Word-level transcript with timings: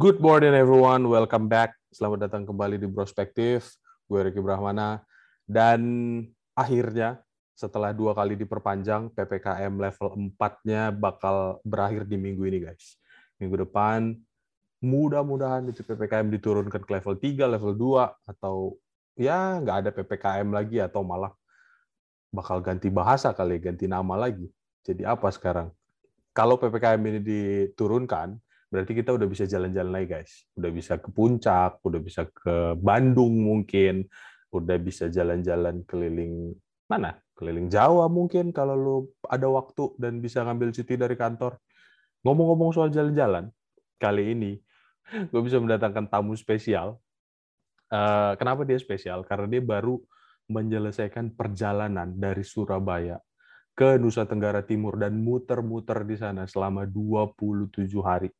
Good 0.00 0.16
morning 0.16 0.56
everyone, 0.56 1.04
welcome 1.12 1.44
back. 1.44 1.76
Selamat 1.92 2.24
datang 2.24 2.48
kembali 2.48 2.80
di 2.80 2.88
Prospektif. 2.88 3.76
Gue 4.08 4.24
Ricky 4.24 4.40
Brahmana. 4.40 5.04
Dan 5.44 5.80
akhirnya 6.56 7.20
setelah 7.52 7.92
dua 7.92 8.16
kali 8.16 8.32
diperpanjang, 8.32 9.12
PPKM 9.12 9.68
level 9.76 10.32
4-nya 10.40 10.88
bakal 10.88 11.60
berakhir 11.60 12.08
di 12.08 12.16
minggu 12.16 12.48
ini 12.48 12.64
guys. 12.64 12.96
Minggu 13.36 13.68
depan, 13.68 14.16
mudah-mudahan 14.80 15.68
itu 15.68 15.84
PPKM 15.84 16.32
diturunkan 16.32 16.80
ke 16.80 16.90
level 16.96 17.20
3, 17.20 17.52
level 17.60 17.72
2, 17.76 18.32
atau 18.32 18.80
ya 19.20 19.60
nggak 19.60 19.76
ada 19.84 19.90
PPKM 19.92 20.48
lagi, 20.48 20.80
atau 20.80 21.04
malah 21.04 21.36
bakal 22.32 22.64
ganti 22.64 22.88
bahasa 22.88 23.36
kali, 23.36 23.60
ganti 23.60 23.84
nama 23.84 24.16
lagi. 24.16 24.48
Jadi 24.80 25.04
apa 25.04 25.28
sekarang? 25.28 25.68
Kalau 26.32 26.56
PPKM 26.56 27.04
ini 27.04 27.20
diturunkan, 27.20 28.40
berarti 28.70 28.94
kita 28.94 29.10
udah 29.10 29.26
bisa 29.26 29.44
jalan-jalan 29.50 29.90
lagi 29.90 30.08
guys. 30.08 30.46
Udah 30.54 30.70
bisa 30.70 30.96
ke 31.02 31.10
puncak, 31.10 31.82
udah 31.82 32.00
bisa 32.00 32.22
ke 32.30 32.78
Bandung 32.78 33.34
mungkin, 33.42 34.06
udah 34.54 34.78
bisa 34.78 35.10
jalan-jalan 35.10 35.82
keliling 35.84 36.54
mana? 36.86 37.18
Keliling 37.34 37.72
Jawa 37.72 38.06
mungkin 38.06 38.52
kalau 38.54 38.76
lu 38.76 38.96
ada 39.26 39.48
waktu 39.50 39.96
dan 39.98 40.22
bisa 40.22 40.46
ngambil 40.46 40.70
cuti 40.70 40.94
dari 40.94 41.16
kantor. 41.18 41.58
Ngomong-ngomong 42.22 42.70
soal 42.76 42.92
jalan-jalan, 42.92 43.48
kali 43.96 44.36
ini 44.36 44.52
gue 45.32 45.42
bisa 45.42 45.58
mendatangkan 45.58 46.06
tamu 46.06 46.38
spesial. 46.38 47.00
Uh, 47.90 48.38
kenapa 48.38 48.62
dia 48.62 48.78
spesial? 48.78 49.26
Karena 49.26 49.50
dia 49.50 49.62
baru 49.64 49.98
menyelesaikan 50.50 51.34
perjalanan 51.34 52.14
dari 52.14 52.42
Surabaya 52.46 53.18
ke 53.74 53.98
Nusa 53.98 54.26
Tenggara 54.26 54.62
Timur 54.66 54.98
dan 54.98 55.18
muter-muter 55.18 56.04
di 56.04 56.18
sana 56.18 56.44
selama 56.46 56.84
27 56.86 57.86
hari. 58.02 58.30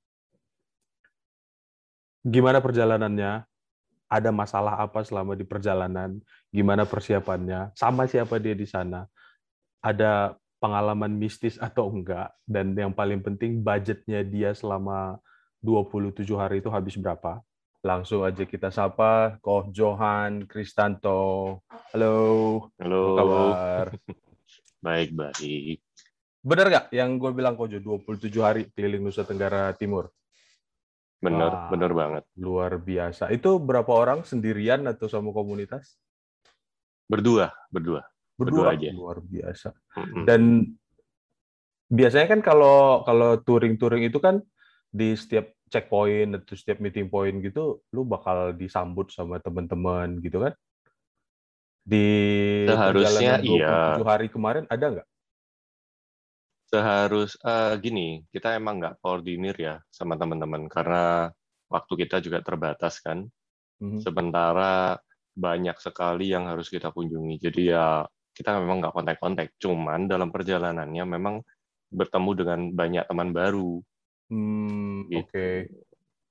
Gimana 2.21 2.61
perjalanannya? 2.61 3.49
Ada 4.11 4.35
masalah 4.35 4.77
apa 4.77 5.01
selama 5.07 5.39
di 5.39 5.47
perjalanan? 5.47 6.19
Gimana 6.53 6.85
persiapannya? 6.85 7.73
Sama 7.79 8.05
siapa 8.11 8.37
dia 8.37 8.53
di 8.53 8.67
sana? 8.67 9.07
Ada 9.81 10.37
pengalaman 10.61 11.15
mistis 11.17 11.57
atau 11.57 11.89
enggak? 11.89 12.29
Dan 12.45 12.77
yang 12.77 12.93
paling 12.93 13.25
penting 13.25 13.65
budgetnya 13.65 14.21
dia 14.27 14.53
selama 14.53 15.17
27 15.65 16.27
hari 16.37 16.61
itu 16.61 16.69
habis 16.69 17.01
berapa? 17.01 17.41
Langsung 17.81 18.29
aja 18.29 18.45
kita 18.45 18.69
sapa 18.69 19.41
Koh 19.41 19.73
Johan 19.73 20.45
Kristanto. 20.45 21.65
Halo. 21.97 22.69
Halo. 22.77 23.03
Apa 23.17 23.17
kabar? 23.17 23.87
baik, 24.84 25.17
baik. 25.17 25.81
Benar 26.45 26.67
nggak 26.69 26.87
yang 26.93 27.17
gue 27.17 27.31
bilang 27.33 27.57
Kojo 27.57 27.81
27 27.81 28.33
hari 28.41 28.69
keliling 28.73 29.09
Nusa 29.09 29.25
Tenggara 29.25 29.73
Timur? 29.77 30.12
Bener, 31.21 31.53
Wah, 31.53 31.69
bener 31.69 31.93
banget. 31.93 32.25
Luar 32.41 32.81
biasa. 32.81 33.29
Itu 33.29 33.61
berapa 33.61 33.93
orang 33.93 34.25
sendirian 34.25 34.89
atau 34.89 35.05
sama 35.05 35.37
komunitas? 35.37 36.01
Berdua, 37.05 37.53
berdua. 37.69 38.09
Berdua, 38.41 38.73
Berdua 38.73 38.73
aja. 38.73 38.89
Luar 38.97 39.19
biasa. 39.21 39.69
Mm-mm. 40.01 40.25
Dan 40.25 40.65
biasanya 41.93 42.27
kan 42.33 42.41
kalau 42.41 43.05
kalau 43.05 43.37
touring-touring 43.45 44.09
itu 44.09 44.17
kan 44.17 44.41
di 44.89 45.12
setiap 45.12 45.53
checkpoint 45.69 46.41
atau 46.41 46.57
setiap 46.57 46.81
meeting 46.81 47.12
point 47.12 47.37
gitu, 47.45 47.84
lu 47.93 48.09
bakal 48.09 48.57
disambut 48.57 49.12
sama 49.12 49.37
teman-teman 49.45 50.25
gitu 50.25 50.41
kan? 50.41 50.57
Di 51.84 52.07
Seharusnya 52.65 53.37
perjalanan 53.37 53.41
27 53.45 53.61
iya. 53.61 54.05
hari 54.09 54.27
kemarin 54.33 54.65
ada 54.73 54.87
nggak? 54.89 55.09
Seharus 56.71 57.35
eh, 57.43 57.75
gini, 57.83 58.23
kita 58.31 58.55
emang 58.55 58.79
nggak 58.79 59.03
koordinir 59.03 59.59
ya 59.59 59.83
sama 59.91 60.15
teman-teman 60.15 60.71
karena 60.71 61.27
waktu 61.67 61.93
kita 62.06 62.22
juga 62.22 62.39
terbatas 62.47 63.03
kan. 63.03 63.27
Mhm. 63.83 63.99
Sementara 63.99 64.94
banyak 65.34 65.75
sekali 65.83 66.31
yang 66.31 66.47
harus 66.47 66.71
kita 66.71 66.94
kunjungi. 66.94 67.43
Jadi 67.43 67.75
ya 67.75 68.06
kita 68.31 68.62
memang 68.62 68.87
nggak 68.87 68.94
kontak-kontak. 68.94 69.59
Cuman 69.59 70.06
dalam 70.06 70.31
perjalanannya 70.31 71.05
memang 71.11 71.43
bertemu 71.91 72.31
dengan 72.39 72.61
banyak 72.71 73.05
teman 73.11 73.31
baru. 73.34 73.83
Hmm, 74.31 75.11
Gitu. 75.11 75.27
oke. 75.27 75.49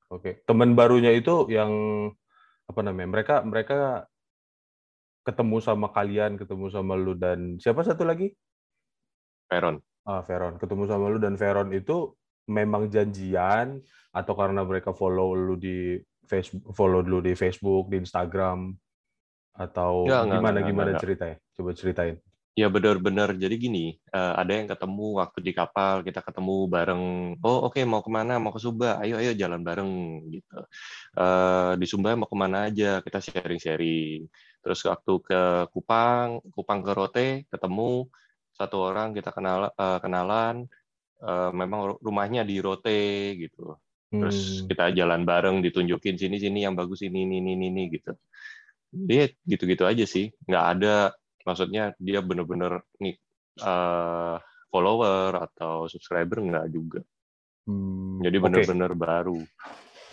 Oke. 0.09 0.31
Teman 0.47 0.73
barunya 0.73 1.11
itu 1.11 1.51
yang 1.51 1.71
apa 2.65 2.79
namanya? 2.79 3.09
Mereka 3.11 3.35
mereka 3.43 4.07
ketemu 5.27 5.57
sama 5.61 5.91
kalian, 5.91 6.39
ketemu 6.39 6.71
sama 6.71 6.95
lu 6.95 7.13
dan 7.13 7.59
siapa 7.59 7.83
satu 7.83 8.07
lagi? 8.07 8.33
Peron. 9.51 9.83
Ah, 10.09 10.25
Veron. 10.25 10.57
Ketemu 10.57 10.89
sama 10.89 11.05
lu 11.05 11.21
dan 11.21 11.37
Veron 11.37 11.69
itu 11.69 12.17
memang 12.49 12.89
janjian 12.89 13.77
atau 14.09 14.33
karena 14.33 14.65
mereka 14.65 14.89
follow 14.89 15.37
lu 15.37 15.53
di 15.53 16.01
Facebook, 16.25 16.73
follow 16.73 17.05
lu 17.05 17.21
di 17.21 17.37
Facebook, 17.37 17.93
di 17.93 18.01
Instagram 18.01 18.73
atau 19.53 20.09
nggak, 20.09 20.23
gimana 20.33 20.57
nggak, 20.57 20.69
gimana 20.73 20.89
nggak. 20.97 21.01
ceritanya? 21.05 21.37
Coba 21.53 21.69
ceritain. 21.77 22.17
Ya 22.57 22.67
benar-benar. 22.73 23.37
Jadi 23.37 23.55
gini, 23.61 23.85
eh, 24.09 24.33
ada 24.33 24.49
yang 24.49 24.65
ketemu 24.65 25.21
waktu 25.21 25.39
di 25.45 25.53
kapal, 25.53 26.01
kita 26.01 26.25
ketemu 26.25 26.65
bareng. 26.65 27.03
Oh 27.45 27.69
oke 27.69 27.77
mau 27.85 28.01
ke 28.01 28.09
mana? 28.09 28.41
Mau 28.41 28.49
ke 28.49 28.57
Sumba. 28.57 28.97
Ayo 28.97 29.21
ayo 29.21 29.37
jalan 29.37 29.61
bareng 29.61 29.91
gitu. 30.33 30.57
Eh, 31.21 31.71
di 31.77 31.85
Sumba 31.85 32.17
mau 32.17 32.25
ke 32.25 32.33
mana 32.33 32.65
aja? 32.65 33.05
Kita 33.05 33.21
sharing-sharing. 33.21 34.25
Terus 34.65 34.79
waktu 34.89 35.13
ke 35.21 35.41
Kupang, 35.69 36.41
Kupang 36.49 36.81
ke 36.81 36.91
Rote, 36.97 37.27
ketemu 37.45 38.09
satu 38.59 38.77
orang 38.89 39.15
kita 39.17 39.29
kenal 39.35 39.71
eh, 39.71 39.99
kenalan. 40.03 40.55
Eh, 41.19 41.51
memang 41.61 41.99
rumahnya 42.07 42.41
di 42.47 42.55
Rote 42.65 43.35
gitu. 43.43 43.75
Terus 44.19 44.39
Hmm, 44.39 44.67
kita 44.69 44.91
jalan 44.99 45.21
bareng, 45.27 45.55
ditunjukin 45.65 46.15
sini 46.21 46.37
sini 46.43 46.59
yang 46.65 46.75
bagus 46.79 46.99
ini 47.07 47.27
ini 47.27 47.35
ini 47.43 47.53
ini 47.71 47.83
gitu. 47.95 48.11
Dia 48.91 49.29
gitu-gitu 49.45 49.83
aja 49.85 50.05
sih, 50.07 50.33
nggak 50.49 50.65
ada 50.77 50.95
maksudnya 51.47 51.83
dia 51.97 52.19
bener-bener 52.25 52.83
nih 53.03 53.15
eh, 53.61 54.35
follower 54.71 55.31
atau 55.49 55.73
subscriber 55.91 56.37
nggak 56.41 56.65
juga. 56.73 56.99
hmm, 57.67 58.19
Jadi 58.23 58.37
bener-bener 58.43 58.91
baru. 58.95 59.39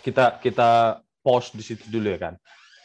kita 0.05 0.39
kita 0.39 0.69
pause 1.23 1.51
di 1.55 1.63
situ 1.63 1.83
dulu 1.91 2.07
ya 2.07 2.19
kan. 2.19 2.33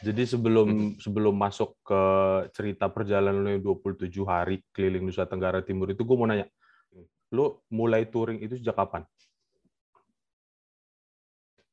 Jadi 0.03 0.23
sebelum 0.27 0.99
sebelum 0.99 1.35
masuk 1.39 1.79
ke 1.87 2.03
cerita 2.51 2.91
perjalanan 2.91 3.39
lu 3.39 3.51
yang 3.55 3.63
27 3.63 4.11
hari 4.27 4.59
keliling 4.75 5.07
Nusa 5.07 5.31
Tenggara 5.31 5.63
Timur 5.63 5.95
itu 5.95 6.03
gue 6.03 6.17
mau 6.19 6.27
nanya. 6.27 6.51
Lu 7.31 7.63
mulai 7.71 8.11
touring 8.11 8.43
itu 8.43 8.59
sejak 8.59 8.75
kapan? 8.75 9.07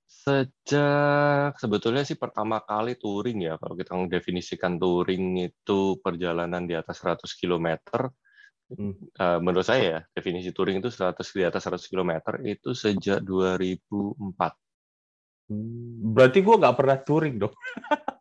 Sejak 0.09 1.57
sebetulnya 1.57 2.05
sih 2.05 2.17
pertama 2.21 2.61
kali 2.61 2.97
touring 3.01 3.49
ya, 3.49 3.57
kalau 3.57 3.73
kita 3.73 3.97
mendefinisikan 3.97 4.77
touring 4.77 5.49
itu 5.49 5.97
perjalanan 6.01 6.69
di 6.69 6.77
atas 6.77 7.01
100 7.01 7.33
km. 7.33 7.81
Hmm. 8.69 8.93
eh, 8.93 9.39
menurut 9.41 9.65
saya 9.65 9.81
ya, 9.81 9.99
definisi 10.13 10.53
touring 10.53 10.77
itu 10.77 10.93
100 10.93 11.25
di 11.33 11.41
atas 11.41 11.65
100 11.65 11.89
km 11.89 12.37
itu 12.45 12.77
sejak 12.77 13.25
2004. 13.25 14.53
Hmm, 15.49 16.13
Berarti 16.13 16.45
gue 16.45 16.55
nggak 16.61 16.77
pernah 16.77 16.97
touring 17.01 17.35
dong. 17.41 17.53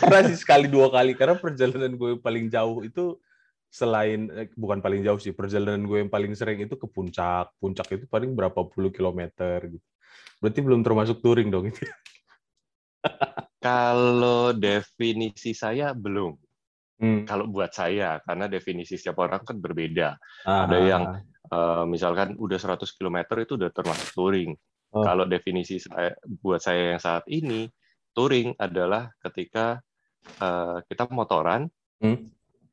pernah 0.00 0.22
sih 0.30 0.38
sekali 0.38 0.66
dua 0.70 0.88
kali 0.88 1.12
karena 1.12 1.36
perjalanan 1.36 1.92
gue 1.92 2.16
yang 2.16 2.22
paling 2.24 2.46
jauh 2.48 2.80
itu 2.84 3.20
selain 3.68 4.30
eh, 4.30 4.48
bukan 4.54 4.78
paling 4.78 5.02
jauh 5.02 5.18
sih 5.18 5.34
perjalanan 5.34 5.82
gue 5.82 5.98
yang 6.06 6.12
paling 6.12 6.32
sering 6.38 6.62
itu 6.62 6.78
ke 6.78 6.86
puncak. 6.86 7.52
Puncak 7.58 7.86
itu 7.90 8.04
paling 8.06 8.32
berapa 8.32 8.64
puluh 8.70 8.94
kilometer 8.94 9.66
gitu. 9.66 9.86
Berarti 10.38 10.60
belum 10.62 10.80
termasuk 10.86 11.18
touring 11.20 11.50
dong 11.50 11.68
itu. 11.68 11.82
Kalau 13.64 14.52
definisi 14.52 15.56
saya 15.56 15.96
belum. 15.96 16.36
Hmm. 16.94 17.26
Kalau 17.26 17.50
buat 17.50 17.74
saya, 17.74 18.22
karena 18.22 18.46
definisi 18.46 18.94
setiap 18.94 19.18
orang 19.24 19.42
kan 19.42 19.58
berbeda. 19.58 20.14
Ah, 20.46 20.68
Ada 20.68 20.78
yang 20.78 21.02
eh, 21.50 21.84
misalkan 21.90 22.38
udah 22.38 22.56
100 22.60 22.86
km 22.94 23.18
itu 23.42 23.58
udah 23.58 23.70
termasuk 23.74 24.14
touring. 24.14 24.54
Oh. 24.94 25.02
Kalau 25.02 25.26
definisi 25.26 25.82
saya, 25.82 26.14
buat 26.22 26.62
saya 26.62 26.94
yang 26.94 27.02
saat 27.02 27.26
ini, 27.26 27.66
touring 28.14 28.54
adalah 28.56 29.10
ketika 29.20 29.82
eh, 30.24 30.78
kita 30.88 31.10
motoran, 31.12 31.68
Hmm. 32.00 32.30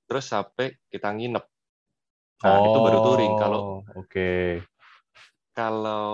terus 0.07 0.29
sampai 0.29 0.77
kita 0.88 1.11
nginep. 1.11 1.45
Nah, 2.41 2.57
itu 2.65 2.77
baru 2.81 2.99
touring. 3.05 3.33
Kalau 3.38 3.59
Oh, 3.59 3.79
oke. 3.95 4.61
kalau 5.51 6.07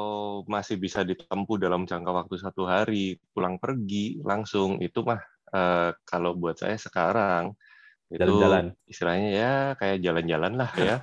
masih 0.50 0.82
bisa 0.82 1.06
ditempuh 1.06 1.62
dalam 1.62 1.86
jangka 1.86 2.10
waktu 2.10 2.36
satu 2.42 2.66
hari, 2.66 3.22
pulang 3.32 3.62
pergi 3.62 4.18
langsung, 4.26 4.82
itu 4.82 5.06
mah 5.06 5.22
eh, 5.54 5.92
kalau 6.04 6.34
buat 6.36 6.58
saya 6.58 6.76
sekarang 6.76 7.54
itu 8.08 8.24
Jalan-jalan. 8.24 8.66
istilahnya 8.88 9.30
ya 9.36 9.52
kayak 9.76 10.00
jalan-jalan 10.00 10.54
lah 10.56 10.72
ya. 10.80 10.98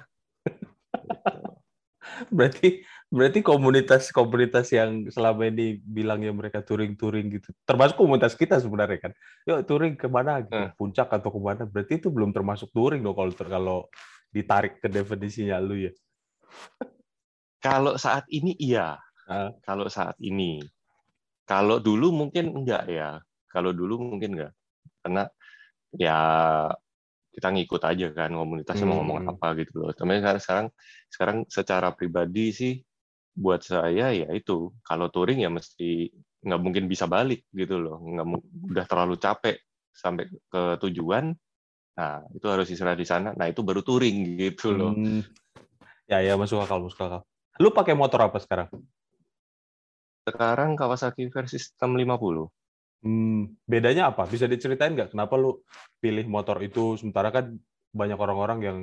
Berarti 2.36 2.84
berarti 3.14 3.46
komunitas-komunitas 3.46 4.74
yang 4.74 5.06
selama 5.06 5.46
ini 5.46 5.78
bilangnya 5.78 6.34
mereka 6.34 6.66
touring-touring 6.66 7.30
gitu, 7.38 7.54
termasuk 7.62 7.94
komunitas 7.94 8.34
kita 8.34 8.58
sebenarnya 8.58 8.98
kan. 8.98 9.12
Yuk 9.46 9.62
touring 9.70 9.94
ke 9.94 10.10
mana 10.10 10.42
gitu, 10.42 10.50
Hmm. 10.50 10.74
puncak 10.74 11.06
atau 11.14 11.30
ke 11.30 11.38
mana? 11.38 11.62
Berarti 11.62 12.02
itu 12.02 12.10
belum 12.10 12.34
termasuk 12.34 12.74
touring 12.74 13.06
dong 13.06 13.14
kalau 13.14 13.32
kalau 13.38 13.78
ditarik 14.34 14.82
ke 14.82 14.90
definisinya 14.90 15.62
lu 15.62 15.78
ya. 15.86 15.92
Kalau 17.62 17.94
saat 17.96 18.26
ini 18.28 18.52
iya. 18.58 18.98
Ah. 19.24 19.54
Kalau 19.64 19.86
saat 19.88 20.18
ini. 20.20 20.60
Kalau 21.46 21.78
dulu 21.80 22.12
mungkin 22.12 22.50
enggak 22.52 22.84
ya. 22.90 23.22
Kalau 23.48 23.70
dulu 23.72 23.96
mungkin 24.02 24.36
enggak. 24.36 24.52
Karena 25.00 25.24
ya 25.94 26.18
kita 27.34 27.48
ngikut 27.50 27.82
aja 27.82 28.06
kan 28.14 28.30
komunitasnya 28.30 28.86
mau 28.86 29.00
ngomong 29.00 29.24
Hmm. 29.24 29.32
apa 29.38 29.46
gitu 29.62 29.80
loh. 29.80 29.90
Tapi 29.94 30.18
sekarang 30.20 30.42
sekarang 30.42 30.66
sekarang 31.08 31.38
secara 31.46 31.88
pribadi 31.94 32.50
sih 32.52 32.74
buat 33.34 33.66
saya 33.66 34.14
ya 34.14 34.30
itu 34.30 34.70
kalau 34.86 35.10
touring 35.10 35.42
ya 35.42 35.50
mesti 35.50 36.06
nggak 36.44 36.60
mungkin 36.62 36.84
bisa 36.86 37.10
balik 37.10 37.48
gitu 37.50 37.82
loh. 37.82 37.98
Nggak 37.98 38.26
udah 38.70 38.84
terlalu 38.86 39.16
capek 39.18 39.56
sampai 39.90 40.30
ke 40.30 40.62
tujuan. 40.86 41.34
Nah, 41.94 42.26
itu 42.34 42.46
harus 42.50 42.66
istirahat 42.70 42.98
di 42.98 43.06
sana. 43.06 43.30
Nah, 43.38 43.46
itu 43.46 43.62
baru 43.62 43.82
touring 43.82 44.38
gitu 44.38 44.74
loh. 44.74 44.92
Hmm. 44.94 45.22
Ya, 46.10 46.20
ya 46.20 46.34
masuk 46.34 46.60
akal, 46.60 46.82
masuk 46.82 47.00
akal. 47.00 47.22
Lu 47.62 47.70
pakai 47.70 47.94
motor 47.94 48.18
apa 48.26 48.42
sekarang? 48.42 48.66
Sekarang 50.26 50.74
Kawasaki 50.74 51.30
versi 51.30 51.56
sistem 51.62 51.94
50. 51.94 52.50
Hmm, 53.04 53.54
bedanya 53.68 54.10
apa? 54.10 54.26
Bisa 54.26 54.50
diceritain 54.50 54.96
nggak 54.96 55.14
kenapa 55.14 55.36
lu 55.38 55.62
pilih 56.00 56.24
motor 56.26 56.58
itu 56.64 56.98
sementara 56.98 57.30
kan 57.30 57.54
banyak 57.94 58.18
orang-orang 58.18 58.58
yang 58.64 58.78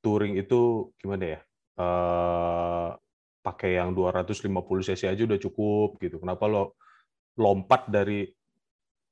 touring 0.00 0.38
itu 0.40 0.90
gimana 0.96 1.36
ya? 1.36 1.40
Eh 1.76 2.88
pakai 3.46 3.78
yang 3.78 3.94
250 3.94 4.82
cc 4.82 5.06
aja 5.06 5.22
udah 5.22 5.38
cukup 5.38 6.02
gitu. 6.02 6.18
Kenapa 6.18 6.50
lo 6.50 6.74
lompat 7.38 7.86
dari 7.86 8.26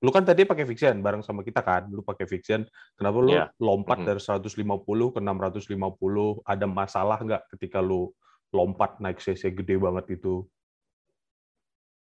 lu 0.05 0.11
kan 0.13 0.27
tadi 0.27 0.43
pakai 0.45 0.67
Vixian 0.69 1.01
bareng 1.01 1.23
sama 1.25 1.41
kita 1.47 1.63
kan? 1.65 1.89
Lu 1.89 2.03
pakai 2.05 2.27
Vixian. 2.29 2.67
Kenapa 2.99 3.19
lu 3.23 3.33
Iya. 3.39 3.45
lompat 3.63 4.03
Mhm. 4.03 4.07
dari 4.11 4.21
150 4.21 5.15
ke 5.15 5.21
650? 5.23 6.43
Ada 6.45 6.67
masalah 6.67 7.19
nggak 7.23 7.43
ketika 7.57 7.79
lu 7.81 8.11
lompat 8.53 8.99
naik 9.01 9.23
cc 9.23 9.55
gede 9.55 9.79
banget 9.81 10.19
itu? 10.21 10.45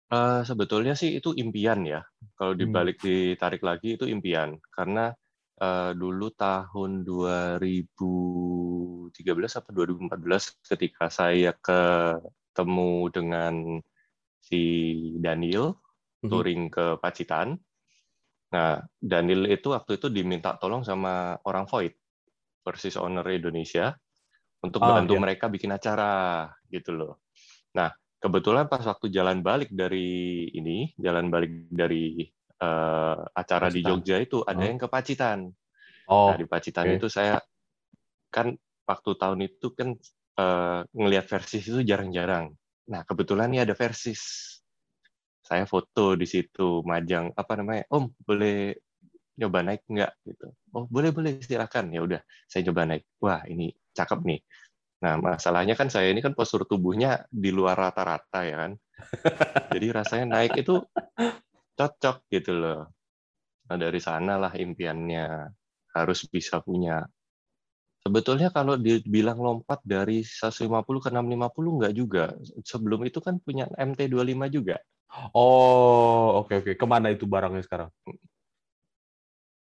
Eh, 0.07 0.41
sebetulnya 0.47 0.95
sih 0.95 1.19
itu 1.19 1.35
impian 1.35 1.83
ya. 1.83 1.99
Kalau 2.39 2.55
Hmm. 2.55 2.61
dibalik 2.63 2.97
ditarik 3.03 3.59
lagi 3.59 3.99
itu 3.99 4.07
impian. 4.07 4.55
Karena 4.71 5.11
eh, 5.57 5.91
dulu 5.97 6.29
tahun 6.37 7.01
2013 7.03 9.57
atau 9.57 9.71
2014 9.73 10.61
ketika 10.61 11.09
saya 11.09 11.57
ketemu 11.57 13.09
dengan 13.13 13.53
si 14.41 14.63
Daniel 15.19 15.75
Mhm. 16.23 16.29
touring 16.31 16.63
ke 16.73 16.97
Pacitan. 16.97 17.59
Nah, 18.53 18.79
Daniel 18.97 19.51
itu 19.51 19.75
waktu 19.75 19.99
itu 19.99 20.07
diminta 20.07 20.55
tolong 20.55 20.81
sama 20.81 21.35
orang 21.43 21.67
Void 21.67 21.93
versus 22.63 22.95
owner 22.95 23.27
Indonesia 23.27 23.91
untuk 24.63 24.81
Ah, 24.81 24.97
bantu 24.97 25.13
iya. 25.15 25.21
mereka 25.21 25.51
bikin 25.51 25.75
acara 25.75 26.47
gitu 26.71 26.95
loh. 26.95 27.13
Nah, 27.75 27.91
kebetulan 28.17 28.71
pas 28.71 28.81
waktu 28.81 29.11
jalan 29.11 29.43
balik 29.43 29.69
dari 29.75 30.47
ini, 30.55 30.95
jalan 30.97 31.29
balik 31.29 31.69
dari 31.69 32.23
eh, 32.57 33.17
acara 33.33 33.67
di 33.69 33.81
Pacitan. 33.81 33.89
Jogja 34.01 34.15
itu 34.21 34.37
ada 34.41 34.63
Oh. 34.63 34.67
yang 34.67 34.79
ke 34.81 34.87
Pacitan. 34.89 35.39
Oh, 36.07 36.31
Nah, 36.31 36.37
di 36.39 36.47
Pacitan 36.47 36.85
oke. 36.87 36.95
itu 36.97 37.07
saya 37.11 37.37
kan 38.33 38.55
waktu 38.87 39.11
tahun 39.17 39.39
itu 39.45 39.67
kan 39.75 39.89
eh, 40.37 40.81
ngelihat 40.93 41.25
versis 41.25 41.65
itu 41.65 41.81
jarang-jarang. 41.81 42.53
Nah, 42.93 43.01
kebetulan 43.03 43.49
nih 43.49 43.65
ada 43.65 43.73
versis. 43.73 44.21
Saya 45.41 45.65
foto 45.65 46.13
di 46.13 46.27
situ, 46.29 46.85
majang 46.85 47.33
apa 47.33 47.57
namanya? 47.57 47.89
Om, 47.89 48.05
boleh 48.21 48.77
nyoba 49.37 49.59
naik 49.65 49.81
nggak 49.89 50.11
gitu. 50.29 50.47
Oh, 50.77 50.85
boleh 50.85 51.09
boleh 51.09 51.41
silakan. 51.41 51.89
Ya 51.89 52.01
udah, 52.05 52.21
saya 52.45 52.67
coba 52.69 52.85
naik. 52.85 53.05
Wah, 53.17 53.41
ini 53.49 53.73
cakep 53.97 54.19
nih. 54.27 54.39
Nah, 54.97 55.13
masalahnya 55.21 55.73
kan 55.77 55.89
saya 55.89 56.09
ini 56.09 56.21
kan 56.25 56.33
postur 56.33 56.65
tubuhnya 56.65 57.25
di 57.29 57.49
luar 57.53 57.77
rata-rata 57.77 58.45
ya 58.45 58.55
kan. 58.65 58.71
Jadi 59.73 59.87
rasanya 59.93 60.25
naik 60.37 60.53
itu 60.57 60.81
cocok 61.77 62.15
gitu 62.33 62.51
loh. 62.61 62.79
Nah, 63.67 63.77
dari 63.83 63.99
sanalah 64.07 64.53
impiannya 64.65 65.23
harus 65.95 66.19
bisa 66.33 66.55
punya. 66.67 67.05
Sebetulnya 68.03 68.49
kalau 68.57 68.73
dibilang 68.85 69.37
lompat 69.47 69.79
dari 69.93 70.17
150 70.25 71.01
ke 71.03 71.09
650 71.13 71.71
nggak 71.77 71.93
juga. 72.01 72.23
Sebelum 72.71 73.01
itu 73.09 73.19
kan 73.25 73.35
punya 73.45 73.65
MT25 73.77 74.47
juga. 74.57 74.75
Oh, 75.33 76.43
oke 76.43 76.53
oke. 76.59 76.71
Ke 76.81 76.85
mana 76.93 77.07
itu 77.15 77.25
barangnya 77.33 77.63
sekarang? 77.67 77.89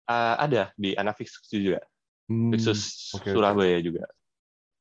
Ah, 0.07 0.39
ada 0.39 0.71
di 0.79 0.95
Anafix 0.95 1.43
juga. 1.51 1.83
Hmm, 2.29 2.51
Fixus 2.55 2.81
oke. 3.15 3.31
Surabaya 3.35 3.79
juga. 3.83 4.07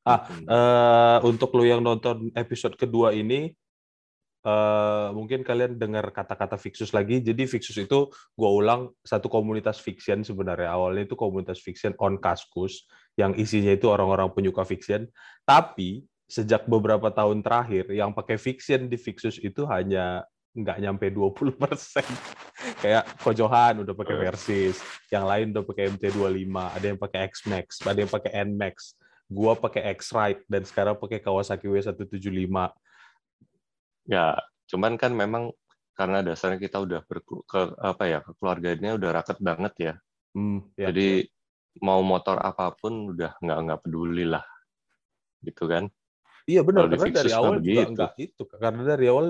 Ah, 0.06 0.20
Hmm. 0.30 0.46
eh, 0.46 1.18
untuk 1.26 1.50
lu 1.58 1.64
yang 1.66 1.82
nonton 1.82 2.30
episode 2.38 2.74
kedua 2.78 3.10
ini, 3.14 3.50
eh, 4.46 5.08
mungkin 5.10 5.42
kalian 5.42 5.74
dengar 5.74 6.14
kata-kata 6.14 6.54
Fixus 6.54 6.94
lagi. 6.94 7.18
Jadi 7.18 7.50
Fixus 7.50 7.82
itu 7.82 8.06
gua 8.38 8.50
ulang 8.54 8.80
satu 9.02 9.26
komunitas 9.26 9.82
fiction 9.82 10.22
sebenarnya. 10.22 10.70
Awalnya 10.70 11.10
itu 11.10 11.18
komunitas 11.18 11.58
fiction 11.58 11.92
on 11.98 12.22
Kaskus 12.22 12.86
yang 13.18 13.34
isinya 13.34 13.74
itu 13.74 13.90
orang-orang 13.90 14.30
penyuka 14.30 14.62
fiction. 14.62 15.10
Tapi 15.42 16.06
sejak 16.26 16.66
beberapa 16.66 17.10
tahun 17.10 17.42
terakhir 17.42 17.90
yang 17.94 18.10
pakai 18.10 18.38
fiction 18.38 18.90
di 18.90 18.98
Fixus 18.98 19.38
itu 19.38 19.62
hanya 19.66 20.26
nggak 20.56 20.78
nyampe 20.80 21.06
20%. 21.12 21.52
Kayak 22.82 23.04
Kojohan 23.20 23.84
udah 23.84 23.94
pakai 23.94 24.14
Eh. 24.16 24.20
Versys, 24.24 24.76
yang 25.12 25.28
lain 25.28 25.52
udah 25.52 25.64
pakai 25.68 25.92
MT25, 25.92 26.56
ada 26.56 26.86
yang 26.88 26.98
pakai 26.98 27.20
X-Max, 27.28 27.66
ada 27.84 27.98
yang 28.00 28.10
pakai 28.10 28.32
N-Max. 28.48 28.96
Gua 29.28 29.52
pakai 29.52 29.92
X-Ride 29.98 30.46
dan 30.48 30.62
sekarang 30.64 30.96
pakai 30.96 31.20
Kawasaki 31.20 31.68
W175. 31.68 32.56
Ya, 34.06 34.38
cuman 34.70 34.94
kan 34.96 35.12
memang 35.12 35.50
karena 35.96 36.22
dasarnya 36.22 36.60
kita 36.60 36.78
udah 36.82 37.00
berku, 37.08 37.42
ke 37.48 37.74
apa 37.80 38.04
ya 38.06 38.18
keluarganya 38.38 38.94
udah 38.94 39.10
raket 39.10 39.38
banget 39.42 39.74
ya. 39.78 39.94
Hmm, 40.36 40.62
ya. 40.78 40.92
Jadi 40.92 41.26
mau 41.82 42.00
motor 42.00 42.40
apa 42.40 42.72
pun 42.72 43.12
udah 43.12 43.36
nggak 43.42 43.58
nggak 43.68 43.80
peduli 43.84 44.24
lah, 44.24 44.44
gitu 45.42 45.66
kan? 45.66 45.88
Iya 46.46 46.62
benar 46.62 46.86
Kalau 46.86 46.92
di 46.94 46.96
karena 46.96 47.16
dari 47.18 47.32
awal 47.34 47.54
juga 47.58 47.82
enggak 47.90 48.12
itu 48.22 48.42
karena 48.46 48.82
dari 48.86 49.06
awal 49.10 49.26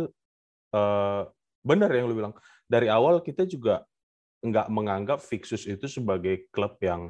eh, 0.76 1.22
benar 1.64 1.90
yang 1.90 2.06
lu 2.12 2.14
bilang 2.14 2.34
dari 2.68 2.92
awal 2.92 3.24
kita 3.24 3.48
juga 3.48 3.88
nggak 4.44 4.68
menganggap 4.68 5.18
Fixus 5.24 5.64
itu 5.64 5.88
sebagai 5.88 6.44
klub 6.52 6.76
yang 6.84 7.08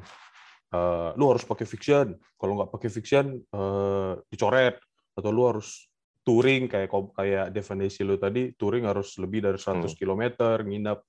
eh, 0.71 1.09
lu 1.19 1.27
harus 1.27 1.43
pakai 1.43 1.67
fiction 1.67 2.15
kalau 2.39 2.55
nggak 2.55 2.71
pakai 2.71 2.89
fiction 2.89 3.35
eh, 3.35 4.13
dicoret 4.31 4.79
atau 5.19 5.29
lu 5.33 5.43
harus 5.43 5.86
touring 6.27 6.67
kayak 6.67 6.91
kayak 7.15 7.45
definisi 7.55 8.03
lu 8.03 8.19
tadi 8.19 8.51
touring 8.51 8.83
harus 8.83 9.15
lebih 9.15 9.47
dari 9.47 9.55
100 9.55 9.87
Hmm. 9.87 9.95
km 9.95 10.23
nginap 10.67 10.99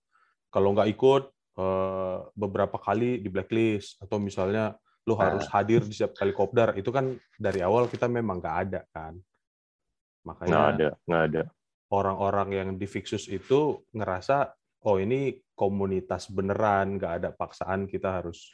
kalau 0.46 0.70
nggak 0.78 0.88
ikut 0.94 1.24
eh, 1.58 2.18
beberapa 2.38 2.78
kali 2.78 3.18
di 3.18 3.26
blacklist 3.26 3.98
atau 3.98 4.22
misalnya 4.22 4.78
lu 5.02 5.18
Nah. 5.18 5.26
harus 5.26 5.50
hadir 5.50 5.82
di 5.82 5.90
setiap 5.90 6.14
kali 6.14 6.30
kopdar 6.30 6.78
itu 6.78 6.94
kan 6.94 7.10
dari 7.34 7.58
awal 7.58 7.90
kita 7.90 8.06
memang 8.06 8.38
nggak 8.38 8.56
ada 8.62 8.80
kan 8.94 9.18
Nggak 9.18 10.22
makanya 10.22 10.58
ada, 10.70 10.88
nggak 11.02 11.22
ada. 11.32 11.42
orang-orang 11.90 12.48
yang 12.52 12.68
di 12.76 12.86
Fixus 12.86 13.26
itu 13.26 13.82
ngerasa 13.90 14.52
oh 14.84 15.02
ini 15.02 15.34
komunitas 15.58 16.30
beneran 16.30 16.94
nggak 16.94 17.12
ada 17.18 17.28
paksaan 17.34 17.90
kita 17.90 18.22
harus 18.22 18.52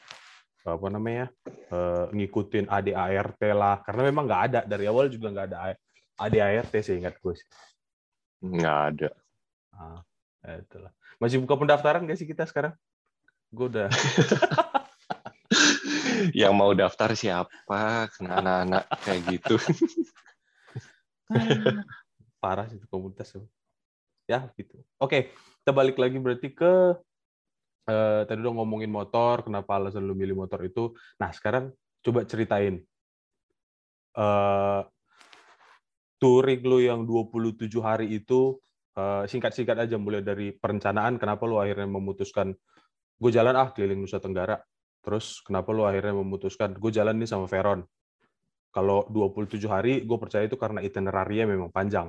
apa 0.64 0.88
namanya 0.88 1.28
eh, 1.68 2.04
ngikutin 2.08 2.72
ADART 2.72 3.42
lah 3.52 3.84
karena 3.84 4.02
memang 4.08 4.24
nggak 4.24 4.42
ada 4.48 4.60
dari 4.64 4.88
awal 4.88 5.12
juga 5.12 5.28
nggak 5.28 5.46
ada 5.52 5.76
ADART 6.18 6.72
sih 6.78 6.98
ingat 6.98 7.18
gue 7.18 7.34
sih. 7.34 7.48
Nggak 8.44 8.78
ada. 8.94 9.10
ah, 9.74 10.00
ya 10.46 10.62
itulah. 10.62 10.92
Masih 11.18 11.42
buka 11.42 11.58
pendaftaran 11.58 12.06
nggak 12.06 12.18
sih 12.20 12.28
kita 12.28 12.46
sekarang? 12.46 12.74
Gue 13.50 13.66
udah. 13.70 13.88
Yang 16.40 16.52
mau 16.54 16.70
daftar 16.72 17.10
siapa? 17.18 18.08
Kena 18.14 18.38
anak-anak 18.40 18.84
kayak 19.02 19.20
gitu. 19.28 19.56
parah 22.44 22.68
sih 22.68 22.76
itu 22.76 22.86
komunitas 22.92 23.32
ya 24.28 24.44
gitu. 24.52 24.76
Oke 25.00 25.32
kita 25.64 25.72
balik 25.72 25.96
lagi 25.96 26.20
berarti 26.20 26.52
ke 26.52 26.92
eh, 27.88 28.22
tadi 28.28 28.38
udah 28.44 28.54
ngomongin 28.60 28.92
motor 28.92 29.48
kenapa 29.48 29.80
alasan 29.80 30.04
lu 30.04 30.12
milih 30.12 30.36
motor 30.36 30.60
itu. 30.60 30.92
Nah 31.16 31.32
sekarang 31.32 31.72
coba 32.04 32.28
ceritain 32.28 32.84
eh 34.14 34.80
touring 36.24 36.64
lu 36.64 36.80
yang 36.80 37.04
27 37.04 37.68
hari 37.84 38.16
itu 38.16 38.56
eh, 38.96 39.28
singkat-singkat 39.28 39.76
aja 39.84 40.00
mulai 40.00 40.24
dari 40.24 40.56
perencanaan 40.56 41.20
kenapa 41.20 41.44
lu 41.44 41.60
akhirnya 41.60 41.84
memutuskan 41.84 42.56
gue 43.20 43.30
jalan 43.30 43.52
ah 43.60 43.68
keliling 43.76 44.00
Nusa 44.00 44.16
Tenggara. 44.16 44.56
Terus 45.04 45.44
kenapa 45.44 45.68
lu 45.76 45.84
akhirnya 45.84 46.16
memutuskan 46.16 46.72
gue 46.80 46.90
jalan 46.90 47.20
nih 47.20 47.28
sama 47.28 47.44
Veron. 47.44 47.84
Kalau 48.72 49.04
27 49.12 49.60
hari 49.68 50.02
gue 50.02 50.18
percaya 50.18 50.48
itu 50.48 50.56
karena 50.56 50.80
itinerarinya 50.80 51.52
memang 51.52 51.68
panjang. 51.68 52.08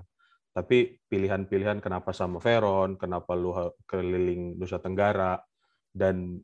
Tapi 0.55 1.03
pilihan-pilihan 1.11 1.83
kenapa 1.83 2.15
sama 2.15 2.39
Veron, 2.39 2.95
kenapa 2.95 3.35
ha- 3.35 3.75
keliling 3.83 4.55
Nusa 4.55 4.79
Tenggara, 4.79 5.35
dan 5.91 6.39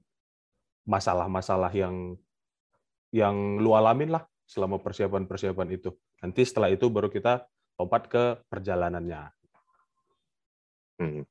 masalah-masalah 0.83 1.71
yang 1.71 2.19
yang 3.15 3.59
lu 3.63 3.71
alamin 3.71 4.11
lah 4.11 4.23
selama 4.43 4.83
persiapan-persiapan 4.83 5.67
itu. 5.71 5.95
Nanti 6.19 6.43
setelah 6.43 6.67
itu 6.67 6.91
baru 6.91 7.07
kita 7.07 7.47
lompat 7.81 8.05
ke 8.05 8.23
perjalanannya. 8.45 9.33
Hmm. 11.01 11.25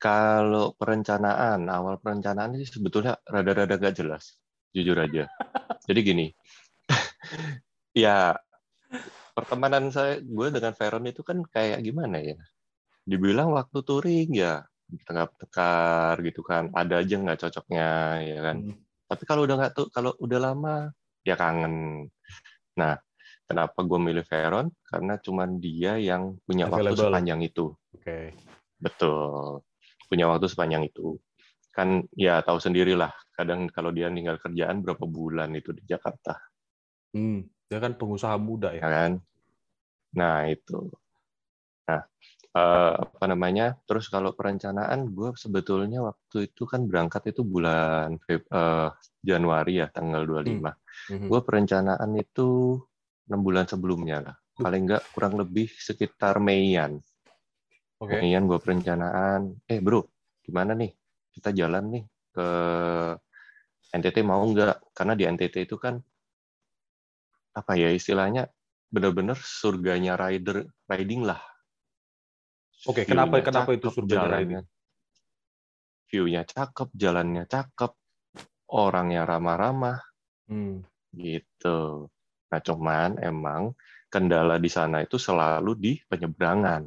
Kalau 0.00 0.74
perencanaan, 0.74 1.70
awal 1.70 2.02
perencanaan 2.02 2.58
sih 2.58 2.66
sebetulnya 2.66 3.20
rada-rada 3.22 3.78
nggak 3.78 3.94
jelas, 3.94 4.40
jujur 4.74 4.98
aja. 4.98 5.28
Jadi 5.86 6.00
gini, 6.02 6.26
ya 8.04 8.34
pertemanan 9.36 9.94
saya 9.94 10.18
gue 10.18 10.46
dengan 10.50 10.74
Veron 10.74 11.06
itu 11.06 11.22
kan 11.22 11.38
kayak 11.46 11.84
gimana 11.86 12.18
ya? 12.18 12.34
Dibilang 13.06 13.54
waktu 13.54 13.78
touring 13.86 14.34
ya 14.34 14.64
tengah 15.06 15.30
tekar 15.38 16.18
gitu 16.26 16.42
kan, 16.42 16.74
ada 16.74 16.98
aja 16.98 17.14
nggak 17.14 17.46
cocoknya 17.46 17.88
ya 18.26 18.40
kan. 18.42 18.56
Hmm. 18.66 18.76
Tapi 19.06 19.22
kalau 19.28 19.46
udah 19.46 19.56
nggak 19.60 19.72
tuh, 19.76 19.86
kalau 19.92 20.16
udah 20.18 20.40
lama 20.40 20.90
ya 21.22 21.36
kangen. 21.36 22.08
Nah, 22.80 22.96
kenapa 23.50 23.82
gue 23.82 23.98
milih 23.98 24.22
Veron? 24.22 24.70
Karena 24.86 25.18
cuman 25.18 25.58
dia 25.58 25.98
yang 25.98 26.38
punya 26.46 26.70
Available. 26.70 26.94
waktu 26.94 27.02
sepanjang 27.10 27.40
itu. 27.42 27.66
Oke. 27.74 27.98
Okay. 28.06 28.24
Betul 28.78 29.66
punya 30.10 30.26
waktu 30.26 30.50
sepanjang 30.50 30.90
itu. 30.90 31.14
Kan 31.70 32.02
ya 32.18 32.42
tahu 32.42 32.58
sendirilah, 32.58 33.14
kadang 33.38 33.70
kalau 33.70 33.94
dia 33.94 34.10
tinggal 34.10 34.42
kerjaan 34.42 34.82
berapa 34.82 35.06
bulan 35.06 35.54
itu 35.54 35.70
di 35.70 35.86
Jakarta. 35.86 36.34
Hmm, 37.14 37.46
dia 37.70 37.78
kan 37.78 37.94
pengusaha 37.94 38.34
muda 38.34 38.74
ya. 38.74 38.82
ya 38.82 38.90
kan? 38.90 39.12
Nah, 40.18 40.50
itu. 40.50 40.90
Nah, 41.86 42.02
eh, 42.58 42.94
apa 42.98 43.24
namanya? 43.30 43.78
Terus 43.86 44.10
kalau 44.10 44.34
perencanaan, 44.34 45.14
gue 45.14 45.30
sebetulnya 45.38 46.02
waktu 46.02 46.50
itu 46.50 46.66
kan 46.66 46.90
berangkat 46.90 47.30
itu 47.30 47.46
bulan 47.46 48.18
eh, 48.26 48.90
Januari 49.22 49.78
ya, 49.78 49.86
tanggal 49.94 50.26
25. 50.26 50.42
Hmm. 50.42 50.74
Hmm. 51.06 51.28
Gue 51.30 51.40
perencanaan 51.46 52.10
itu 52.18 52.82
enam 53.30 53.46
bulan 53.46 53.64
sebelumnya 53.70 54.18
lah. 54.26 54.36
Paling 54.58 54.82
nggak 54.90 55.14
kurang 55.14 55.38
lebih 55.38 55.70
sekitar 55.70 56.42
Meian. 56.42 56.98
Okay. 58.02 58.18
Kemudian 58.18 58.50
gue 58.50 58.58
perencanaan, 58.58 59.54
eh 59.70 59.78
bro, 59.78 60.02
gimana 60.42 60.74
nih? 60.74 60.90
Kita 61.30 61.54
jalan 61.54 61.94
nih 61.94 62.04
ke 62.34 62.48
NTT 63.94 64.26
mau 64.26 64.42
nggak? 64.42 64.90
Karena 64.90 65.14
di 65.14 65.24
NTT 65.30 65.70
itu 65.70 65.78
kan 65.78 65.94
apa 67.54 67.72
ya 67.78 67.90
istilahnya 67.94 68.50
benar-benar 68.90 69.38
surganya 69.38 70.18
rider 70.18 70.66
riding 70.90 71.22
lah. 71.22 71.38
Oke, 72.90 73.04
okay, 73.04 73.14
kenapa 73.14 73.38
kenapa 73.46 73.70
itu 73.76 73.92
surganya 73.94 74.42
riding? 74.42 74.66
View-nya 76.10 76.42
cakep, 76.42 76.90
jalannya 76.98 77.46
cakep, 77.46 77.94
orangnya 78.74 79.22
ramah-ramah, 79.22 80.02
hmm. 80.50 80.82
gitu. 81.14 82.10
Nah, 82.50 82.60
cuman 82.60 83.22
emang 83.22 83.72
kendala 84.10 84.58
di 84.58 84.66
sana 84.66 85.06
itu 85.06 85.16
selalu 85.16 85.72
di 85.78 85.92
penyeberangan. 86.10 86.82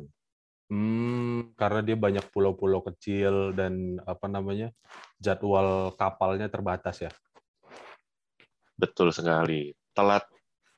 Hmm, 0.68 1.56
karena 1.56 1.80
dia 1.80 1.96
banyak 1.96 2.26
pulau-pulau 2.32 2.84
kecil 2.84 3.56
dan 3.56 4.00
apa 4.04 4.28
namanya 4.28 4.76
jadwal 5.22 5.96
kapalnya 5.96 6.52
terbatas 6.52 7.08
ya. 7.08 7.12
Betul 8.76 9.16
sekali. 9.16 9.72
Telat 9.96 10.28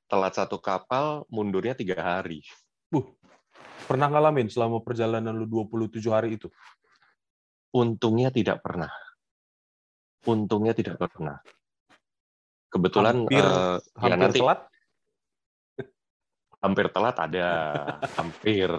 telat 0.06 0.34
satu 0.38 0.62
kapal, 0.62 1.26
mundurnya 1.34 1.74
tiga 1.74 1.98
hari. 1.98 2.46
Uh, 2.94 3.08
pernah 3.90 4.12
ngalamin 4.12 4.52
selama 4.52 4.84
perjalanan 4.86 5.34
lu 5.34 5.50
27 5.50 5.98
hari 6.14 6.38
itu? 6.38 6.52
Untungnya 7.74 8.30
tidak 8.30 8.62
pernah. 8.62 8.92
Untungnya 10.30 10.78
tidak 10.78 11.02
pernah. 11.02 11.42
Kebetulan 12.70 13.24
hampir, 13.24 13.42
uh, 13.42 13.80
hampir 13.98 14.12
ya 14.12 14.16
nanti 14.20 14.40
telat? 14.44 14.60
Hampir 16.66 16.90
telat 16.90 17.16
ada, 17.22 17.48
hampir 18.18 18.70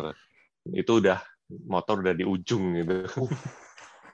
itu 0.75 0.93
udah 0.99 1.23
motor 1.71 2.02
udah 2.02 2.14
di 2.19 2.26
ujung 2.26 2.75
gitu. 2.83 3.07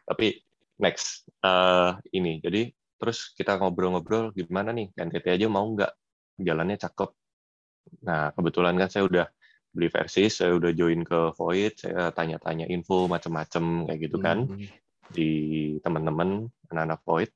Tapi 0.08 0.36
next 0.76 1.24
uh, 1.40 1.96
ini 2.12 2.42
jadi 2.44 2.68
terus 3.00 3.32
kita 3.32 3.56
ngobrol-ngobrol 3.58 4.30
gimana 4.36 4.70
nih 4.70 4.92
NTT 4.94 5.26
aja 5.40 5.46
mau 5.48 5.64
nggak 5.72 5.92
jalannya 6.38 6.76
cakep. 6.76 7.10
Nah 8.06 8.30
kebetulan 8.36 8.76
kan 8.76 8.88
saya 8.92 9.08
udah 9.08 9.26
beli 9.72 9.88
versi, 9.88 10.28
saya 10.28 10.52
udah 10.52 10.70
join 10.76 11.00
ke 11.00 11.32
Void, 11.32 11.80
saya 11.80 12.12
tanya-tanya 12.12 12.68
info 12.68 13.08
macam-macam 13.08 13.88
kayak 13.88 14.00
gitu 14.04 14.20
kan 14.20 14.44
mm 14.44 14.52
-hmm. 14.52 14.68
di 15.16 15.30
teman-teman 15.80 16.44
anak-anak 16.68 17.00
Void. 17.08 17.30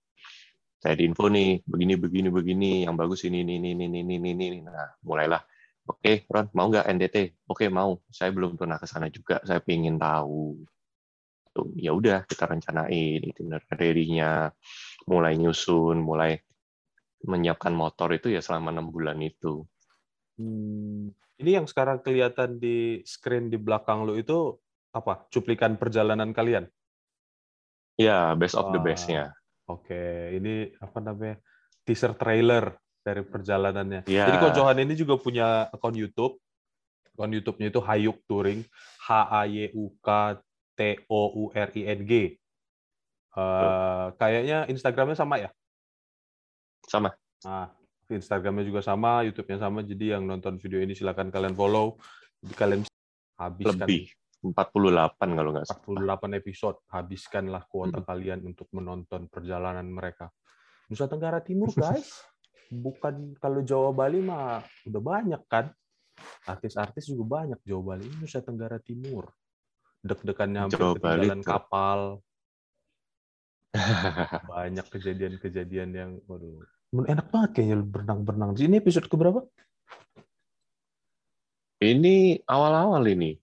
Saya 0.76 0.94
di 0.94 1.08
info 1.08 1.32
nih 1.32 1.64
begini 1.64 1.96
begini 1.96 2.28
begini 2.28 2.70
yang 2.84 2.94
bagus 2.94 3.24
ini 3.24 3.40
ini 3.40 3.56
ini 3.58 3.72
ini 3.72 4.04
ini 4.04 4.14
ini. 4.20 4.30
ini. 4.36 4.58
Nah 4.60 5.00
mulailah 5.02 5.40
Oke, 5.86 6.02
okay, 6.02 6.16
Ron, 6.26 6.50
mau 6.58 6.66
nggak 6.66 6.90
NDT? 6.90 7.16
Oke, 7.46 7.66
okay, 7.66 7.68
mau. 7.70 8.02
Saya 8.10 8.34
belum 8.34 8.58
pernah 8.58 8.74
ke 8.74 8.90
sana 8.90 9.06
juga. 9.06 9.38
Saya 9.46 9.62
ingin 9.70 10.02
tahu. 10.02 10.66
Tuh, 11.54 11.70
ya 11.78 11.94
udah, 11.94 12.26
kita 12.26 12.50
rencanain 12.50 13.22
itinerary-nya, 13.22 14.50
mulai 15.06 15.38
nyusun, 15.38 16.02
mulai 16.02 16.42
menyiapkan 17.22 17.70
motor 17.70 18.10
itu 18.18 18.34
ya 18.34 18.42
selama 18.42 18.74
enam 18.74 18.90
bulan 18.90 19.22
itu. 19.22 19.62
Hmm. 20.42 21.14
Ini 21.38 21.62
yang 21.62 21.66
sekarang 21.70 22.02
kelihatan 22.02 22.58
di 22.58 23.06
screen 23.06 23.46
di 23.46 23.56
belakang 23.60 24.02
lo 24.02 24.18
itu 24.18 24.58
apa? 24.90 25.28
Cuplikan 25.30 25.78
perjalanan 25.78 26.34
kalian? 26.34 26.66
Ya, 27.94 28.34
best 28.34 28.58
of 28.58 28.74
the 28.74 28.80
best-nya. 28.82 29.32
Oke, 29.70 29.94
okay. 29.94 30.36
ini 30.36 30.68
apa 30.82 30.98
namanya? 30.98 31.38
Teaser 31.86 32.18
trailer 32.18 32.74
dari 33.06 33.22
perjalanannya. 33.22 34.10
Yeah. 34.10 34.26
Jadi 34.26 34.36
Kojohan 34.42 34.82
ini 34.82 34.98
juga 34.98 35.14
punya 35.14 35.70
akun 35.70 35.94
YouTube. 35.94 36.42
Akun 37.14 37.30
YouTube-nya 37.30 37.70
itu 37.70 37.78
Hayuk 37.78 38.18
Touring, 38.26 38.66
H 39.06 39.08
A 39.30 39.46
Y 39.46 39.70
U 39.78 39.94
K 40.02 40.42
T 40.74 41.06
O 41.06 41.30
U 41.30 41.44
R 41.54 41.70
I 41.70 41.82
N 41.86 42.00
G. 42.02 42.34
Uh, 43.36 44.10
kayaknya 44.18 44.66
Instagramnya 44.66 45.14
sama 45.14 45.38
ya? 45.38 45.54
Sama. 46.90 47.14
Nah, 47.46 47.70
Instagramnya 48.10 48.66
juga 48.66 48.82
sama, 48.82 49.22
YouTube-nya 49.22 49.62
sama. 49.62 49.86
Jadi 49.86 50.10
yang 50.10 50.26
nonton 50.26 50.58
video 50.58 50.82
ini 50.82 50.98
silakan 50.98 51.30
kalian 51.30 51.54
follow. 51.54 51.94
Jadi 52.42 52.54
kalian 52.58 52.80
habiskan 53.38 53.86
lebih 53.86 54.10
48 54.42 55.36
kalau 55.38 55.50
nggak 55.54 55.66
salah. 55.68 56.18
48 56.18 56.40
episode. 56.42 56.76
Habiskanlah 56.90 57.62
kuota 57.70 58.02
hmm. 58.02 58.08
kalian 58.08 58.40
untuk 58.42 58.66
menonton 58.74 59.30
perjalanan 59.30 59.86
mereka. 59.86 60.32
Nusa 60.90 61.06
Tenggara 61.06 61.42
Timur, 61.42 61.70
guys. 61.70 62.10
bukan 62.70 63.38
kalau 63.38 63.60
Jawa 63.62 63.90
Bali 63.94 64.20
mah 64.22 64.62
udah 64.86 65.02
banyak 65.02 65.42
kan. 65.46 65.70
Artis-artis 66.48 67.12
juga 67.12 67.44
banyak 67.44 67.60
Jawa 67.66 67.94
Bali 67.94 68.08
Nusa 68.16 68.40
Tenggara 68.40 68.80
Timur. 68.80 69.28
Deg-degannya 70.00 70.66
hampir 70.66 70.80
Jawa 70.80 70.96
Bali 70.96 71.28
kapal. 71.44 72.00
Banyak 74.48 74.86
kejadian-kejadian 74.88 75.90
yang 75.92 76.10
waduh. 76.24 76.64
Enak 76.96 77.28
banget 77.28 77.50
kayaknya 77.60 77.84
berenang-berenang. 77.84 78.56
Ini 78.56 78.80
episode 78.80 79.04
keberapa? 79.04 79.44
Ini 81.84 82.40
awal-awal 82.48 83.04
ini. 83.12 83.36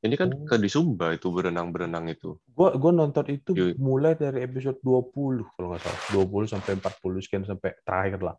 Ini 0.00 0.14
kan 0.18 0.32
oh. 0.32 0.48
ke 0.48 0.58
di 0.58 0.66
Sumba 0.66 1.14
itu 1.14 1.30
berenang-berenang 1.30 2.10
itu. 2.10 2.34
Gua 2.50 2.74
gua 2.74 2.90
nonton 2.90 3.22
itu 3.30 3.54
mulai 3.78 4.18
dari 4.18 4.42
episode 4.42 4.82
20 4.82 5.54
kalau 5.54 5.66
nggak 5.70 5.82
salah. 5.86 6.02
20 6.26 6.50
sampai 6.50 6.72
40 6.82 7.22
sekian 7.22 7.44
sampai 7.46 7.70
terakhir 7.86 8.18
lah 8.24 8.34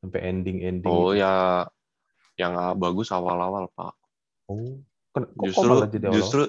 sampai 0.00 0.20
ending 0.24 0.64
ending 0.64 0.88
oh 0.88 1.12
gitu. 1.12 1.20
ya 1.20 1.64
yang 2.40 2.56
bagus 2.80 3.12
awal-awal 3.12 3.68
pak 3.76 3.92
oh 4.48 4.80
kok, 5.12 5.28
justru 5.44 5.68
kok 5.68 5.92
jadi 5.92 6.04
awal 6.08 6.16
justru 6.16 6.42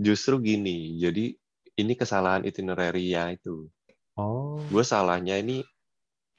justru 0.00 0.34
gini 0.40 0.96
jadi 0.96 1.36
ini 1.76 1.92
kesalahan 1.94 2.48
itinerary 2.48 3.12
ya 3.12 3.28
itu 3.28 3.68
oh 4.16 4.56
gue 4.72 4.84
salahnya 4.84 5.36
ini 5.36 5.60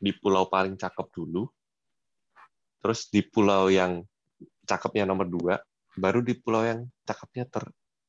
di 0.02 0.12
pulau 0.12 0.50
paling 0.50 0.74
cakep 0.76 1.08
dulu 1.14 1.46
terus 2.82 3.08
di 3.14 3.22
pulau 3.22 3.70
yang 3.70 4.02
cakepnya 4.66 5.06
nomor 5.06 5.30
dua 5.30 5.56
baru 5.96 6.26
di 6.26 6.34
pulau 6.34 6.66
yang 6.66 6.90
cakepnya 7.06 7.46
ter 7.48 7.64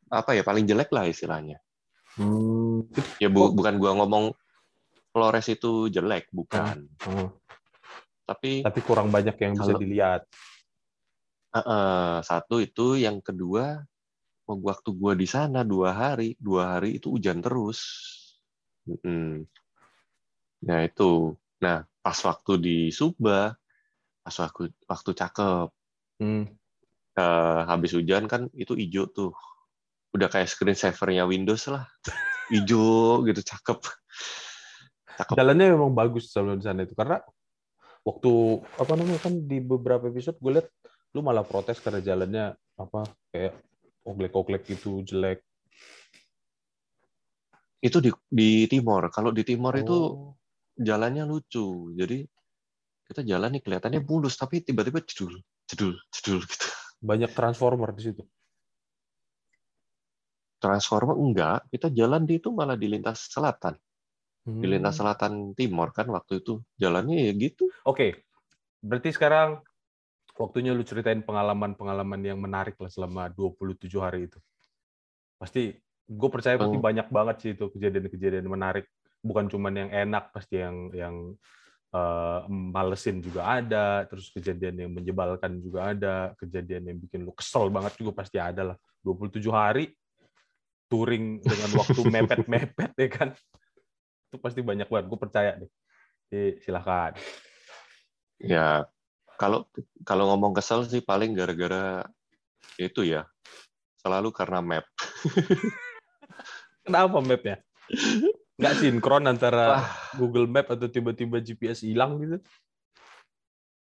apa 0.08 0.32
ya 0.32 0.42
paling 0.42 0.64
jelek 0.64 0.90
lah 0.96 1.04
istilahnya 1.06 1.60
hmm. 2.16 2.88
ya 3.20 3.28
bu, 3.28 3.46
oh. 3.46 3.50
bukan 3.52 3.76
gua 3.76 3.92
ngomong 4.00 4.32
Flores 5.16 5.48
itu 5.48 5.88
jelek 5.88 6.28
bukan. 6.28 6.92
Hmm 7.00 7.32
tapi 8.26 8.66
tapi 8.66 8.80
kurang 8.82 9.08
banyak 9.14 9.38
yang 9.38 9.54
kalau, 9.54 9.62
bisa 9.62 9.72
dilihat. 9.78 10.22
Uh, 11.54 11.58
uh, 11.62 12.12
satu 12.26 12.58
itu, 12.60 12.98
yang 12.98 13.22
kedua 13.22 13.86
waktu 14.46 14.90
gua 14.94 15.14
di 15.14 15.26
sana 15.26 15.62
dua 15.62 15.94
hari, 15.94 16.34
dua 16.36 16.76
hari 16.76 16.98
itu 16.98 17.14
hujan 17.14 17.38
terus. 17.40 17.80
Hmm. 18.86 19.46
Nah 20.66 20.78
itu, 20.86 21.34
nah 21.62 21.86
pas 22.02 22.18
waktu 22.22 22.52
di 22.58 22.78
Suba, 22.90 23.54
pas 24.22 24.36
waktu 24.42 24.70
waktu 24.86 25.10
cakep, 25.14 25.68
hmm. 26.22 26.44
uh, 27.18 27.60
habis 27.66 27.94
hujan 27.94 28.30
kan 28.30 28.46
itu 28.54 28.74
hijau 28.78 29.10
tuh, 29.10 29.34
udah 30.14 30.30
kayak 30.30 30.46
screen 30.46 30.78
savernya 30.78 31.26
Windows 31.26 31.66
lah, 31.66 31.90
hijau 32.54 33.26
gitu 33.26 33.42
cakep. 33.42 33.82
cakep. 35.18 35.34
Jalannya 35.34 35.74
memang 35.74 35.94
bagus 35.94 36.30
sebelum 36.30 36.62
di 36.62 36.64
sana 36.66 36.86
itu 36.86 36.94
karena 36.94 37.18
waktu 38.06 38.62
apa 38.78 38.92
namanya 38.94 39.18
kan 39.18 39.34
di 39.34 39.58
beberapa 39.58 40.06
episode 40.06 40.38
gue 40.38 40.62
liat 40.62 40.68
lu 41.12 41.26
malah 41.26 41.42
protes 41.42 41.82
karena 41.82 41.98
jalannya 41.98 42.54
apa 42.78 43.02
kayak 43.34 43.58
oglek-oglek 44.06 44.62
gitu 44.70 45.02
jelek 45.02 45.42
Itu 47.86 48.02
di, 48.02 48.10
di 48.26 48.66
Timor. 48.66 49.12
Kalau 49.12 49.30
di 49.30 49.46
Timor 49.46 49.76
itu 49.78 49.94
Oh. 49.94 50.34
jalannya 50.74 51.22
lucu. 51.28 51.92
Jadi 51.94 52.24
kita 53.06 53.22
jalan 53.22 53.54
nih 53.54 53.62
kelihatannya 53.62 54.02
mulus, 54.02 54.34
tapi 54.34 54.64
tiba-tiba 54.66 54.98
jedul, 55.06 55.38
jedul, 55.70 55.94
jedul 56.10 56.42
gitu. 56.42 56.66
banyak 56.98 57.30
transformer 57.30 57.94
di 57.94 58.02
situ. 58.10 58.22
Transformer 60.58 61.14
enggak, 61.14 61.70
kita 61.70 61.92
jalan 61.94 62.26
di 62.26 62.42
itu 62.42 62.50
malah 62.50 62.74
di 62.74 62.90
lintas 62.90 63.30
selatan. 63.30 63.78
Hmm. 64.46 64.62
Di 64.62 64.66
lintas 64.70 65.02
selatan 65.02 65.58
timur 65.58 65.90
kan 65.90 66.06
waktu 66.06 66.38
itu 66.38 66.62
jalannya 66.78 67.18
ya 67.28 67.32
gitu. 67.34 67.66
Oke, 67.82 68.22
berarti 68.78 69.10
sekarang 69.10 69.58
waktunya 70.38 70.70
lu 70.70 70.86
ceritain 70.86 71.18
pengalaman-pengalaman 71.24 72.22
yang 72.22 72.38
menarik 72.38 72.78
lah 72.78 72.86
selama 72.86 73.26
27 73.34 73.90
hari 73.98 74.30
itu. 74.30 74.38
Pasti, 75.34 75.74
gue 76.06 76.30
percaya 76.30 76.54
pasti 76.62 76.78
Peng- 76.78 76.86
banyak 76.86 77.06
banget 77.10 77.36
sih 77.42 77.50
itu 77.58 77.66
kejadian-kejadian 77.74 78.46
menarik. 78.46 78.86
Bukan 79.18 79.50
cuman 79.50 79.74
yang 79.74 79.90
enak, 79.90 80.30
pasti 80.30 80.62
yang 80.62 80.94
yang 80.94 81.34
eh, 81.90 82.40
malesin 82.46 83.18
juga 83.18 83.50
ada, 83.50 84.06
terus 84.06 84.30
kejadian 84.30 84.86
yang 84.86 84.90
menyebalkan 84.94 85.58
juga 85.58 85.90
ada, 85.90 86.36
kejadian 86.38 86.94
yang 86.94 86.98
bikin 87.02 87.26
lu 87.26 87.34
kesel 87.34 87.66
banget 87.66 87.98
juga 87.98 88.22
pasti 88.22 88.38
ada 88.38 88.72
lah. 88.72 88.76
27 89.02 89.42
hari 89.50 89.90
touring 90.86 91.42
dengan 91.42 91.70
waktu 91.82 92.00
mepet-mepet 92.14 92.92
ya 92.94 93.08
kan. 93.10 93.28
Itu 94.30 94.36
pasti 94.42 94.60
banyak 94.60 94.90
banget, 94.90 95.06
gue 95.06 95.18
percaya 95.18 95.50
deh. 95.58 95.70
Jadi, 96.30 96.58
silahkan. 96.62 97.14
Ya 98.42 98.84
kalau 99.36 99.68
kalau 100.04 100.32
ngomong 100.32 100.56
kesel 100.56 100.84
sih 100.88 101.04
paling 101.04 101.36
gara-gara 101.36 102.04
itu 102.76 103.04
ya 103.04 103.28
selalu 104.00 104.32
karena 104.32 104.60
map. 104.60 104.84
Kenapa 106.84 107.18
mapnya? 107.18 107.60
Nggak 108.56 108.74
sinkron 108.80 109.24
antara 109.28 109.64
Wah, 109.76 109.90
Google 110.16 110.48
Map 110.48 110.70
atau 110.72 110.88
tiba-tiba 110.88 111.42
GPS 111.42 111.84
hilang 111.84 112.22
gitu? 112.22 112.38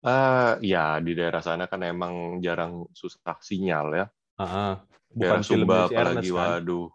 ah, 0.06 0.54
ya 0.62 1.02
di 1.02 1.18
daerah 1.18 1.42
sana 1.42 1.66
kan 1.66 1.82
emang 1.82 2.38
jarang 2.38 2.86
susah 2.94 3.36
sinyal 3.42 3.86
ya. 3.90 4.06
Daerah 5.10 5.42
bukan 5.42 5.42
filmnya 5.42 5.66
Sumba 5.66 5.78
Ernest 5.82 5.90
apalagi 5.90 6.30
kan? 6.30 6.38
waduh. 6.38 6.88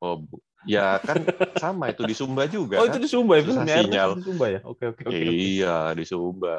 Oh, 0.00 0.16
ya 0.62 1.00
kan 1.00 1.16
sama 1.56 1.88
itu 1.88 2.02
di 2.02 2.12
Sumba 2.12 2.44
juga 2.44 2.78
Oh 2.78 2.84
kan. 2.84 2.92
itu 2.92 2.98
di 3.00 3.08
Sumba 3.08 3.36
ya 3.36 3.42
Susah 3.42 3.64
sinyal. 3.64 4.10
di 4.14 4.24
Sumba 4.24 4.46
ya? 4.46 4.60
Oke 4.62 4.84
oke 4.88 5.02
oke. 5.04 5.16
Iya, 5.16 5.76
di 5.92 6.04
Sumba. 6.04 6.56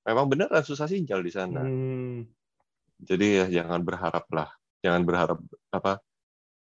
Memang 0.00 0.26
beneran 0.26 0.62
susah 0.62 0.86
sinyal 0.86 1.20
di 1.20 1.32
sana. 1.32 1.60
Hmm. 1.60 2.24
Jadi 2.98 3.26
ya 3.34 3.62
jangan 3.62 3.80
berharap 3.80 4.26
lah. 4.30 4.48
Jangan 4.80 5.02
berharap 5.02 5.38
apa 5.70 5.98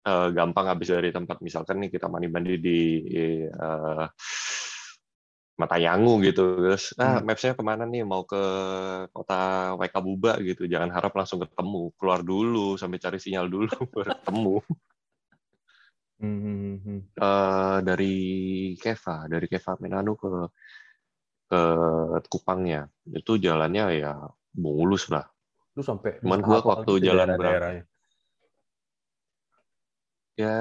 eh, 0.01 0.27
gampang 0.31 0.65
habis 0.67 0.87
dari 0.87 1.09
tempat 1.09 1.37
misalkan 1.39 1.77
nih 1.79 1.91
kita 1.91 2.05
mandi-mandi 2.05 2.55
di 2.55 2.79
eh, 3.05 4.07
Matayangu 5.59 6.23
gitu. 6.23 6.55
Terus 6.57 6.95
ah 6.95 7.19
Hmm. 7.19 7.27
mapsnya 7.27 7.51
ke 7.51 7.59
mana 7.59 7.83
nih? 7.83 8.07
Mau 8.07 8.23
ke 8.23 8.39
kota 9.11 9.75
Waikabuba 9.75 10.39
gitu. 10.39 10.63
Jangan 10.63 10.87
harap 10.89 11.11
langsung 11.11 11.43
ketemu. 11.43 11.91
Keluar 11.99 12.23
dulu 12.23 12.79
sampai 12.79 12.95
cari 12.95 13.19
sinyal 13.19 13.51
dulu 13.51 13.67
baru 13.93 14.15
ketemu. 14.15 14.55
Hmm. 16.19 17.07
Eh, 17.15 17.77
dari 17.87 18.15
Keva, 18.75 19.31
dari 19.31 19.47
Keva 19.47 19.79
Menanu 19.79 20.19
ke 20.19 20.31
ke 21.49 21.61
Kupangnya 22.29 22.85
itu 23.09 23.39
jalannya 23.41 23.85
ya 23.97 24.13
mulus 24.59 25.07
lah. 25.09 25.25
Lu 25.73 25.81
sampai 25.81 26.19
Cuman 26.21 26.43
gua 26.43 26.59
waktu 26.61 26.99
gitu 26.99 27.07
jalan 27.09 27.33
daerah-daerahnya. 27.33 27.83
Ya 30.39 30.55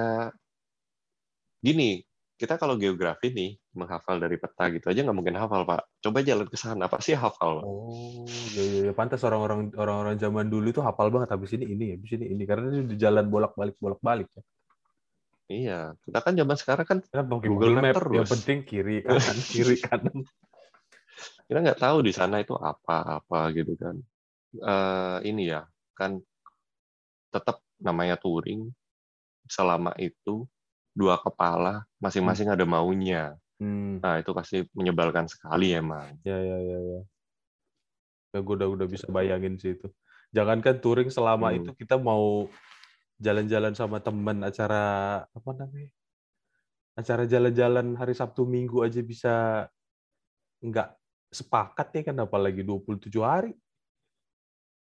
gini, 1.59 2.03
kita 2.39 2.55
kalau 2.55 2.79
geografi 2.79 3.35
nih 3.35 3.59
menghafal 3.75 4.19
dari 4.19 4.39
peta 4.39 4.71
gitu 4.71 4.91
aja 4.91 5.03
nggak 5.03 5.19
mungkin 5.19 5.37
hafal 5.39 5.67
pak. 5.67 5.91
Coba 6.03 6.23
jalan 6.23 6.47
ke 6.47 6.55
sana, 6.55 6.87
pasti 6.87 7.19
hafal. 7.19 7.63
Pak. 7.63 7.65
Oh, 7.67 8.27
ya, 8.55 8.63
ya, 8.63 8.81
ya. 8.91 8.93
pantas 8.95 9.23
orang-orang 9.27 9.75
orang-orang 9.75 10.15
zaman 10.19 10.47
dulu 10.47 10.71
itu 10.71 10.83
hafal 10.83 11.11
banget 11.11 11.35
habis 11.35 11.51
ini 11.55 11.67
ini 11.67 11.87
habis 11.99 12.11
ini 12.15 12.31
ini 12.31 12.43
karena 12.47 12.71
itu 12.71 12.95
di 12.95 12.97
jalan 12.99 13.27
bolak-balik 13.27 13.75
bolak-balik 13.83 14.31
ya. 14.35 14.43
Iya, 15.49 15.97
kita 16.05 16.19
kan 16.21 16.37
zaman 16.37 16.57
sekarang 16.61 16.87
kan 16.87 16.99
pakai 17.01 17.25
Google 17.25 17.49
Google, 17.49 17.75
Map 17.81 17.85
Map, 17.89 17.97
yang 18.13 18.29
terus. 18.29 18.33
penting 18.37 18.59
kiri 18.69 18.97
kanan 19.01 19.37
kiri 19.57 19.77
kanan. 19.81 20.17
kita 21.49 21.59
nggak 21.65 21.81
tahu 21.81 22.05
di 22.05 22.13
sana 22.13 22.45
itu 22.45 22.53
apa-apa 22.53 23.49
gitu 23.57 23.73
kan. 23.81 23.97
Eh, 24.53 25.19
ini 25.25 25.49
ya 25.49 25.65
kan 25.97 26.21
tetap 27.33 27.65
namanya 27.81 28.21
touring 28.21 28.69
selama 29.49 29.97
itu 29.97 30.45
dua 30.93 31.17
kepala 31.17 31.89
masing-masing 31.97 32.53
ada 32.53 32.69
maunya. 32.69 33.33
Hmm. 33.57 34.05
Nah 34.05 34.21
itu 34.21 34.37
pasti 34.37 34.69
menyebalkan 34.77 35.25
sekali 35.33 35.73
emang. 35.73 36.21
Ya 36.29 36.37
ya 36.37 36.59
ya 36.61 36.79
ya. 36.79 37.01
Ya, 38.37 38.39
gue 38.45 38.55
udah 38.61 38.69
udah 38.69 38.85
bisa 38.85 39.09
bayangin 39.09 39.57
sih 39.57 39.73
itu. 39.73 39.89
Jangankan 40.37 40.77
touring 40.85 41.09
selama 41.09 41.57
Hmm. 41.57 41.65
itu 41.65 41.71
kita 41.81 41.97
mau 41.97 42.45
jalan-jalan 43.19 43.75
sama 43.75 43.99
temen 43.99 44.39
acara 44.47 44.83
apa 45.27 45.51
namanya? 45.55 45.91
Acara 46.95 47.27
jalan-jalan 47.27 47.95
hari 47.95 48.15
Sabtu 48.15 48.43
Minggu 48.43 48.83
aja 48.83 48.99
bisa 49.03 49.35
nggak 50.59 50.89
sepakat 51.31 51.87
ya 51.95 52.03
kan 52.11 52.17
apalagi 52.23 52.63
27 52.67 53.23
hari. 53.23 53.53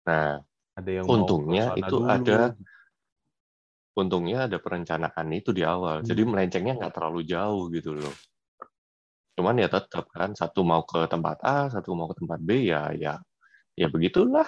Nah 0.07 0.39
Ada 0.75 0.91
yang 0.91 1.07
Untungnya 1.07 1.71
itu 1.79 2.03
dulu. 2.03 2.11
ada- 2.11 2.51
untungnya 3.95 4.43
ada 4.43 4.59
perencanaan 4.59 5.27
itu 5.31 5.55
di 5.55 5.63
awal. 5.63 6.03
Jadi 6.03 6.27
Hmm. 6.27 6.35
melencengnya 6.35 6.75
nggak 6.75 6.91
terlalu 6.99 7.23
jauh 7.23 7.71
gitu 7.71 7.95
loh. 7.95 8.11
Cuman 9.39 9.55
ya 9.55 9.71
tetap 9.71 10.11
kan 10.11 10.35
satu 10.35 10.67
mau 10.67 10.83
ke 10.83 11.07
tempat 11.07 11.39
A, 11.47 11.71
satu 11.71 11.95
mau 11.95 12.11
ke 12.11 12.19
tempat 12.19 12.39
B 12.43 12.67
ya 12.67 12.91
ya 12.91 13.15
ya 13.75 13.87
begitulah. 13.87 14.47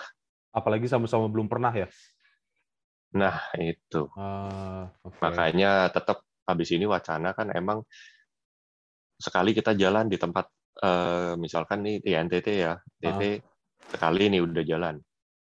apalagi 0.52 0.90
sama-sama 0.90 1.30
belum 1.32 1.46
pernah 1.48 1.70
ya. 1.72 1.86
Nah 3.16 3.40
itu 3.56 4.12
Ah, 4.18 4.92
oke. 5.06 5.22
makanya 5.24 5.88
tetap 5.94 6.26
habis 6.44 6.70
ini 6.76 6.84
wacana 6.84 7.32
kan 7.32 7.48
emang 7.56 7.84
sekali 9.18 9.52
kita 9.56 9.74
jalan 9.74 10.12
di 10.12 10.18
tempat 10.20 10.46
eh, 10.84 11.34
misalkan 11.40 11.82
nih 11.82 11.96
di 12.04 12.12
NTT 12.14 12.48
ya, 12.54 12.74
NTT 12.78 13.24
sekali 13.96 14.30
nih 14.30 14.42
udah 14.44 14.64
jalan. 14.68 14.96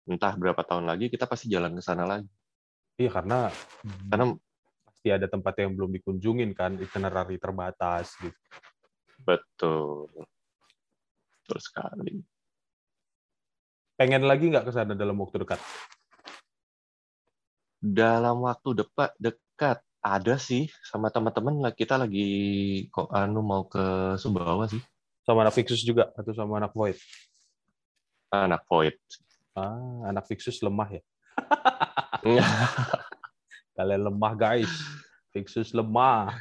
Entah 0.04 0.36
berapa 0.36 0.60
tahun 0.62 0.84
lagi 0.84 1.08
kita 1.08 1.24
pasti 1.24 1.48
jalan 1.48 1.74
ke 1.74 1.82
sana 1.82 2.04
lagi. 2.04 2.28
Iya 3.00 3.10
karena 3.10 3.50
Karena 4.08 4.30
pasti 4.86 5.08
ada 5.10 5.26
tempat 5.26 5.54
yang 5.58 5.74
belum 5.74 5.90
dikunjungin 5.98 6.54
kan, 6.54 6.78
itinerary 6.78 7.40
terbatas 7.40 8.14
gitu. 8.22 8.36
betul 9.24 10.12
betul 11.44 11.58
sekali. 11.58 12.20
Pengen 13.94 14.26
lagi 14.26 14.50
nggak 14.50 14.66
ke 14.66 14.72
sana 14.74 14.92
dalam 14.94 15.18
waktu 15.22 15.42
dekat? 15.42 15.58
Dalam 17.84 18.40
waktu 18.40 18.80
dekat 18.80 19.12
dekat 19.20 19.78
ada 20.00 20.40
sih 20.40 20.72
sama 20.80 21.08
teman-teman 21.08 21.60
lah 21.60 21.72
kita 21.72 22.00
lagi 22.00 22.28
kok 22.88 23.08
anu 23.08 23.40
mau 23.40 23.64
ke 23.64 24.16
Sumbawa 24.16 24.64
sih 24.64 24.80
Sama 25.20 25.40
anak 25.40 25.52
Fixus 25.52 25.80
juga 25.80 26.08
atau 26.12 26.32
sama 26.32 26.56
anak 26.56 26.72
Void? 26.72 26.96
anak 28.28 28.64
Void 28.64 28.96
Ah, 29.52 30.04
anak 30.04 30.26
Fixus 30.26 30.58
lemah 30.60 30.90
ya. 30.90 31.02
Kalian 33.76 34.02
lemah 34.04 34.32
guys. 34.34 34.72
Fixus 35.30 35.70
lemah. 35.70 36.34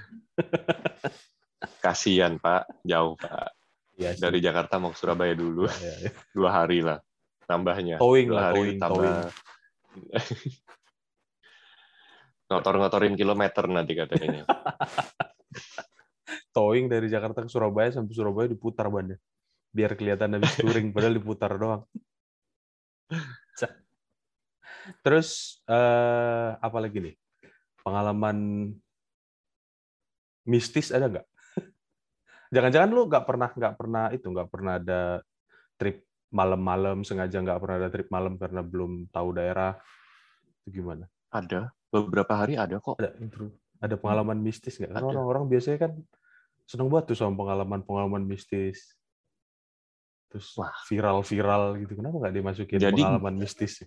kasihan 1.80 2.36
Pak 2.36 2.66
jauh 2.82 3.14
Pak 3.16 3.54
sih. 3.96 4.18
dari 4.18 4.42
Jakarta 4.42 4.82
mau 4.82 4.90
ke 4.90 4.98
Surabaya 4.98 5.32
dulu 5.32 5.70
Ya, 5.70 5.94
ya. 6.04 6.12
dua 6.34 6.50
hari 6.52 6.82
lah 6.82 7.00
tambahnya 7.46 8.02
Towing 8.02 8.28
dua 8.28 8.36
lah, 8.36 8.44
hari 8.50 8.60
towing, 8.60 8.80
tambah 8.82 9.16
ngotor-ngotorin 12.52 13.16
kilometer 13.16 13.66
nanti 13.72 13.94
katanya 13.96 14.44
Towing 16.54 16.86
dari 16.86 17.10
Jakarta 17.10 17.42
ke 17.42 17.50
Surabaya 17.50 17.90
sampai 17.90 18.14
Surabaya 18.14 18.46
diputar 18.46 18.86
bannya. 18.90 19.18
Biar 19.74 19.98
kelihatan 19.98 20.38
habis 20.38 20.54
touring, 20.54 20.90
padahal 20.96 21.18
diputar 21.18 21.52
doang. 21.58 21.82
Terus 25.06 25.60
eh, 25.66 26.50
apa 26.58 26.78
lagi 26.78 27.02
nih? 27.02 27.16
Pengalaman 27.82 28.70
mistis 30.46 30.94
ada 30.94 31.10
nggak? 31.10 31.26
Jangan-jangan 32.54 32.90
lu 32.94 33.10
nggak 33.10 33.26
pernah 33.26 33.50
nggak 33.50 33.76
pernah 33.76 34.06
itu 34.14 34.30
nggak 34.30 34.50
pernah 34.54 34.78
ada 34.78 35.02
trip 35.82 36.06
malam-malam 36.30 37.02
sengaja 37.02 37.42
nggak 37.42 37.60
pernah 37.62 37.78
ada 37.82 37.90
trip 37.90 38.08
malam 38.14 38.38
karena 38.38 38.62
belum 38.62 39.10
tahu 39.10 39.38
daerah 39.38 39.74
itu 40.64 40.82
gimana? 40.82 41.10
ada 41.34 41.74
beberapa 41.94 42.34
hari 42.34 42.58
ada 42.58 42.82
kok 42.82 42.98
Ada 42.98 43.14
intro, 43.22 43.54
ada 43.78 43.96
pengalaman 44.00 44.42
mistis 44.42 44.82
nggak? 44.82 44.98
Kan 44.98 45.06
orang-orang 45.06 45.46
biasanya 45.46 45.78
kan 45.86 45.92
seneng 46.66 46.90
banget 46.90 47.14
tuh 47.14 47.18
sama 47.22 47.38
pengalaman-pengalaman 47.38 48.26
mistis. 48.26 48.98
Terus 50.34 50.50
Wah. 50.58 50.74
viral-viral 50.90 51.78
gitu. 51.86 51.94
Kenapa 52.02 52.18
nggak 52.18 52.34
dimasukin 52.34 52.80
Jadi- 52.82 53.06
pengalaman 53.06 53.38
mistis? 53.38 53.86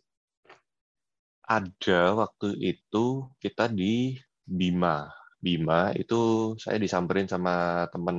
ada 1.47 2.11
waktu 2.27 2.59
itu 2.59 3.31
kita 3.39 3.71
di 3.71 4.19
Bima 4.43 5.07
Bima 5.39 5.95
itu 5.95 6.53
saya 6.59 6.75
disamperin 6.75 7.31
sama 7.31 7.87
temen 7.95 8.19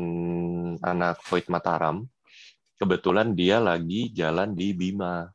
anak 0.79 1.19
Void 1.27 1.51
Mataram. 1.51 2.07
Kebetulan 2.79 3.35
dia 3.35 3.59
lagi 3.59 4.13
jalan 4.15 4.55
di 4.55 4.71
Bima. 4.71 5.27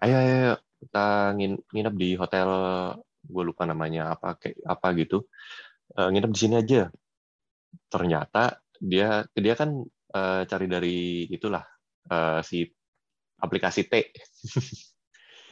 Ayo, 0.00 0.16
ayo, 0.16 0.32
ayo 0.32 0.54
kita 0.80 1.34
nginep 1.74 1.94
di 1.98 2.10
hotel, 2.16 2.48
gue 3.24 3.42
lupa 3.44 3.64
namanya 3.64 4.14
apa 4.14 4.36
kayak 4.36 4.60
apa 4.64 4.88
gitu. 5.00 5.24
Uh, 5.96 6.08
nginep 6.12 6.32
di 6.32 6.40
sini 6.40 6.54
aja. 6.60 6.88
Ternyata 7.88 8.60
dia 8.78 9.24
dia 9.32 9.54
kan 9.56 9.84
uh, 10.14 10.42
cari 10.44 10.66
dari 10.68 10.98
itulah 11.28 11.64
uh, 12.12 12.40
si 12.44 12.64
aplikasi 13.40 13.88
T. 13.88 13.94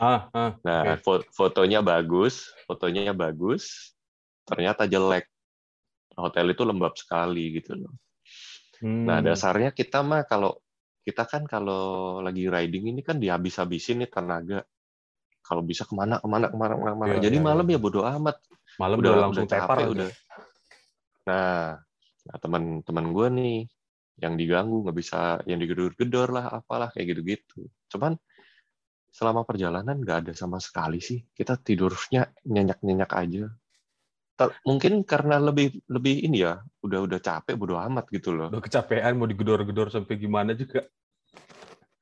ah, 0.03 0.29
ah, 0.33 0.53
nah, 0.65 0.97
okay. 0.99 1.29
fotonya 1.31 1.85
bagus, 1.85 2.51
fotonya 2.65 3.13
bagus, 3.13 3.95
ternyata 4.49 4.89
jelek 4.89 5.29
hotel 6.17 6.53
itu 6.53 6.63
lembab 6.65 6.95
sekali 6.97 7.61
gitu 7.61 7.77
loh. 7.77 7.93
Hmm. 8.83 9.07
Nah 9.07 9.19
dasarnya 9.23 9.71
kita 9.73 10.03
mah 10.03 10.27
kalau 10.27 10.59
kita 11.03 11.27
kan 11.27 11.43
kalau 11.47 12.19
lagi 12.23 12.47
riding 12.47 12.95
ini 12.95 13.01
kan 13.03 13.19
dihabis-habisin 13.19 14.03
nih 14.07 14.11
tenaga. 14.11 14.63
Kalau 15.53 15.61
bisa 15.69 15.85
ke 15.85 15.93
mana 15.93 16.17
ke 16.17 16.25
mana 16.25 16.49
ke 16.49 16.57
mana 16.57 16.73
ke 16.73 16.81
mana. 16.81 16.93
ke 16.97 16.99
mana. 17.05 17.13
Ya, 17.13 17.19
Jadi 17.29 17.37
ya, 17.37 17.45
malam 17.45 17.67
ya. 17.69 17.77
ya 17.77 17.79
bodo 17.85 18.01
amat. 18.09 18.37
Malam 18.81 18.97
udah, 18.97 19.13
udah 19.13 19.23
langsung 19.29 19.45
udah 19.45 19.53
tepar 19.53 19.77
capek, 19.77 19.87
udah. 19.93 20.09
Nah, 21.29 21.65
nah 22.25 22.37
teman-teman 22.41 23.07
gue 23.13 23.27
nih 23.37 23.57
yang 24.25 24.35
diganggu 24.41 24.81
nggak 24.81 24.97
bisa 24.97 25.45
yang 25.45 25.61
digedor-gedor 25.61 26.33
lah 26.33 26.49
apalah 26.57 26.89
kayak 26.89 27.13
gitu-gitu. 27.13 27.69
Cuman 27.93 28.17
selama 29.13 29.45
perjalanan 29.45 30.01
nggak 30.01 30.19
ada 30.25 30.33
sama 30.33 30.57
sekali 30.57 30.97
sih 31.05 31.21
kita 31.37 31.61
tidurnya 31.61 32.33
nyenyak-nyenyak 32.49 33.13
aja 33.13 33.45
mungkin 34.65 35.05
karena 35.05 35.37
lebih 35.39 35.85
lebih 35.87 36.25
ini 36.27 36.43
ya 36.43 36.65
udah 36.83 37.05
udah 37.05 37.21
capek 37.21 37.55
bodo 37.55 37.77
amat 37.77 38.09
gitu 38.09 38.33
loh 38.33 38.49
udah 38.49 38.65
kecapean 38.65 39.15
mau 39.21 39.29
digedor-gedor 39.29 39.93
sampai 39.93 40.17
gimana 40.17 40.57
juga 40.57 40.89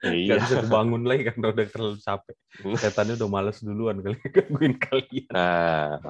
iya. 0.08 0.36
Gak 0.36 0.48
bisa 0.48 0.58
bangun 0.64 1.02
lagi 1.04 1.28
karena 1.28 1.52
udah 1.52 1.66
terlalu 1.68 1.96
capek 2.00 2.36
setannya 2.80 3.14
udah 3.20 3.28
males 3.28 3.58
duluan 3.60 4.00
kali 4.00 4.16
gangguin 4.34 4.74
kalian 4.80 5.32
nah, 5.32 6.00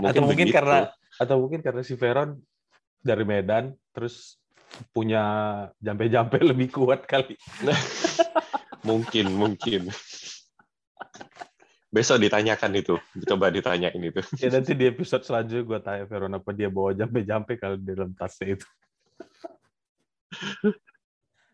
mungkin 0.00 0.08
atau 0.08 0.22
mungkin 0.24 0.46
begitu. 0.48 0.56
karena 0.56 0.78
atau 1.20 1.36
mungkin 1.38 1.60
karena 1.60 1.82
si 1.84 1.94
Veron 1.94 2.40
dari 3.04 3.24
Medan 3.28 3.76
terus 3.92 4.40
punya 4.90 5.22
jampe-jampe 5.78 6.40
lebih 6.50 6.72
kuat 6.72 7.04
kali 7.04 7.36
mungkin 8.88 9.26
mungkin 9.36 9.92
Besok 11.94 12.26
ditanyakan 12.26 12.74
itu, 12.74 12.98
coba 13.22 13.54
ditanyain 13.54 13.94
itu. 13.94 14.18
Ya 14.42 14.50
nanti 14.50 14.74
di 14.74 14.90
episode 14.90 15.22
selanjutnya 15.22 15.62
gue 15.62 15.78
tanya 15.78 16.04
Veron 16.10 16.34
apa 16.34 16.50
dia 16.50 16.66
bawa 16.66 16.90
jampe-jampe 16.90 17.54
kalau 17.54 17.78
di 17.78 17.86
dalam 17.86 18.10
tasnya 18.18 18.58
itu. 18.58 18.66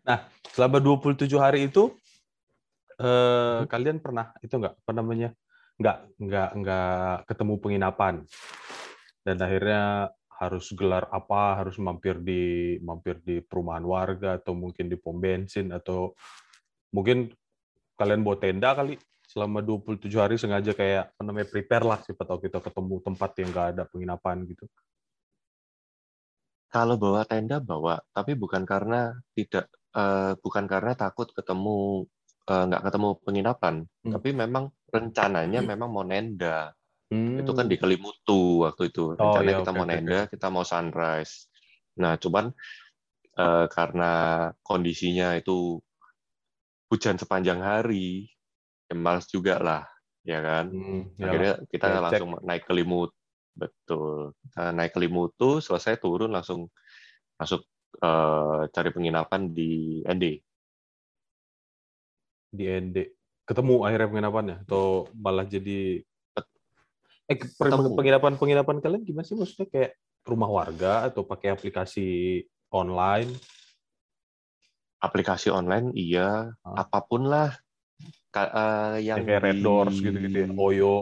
Nah, 0.06 0.26
selama 0.52 0.80
27 0.80 1.28
hari 1.36 1.68
itu 1.68 1.92
eh, 3.00 3.60
kalian 3.68 4.00
pernah 4.00 4.32
itu 4.40 4.56
enggak 4.56 4.74
apa 4.76 4.92
namanya? 4.92 5.30
Enggak, 5.80 5.98
enggak, 6.20 6.48
enggak 6.56 7.14
ketemu 7.28 7.54
penginapan. 7.60 8.14
Dan 9.24 9.36
akhirnya 9.40 10.12
harus 10.40 10.72
gelar 10.72 11.04
apa, 11.12 11.60
harus 11.60 11.76
mampir 11.76 12.16
di 12.20 12.76
mampir 12.80 13.20
di 13.20 13.44
perumahan 13.44 13.84
warga 13.84 14.40
atau 14.40 14.56
mungkin 14.56 14.88
di 14.88 14.96
pom 14.96 15.20
bensin 15.20 15.68
atau 15.68 16.16
mungkin 16.96 17.28
kalian 18.00 18.24
bawa 18.24 18.36
tenda 18.40 18.72
kali 18.72 18.96
selama 19.28 19.60
27 19.60 20.10
hari 20.16 20.40
sengaja 20.40 20.72
kayak 20.72 21.12
apa 21.12 21.22
namanya 21.22 21.46
prepare 21.52 21.84
lah 21.84 22.00
siapa 22.00 22.24
tahu 22.24 22.48
kita 22.48 22.58
ketemu 22.64 22.94
tempat 23.04 23.30
yang 23.36 23.48
nggak 23.52 23.68
ada 23.76 23.82
penginapan 23.86 24.36
gitu. 24.48 24.64
Kalau 26.70 26.96
bawa 26.96 27.26
tenda 27.26 27.58
bawa, 27.58 27.98
tapi 28.14 28.38
bukan 28.38 28.62
karena 28.62 29.12
tidak 29.34 29.68
uh, 29.94 30.32
bukan 30.40 30.64
karena 30.66 30.92
takut 30.94 31.30
ketemu 31.32 32.06
uh, 32.50 32.64
nggak 32.66 32.82
ketemu 32.90 33.08
penginapan, 33.22 33.74
hmm. 34.06 34.12
tapi 34.14 34.28
memang 34.34 34.64
rencananya 34.90 35.60
hmm. 35.62 35.68
memang 35.68 35.88
mau 35.90 36.04
nenda. 36.04 36.74
Hmm. 37.10 37.42
Itu 37.42 37.54
kan 37.54 37.66
di 37.66 37.74
Kelimutu 37.74 38.66
waktu 38.66 38.94
itu. 38.94 39.14
Oh, 39.14 39.18
Rencana 39.18 39.40
oh, 39.40 39.42
iya, 39.42 39.58
kita 39.62 39.70
okay, 39.70 39.78
mau 39.78 39.86
nenda, 39.86 40.18
okay. 40.24 40.30
kita 40.36 40.46
mau 40.50 40.64
sunrise. 40.66 41.50
Nah, 41.98 42.14
cuman 42.18 42.54
uh, 43.38 43.66
karena 43.66 44.12
kondisinya 44.62 45.34
itu 45.34 45.82
hujan 46.90 47.18
sepanjang 47.18 47.62
hari, 47.62 48.30
ya 48.90 48.94
males 48.98 49.30
juga 49.30 49.62
lah 49.62 49.86
ya 50.26 50.38
kan 50.44 50.68
hmm, 50.68 51.16
ya 51.16 51.24
akhirnya 51.30 51.52
kita 51.70 51.86
ya, 51.88 52.00
langsung 52.02 52.30
cek. 52.36 52.44
naik 52.44 52.64
ke 52.66 52.72
limut 52.76 53.10
betul 53.56 54.36
kita 54.44 54.62
naik 54.74 54.92
ke 54.92 55.00
limut 55.00 55.30
tuh 55.38 55.64
selesai 55.64 55.96
turun 55.96 56.34
langsung 56.34 56.68
masuk 57.40 57.64
uh, 57.98 58.70
cari 58.70 58.90
penginapan 58.94 59.50
di 59.50 60.02
ND 60.06 60.24
di 62.50 62.64
ND 62.66 62.96
ketemu 63.46 63.82
akhirnya 63.82 64.08
penginapannya 64.10 64.56
atau 64.66 65.10
malah 65.14 65.46
jadi 65.46 66.06
eh 67.30 67.38
penginapan 67.94 68.34
penginapan 68.34 68.82
kalian 68.82 69.06
gimana 69.06 69.22
sih? 69.22 69.38
Maksudnya 69.38 69.70
kayak 69.70 69.92
rumah 70.26 70.50
warga 70.50 71.06
atau 71.06 71.22
pakai 71.22 71.54
aplikasi 71.54 72.42
online? 72.74 73.30
Aplikasi 74.98 75.54
online 75.54 75.94
iya. 75.94 76.50
Ah. 76.66 76.82
apa 76.82 76.98
pun 77.06 77.30
lah. 77.30 77.54
Uh, 78.34 78.98
yang 78.98 79.22
kayak 79.22 79.42
Red 79.46 79.58
Doors 79.62 79.96
gitu-gitu 80.02 80.38
ya, 80.46 80.48
Oyo. 80.58 80.94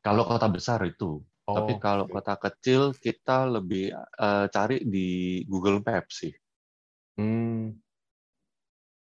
Kalau 0.00 0.24
kota 0.24 0.48
besar 0.48 0.80
itu. 0.88 1.20
Oh, 1.48 1.56
Tapi 1.56 1.80
kalau 1.80 2.04
okay. 2.04 2.12
kota 2.20 2.34
kecil 2.36 2.82
kita 2.92 3.48
lebih 3.48 3.88
uh, 3.96 4.52
cari 4.52 4.84
di 4.84 5.40
Google 5.48 5.80
Maps 5.80 6.20
sih. 6.20 6.32
Hmm. 7.16 7.72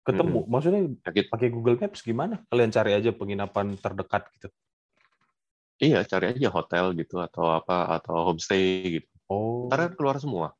Ketemu, 0.02 0.42
hmm. 0.42 0.50
maksudnya 0.50 0.82
pakai 1.30 1.48
Google 1.54 1.78
Maps 1.78 2.02
gimana? 2.02 2.42
Kalian 2.50 2.74
cari 2.74 2.90
aja 2.98 3.14
penginapan 3.14 3.78
terdekat 3.78 4.26
gitu. 4.34 4.50
Iya, 5.78 6.02
cari 6.10 6.34
aja 6.34 6.50
hotel 6.50 6.98
gitu 6.98 7.22
atau 7.22 7.54
apa 7.54 8.02
atau 8.02 8.34
homestay 8.34 8.98
gitu. 8.98 9.10
Oh. 9.30 9.70
Ntar 9.70 9.94
keluar 9.94 10.18
semua. 10.18 10.58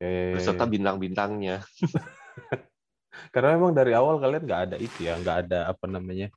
Eh. 0.00 0.40
Beserta 0.40 0.64
bintang-bintangnya. 0.64 1.68
Karena 3.34 3.60
memang 3.60 3.76
dari 3.76 3.92
awal 3.92 4.24
kalian 4.24 4.44
nggak 4.48 4.62
ada 4.72 4.76
itu 4.80 5.04
ya, 5.04 5.20
nggak 5.20 5.38
ada 5.48 5.68
apa 5.68 5.84
namanya 5.84 6.32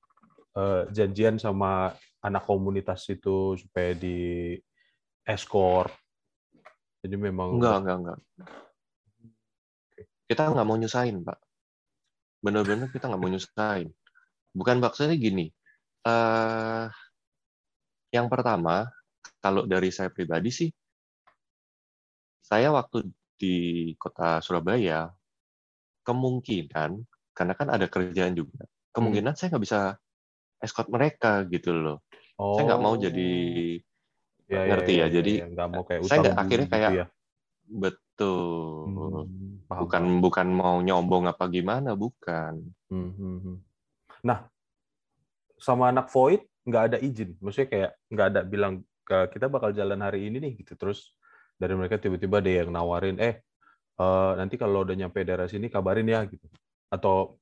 uh, 0.59 0.91
janjian 0.91 1.39
sama 1.39 1.95
anak 2.21 2.43
komunitas 2.45 3.05
itu 3.09 3.57
supaya 3.57 3.97
di 3.97 4.53
escort. 5.25 5.93
Jadi 7.01 7.15
memang 7.17 7.57
enggak 7.57 7.75
enggak 7.81 7.97
enggak. 7.97 8.19
Kita 10.29 10.53
nggak 10.53 10.67
mau 10.67 10.77
nyusahin 10.77 11.17
pak. 11.25 11.39
Benar-benar 12.41 12.87
kita 12.93 13.09
nggak 13.09 13.21
mau 13.21 13.31
nyusahin. 13.31 13.89
Bukan 14.53 14.77
maksudnya 14.79 15.17
gini. 15.17 15.49
Uh, 16.01 16.89
yang 18.09 18.29
pertama, 18.29 18.89
kalau 19.41 19.65
dari 19.69 19.93
saya 19.93 20.09
pribadi 20.09 20.49
sih, 20.49 20.69
saya 22.41 22.73
waktu 22.73 23.09
di 23.41 23.55
kota 23.97 24.37
Surabaya 24.43 25.09
kemungkinan 26.05 27.01
karena 27.33 27.53
kan 27.57 27.67
ada 27.73 27.87
kerjaan 27.87 28.37
juga 28.37 28.67
kemungkinan 28.91 29.33
hmm. 29.33 29.39
saya 29.39 29.47
nggak 29.55 29.63
bisa 29.65 29.81
escort 30.61 30.89
mereka 30.91 31.41
gitu 31.47 31.73
loh 31.73 32.05
oh. 32.41 32.57
saya 32.57 32.73
nggak 32.73 32.81
mau 32.81 32.95
jadi 32.97 33.31
ya, 34.49 34.59
ngerti 34.73 34.93
ya, 34.97 34.97
ya, 34.97 35.05
ya 35.05 35.15
jadi 35.21 35.31
ya, 35.37 35.45
nggak 35.53 35.67
mau 35.69 35.83
kayak 35.85 36.01
saya 36.09 36.19
nggak 36.25 36.37
akhirnya 36.41 36.65
gitu 36.65 36.73
kayak 36.73 36.91
ya? 36.91 37.05
betul 37.71 38.85
hmm, 38.89 39.23
paham, 39.69 39.79
bukan 39.85 40.03
bukan 40.19 40.47
mau 40.49 40.75
nyombong 40.81 41.23
apa 41.29 41.45
gimana 41.47 41.93
bukan 41.93 42.53
hmm, 42.89 43.11
hmm, 43.13 43.37
hmm. 43.45 43.57
nah 44.25 44.49
sama 45.61 45.93
anak 45.93 46.09
void 46.09 46.41
nggak 46.65 46.83
ada 46.91 46.97
izin 46.97 47.37
maksudnya 47.37 47.69
kayak 47.69 47.91
nggak 48.09 48.27
ada 48.33 48.41
bilang 48.41 48.73
kita 49.05 49.45
bakal 49.51 49.69
jalan 49.75 50.01
hari 50.01 50.29
ini 50.29 50.41
nih 50.41 50.53
gitu 50.65 50.73
terus 50.77 51.13
dari 51.57 51.77
mereka 51.77 52.01
tiba-tiba 52.01 52.41
ada 52.41 52.51
yang 52.63 52.69
nawarin 52.73 53.17
eh 53.21 53.43
uh, 54.01 54.33
nanti 54.37 54.57
kalau 54.57 54.81
udah 54.81 54.97
nyampe 54.97 55.21
daerah 55.21 55.45
sini 55.45 55.69
kabarin 55.69 56.09
ya 56.09 56.25
gitu 56.25 56.47
atau 56.89 57.40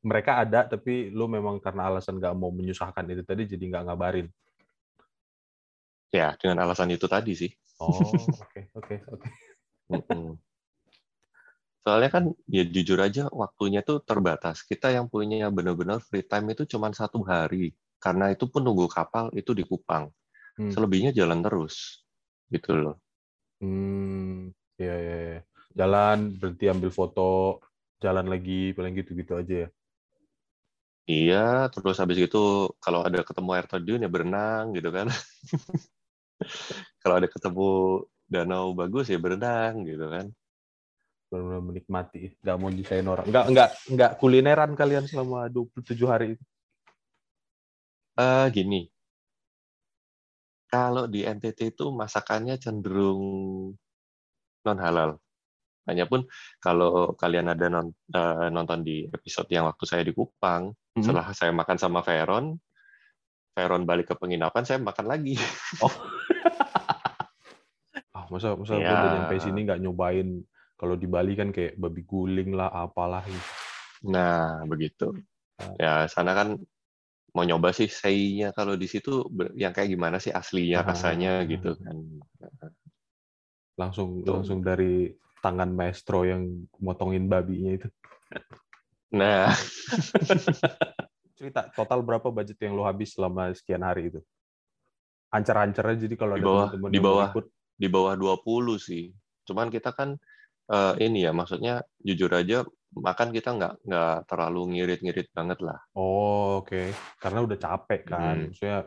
mereka 0.00 0.40
ada 0.40 0.64
tapi 0.64 1.12
lu 1.12 1.28
memang 1.28 1.60
karena 1.60 1.92
alasan 1.92 2.16
nggak 2.16 2.34
mau 2.36 2.48
menyusahkan 2.48 3.04
itu 3.08 3.22
tadi 3.24 3.42
jadi 3.44 3.64
nggak 3.70 3.84
ngabarin. 3.90 4.26
Ya 6.10 6.34
dengan 6.40 6.66
alasan 6.66 6.90
itu 6.90 7.06
tadi 7.06 7.32
sih. 7.36 7.50
Oh 7.78 7.96
oke 8.44 8.60
oke 8.76 8.96
oke. 9.06 10.16
Soalnya 11.80 12.10
kan 12.12 12.24
ya 12.44 12.64
jujur 12.64 13.00
aja 13.00 13.28
waktunya 13.32 13.80
tuh 13.80 14.04
terbatas. 14.04 14.64
Kita 14.64 14.92
yang 14.92 15.08
punya 15.08 15.48
benar-benar 15.48 16.04
free 16.04 16.24
time 16.24 16.52
itu 16.52 16.68
cuma 16.68 16.92
satu 16.92 17.24
hari. 17.24 17.72
Karena 18.00 18.32
itu 18.32 18.48
pun 18.48 18.64
nunggu 18.64 18.88
kapal 18.88 19.28
itu 19.36 19.52
di 19.52 19.64
Kupang 19.64 20.08
hmm. 20.56 20.72
selebihnya 20.72 21.12
jalan 21.12 21.44
terus 21.44 22.04
gitu 22.48 22.72
loh. 22.76 22.96
Hmm 23.60 24.52
ya 24.80 24.96
ya, 24.96 25.16
ya 25.36 25.40
jalan 25.76 26.18
berhenti 26.40 26.64
ambil 26.72 26.90
foto 26.90 27.60
jalan 28.00 28.26
lagi 28.26 28.72
paling 28.72 28.96
gitu-gitu 28.96 29.36
aja 29.36 29.54
ya 29.66 29.68
iya 31.10 31.66
terus 31.74 31.96
habis 31.98 32.18
itu 32.26 32.70
kalau 32.84 33.00
ada 33.02 33.20
ketemu 33.26 33.50
air 33.56 33.66
terjun 33.66 34.04
ya 34.04 34.10
berenang 34.14 34.64
gitu 34.76 34.88
kan 34.96 35.06
kalau 37.02 37.14
ada 37.18 37.28
ketemu 37.28 37.70
danau 38.30 38.72
bagus 38.72 39.10
ya 39.10 39.18
berenang 39.18 39.82
gitu 39.84 40.06
kan. 40.06 40.26
Benar-benar 41.30 41.62
menikmati, 41.62 42.34
nggak 42.42 42.56
mau 42.58 42.70
nyusahin 42.70 43.06
orang. 43.06 43.26
Nggak, 43.26 43.44
nggak, 43.54 43.70
nggak 43.94 44.12
kulineran 44.18 44.72
kalian 44.74 45.04
selama 45.06 45.50
27 45.50 45.94
hari 46.06 46.26
itu? 46.38 46.44
Uh, 48.18 48.46
gini, 48.50 48.90
kalau 50.66 51.06
di 51.06 51.22
NTT 51.22 51.74
itu 51.74 51.90
masakannya 51.94 52.58
cenderung 52.58 53.22
non 54.66 54.78
halal. 54.78 55.18
Hanya 55.88 56.04
pun 56.04 56.28
kalau 56.60 57.16
kalian 57.16 57.52
ada 57.52 57.66
non, 57.72 57.88
uh, 58.12 58.48
nonton 58.52 58.84
di 58.84 59.08
episode 59.08 59.48
yang 59.48 59.64
waktu 59.68 59.84
saya 59.88 60.02
di 60.04 60.12
Kupang, 60.12 60.72
mm-hmm. 60.72 61.04
setelah 61.04 61.32
saya 61.32 61.52
makan 61.54 61.78
sama 61.80 62.04
Veron, 62.04 62.56
Veron 63.56 63.88
balik 63.88 64.12
ke 64.12 64.14
penginapan, 64.16 64.64
saya 64.64 64.78
makan 64.80 65.06
lagi. 65.08 65.36
Oh. 65.80 65.90
ah, 68.16 68.24
masa 68.28 68.54
masa 68.54 68.78
ya. 68.78 69.24
nyampe 69.24 69.40
sini 69.40 69.66
nggak 69.66 69.80
nyobain 69.82 70.44
kalau 70.80 70.96
di 70.96 71.04
Bali 71.04 71.36
kan 71.36 71.52
kayak 71.52 71.76
babi 71.76 72.08
guling 72.08 72.56
lah, 72.56 72.72
apalah. 72.72 73.20
Gitu. 73.28 73.50
Nah, 74.08 74.64
begitu. 74.64 75.12
Ah. 75.60 75.76
Ya, 75.76 75.92
sana 76.08 76.32
kan 76.32 76.56
mau 77.36 77.44
nyoba 77.44 77.70
sih 77.70 77.86
say-nya 77.86 78.50
kalau 78.50 78.74
di 78.74 78.90
situ 78.90 79.22
yang 79.54 79.70
kayak 79.70 79.92
gimana 79.92 80.16
sih 80.16 80.32
aslinya 80.32 80.80
ah. 80.80 80.88
rasanya 80.88 81.44
gitu 81.44 81.76
kan. 81.76 82.00
Langsung 83.76 84.24
Tuh. 84.24 84.40
langsung 84.40 84.64
dari 84.64 85.12
tangan 85.40 85.72
maestro 85.72 86.24
yang 86.24 86.68
motongin 86.78 87.26
babinya 87.26 87.76
itu. 87.76 87.88
Nah. 89.12 89.50
Cerita 91.40 91.72
total 91.72 92.04
berapa 92.04 92.28
budget 92.28 92.60
yang 92.60 92.76
lo 92.76 92.84
habis 92.84 93.16
selama 93.16 93.48
sekian 93.56 93.80
hari 93.80 94.12
itu? 94.12 94.20
Ancar-ancar 95.32 95.94
aja 95.94 96.04
jadi 96.04 96.16
kalau 96.18 96.36
di 96.36 96.44
bawah, 96.44 96.68
ada 96.68 96.72
teman-teman 96.76 96.92
di 96.92 97.00
bawah 97.00 97.28
ikut. 97.32 97.46
di 97.80 97.88
bawah 97.88 98.14
20 98.14 98.76
sih. 98.76 99.04
Cuman 99.48 99.72
kita 99.72 99.96
kan 99.96 100.20
uh, 100.68 100.94
ini 101.00 101.24
ya 101.24 101.32
maksudnya 101.32 101.80
jujur 102.04 102.28
aja 102.36 102.68
makan 102.92 103.30
kita 103.30 103.54
nggak 103.54 103.74
nggak 103.86 104.16
terlalu 104.26 104.76
ngirit-ngirit 104.76 105.28
banget 105.30 105.58
lah. 105.62 105.78
Oh 105.94 106.60
oke, 106.60 106.68
okay. 106.68 106.86
karena 107.22 107.46
udah 107.46 107.58
capek 107.58 108.00
kan. 108.04 108.36
Hmm. 108.36 108.46
Maksudnya 108.50 108.78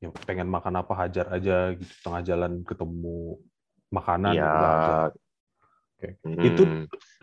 ya 0.00 0.08
pengen 0.24 0.48
makan 0.48 0.80
apa 0.80 0.92
hajar 0.96 1.26
aja 1.28 1.76
gitu 1.76 1.94
tengah 2.04 2.22
jalan 2.24 2.52
ketemu 2.64 3.40
makanan. 3.92 4.32
Ya, 4.36 4.52
Okay. 6.00 6.16
Hmm. 6.24 6.40
Itu 6.40 6.62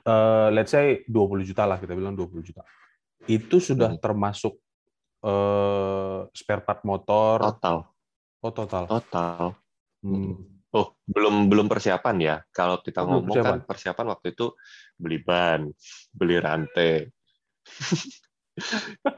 uh, 0.05 0.53
let's 0.53 0.69
say 0.69 1.01
20 1.09 1.49
juta 1.49 1.65
lah 1.65 1.81
kita 1.81 1.97
bilang 1.97 2.13
20 2.13 2.45
juta. 2.45 2.61
Itu 3.25 3.57
sudah 3.57 3.97
hmm. 3.97 4.01
termasuk 4.01 4.53
uh, 5.25 6.29
spare 6.29 6.61
part 6.61 6.85
motor. 6.85 7.41
Total. 7.41 7.77
Oh 8.45 8.53
total. 8.53 8.85
Total. 8.85 9.57
Hmm. 10.05 10.37
Oh 10.77 10.93
belum 11.09 11.49
belum 11.49 11.65
persiapan 11.65 12.15
ya. 12.21 12.35
Kalau 12.53 12.85
kita 12.85 13.01
oh, 13.01 13.17
ngomong 13.17 13.33
persiapan. 13.33 13.57
kan 13.57 13.65
persiapan 13.65 14.05
waktu 14.13 14.27
itu 14.37 14.47
beli 14.93 15.19
ban, 15.25 15.61
beli 16.13 16.37
rantai. 16.37 17.09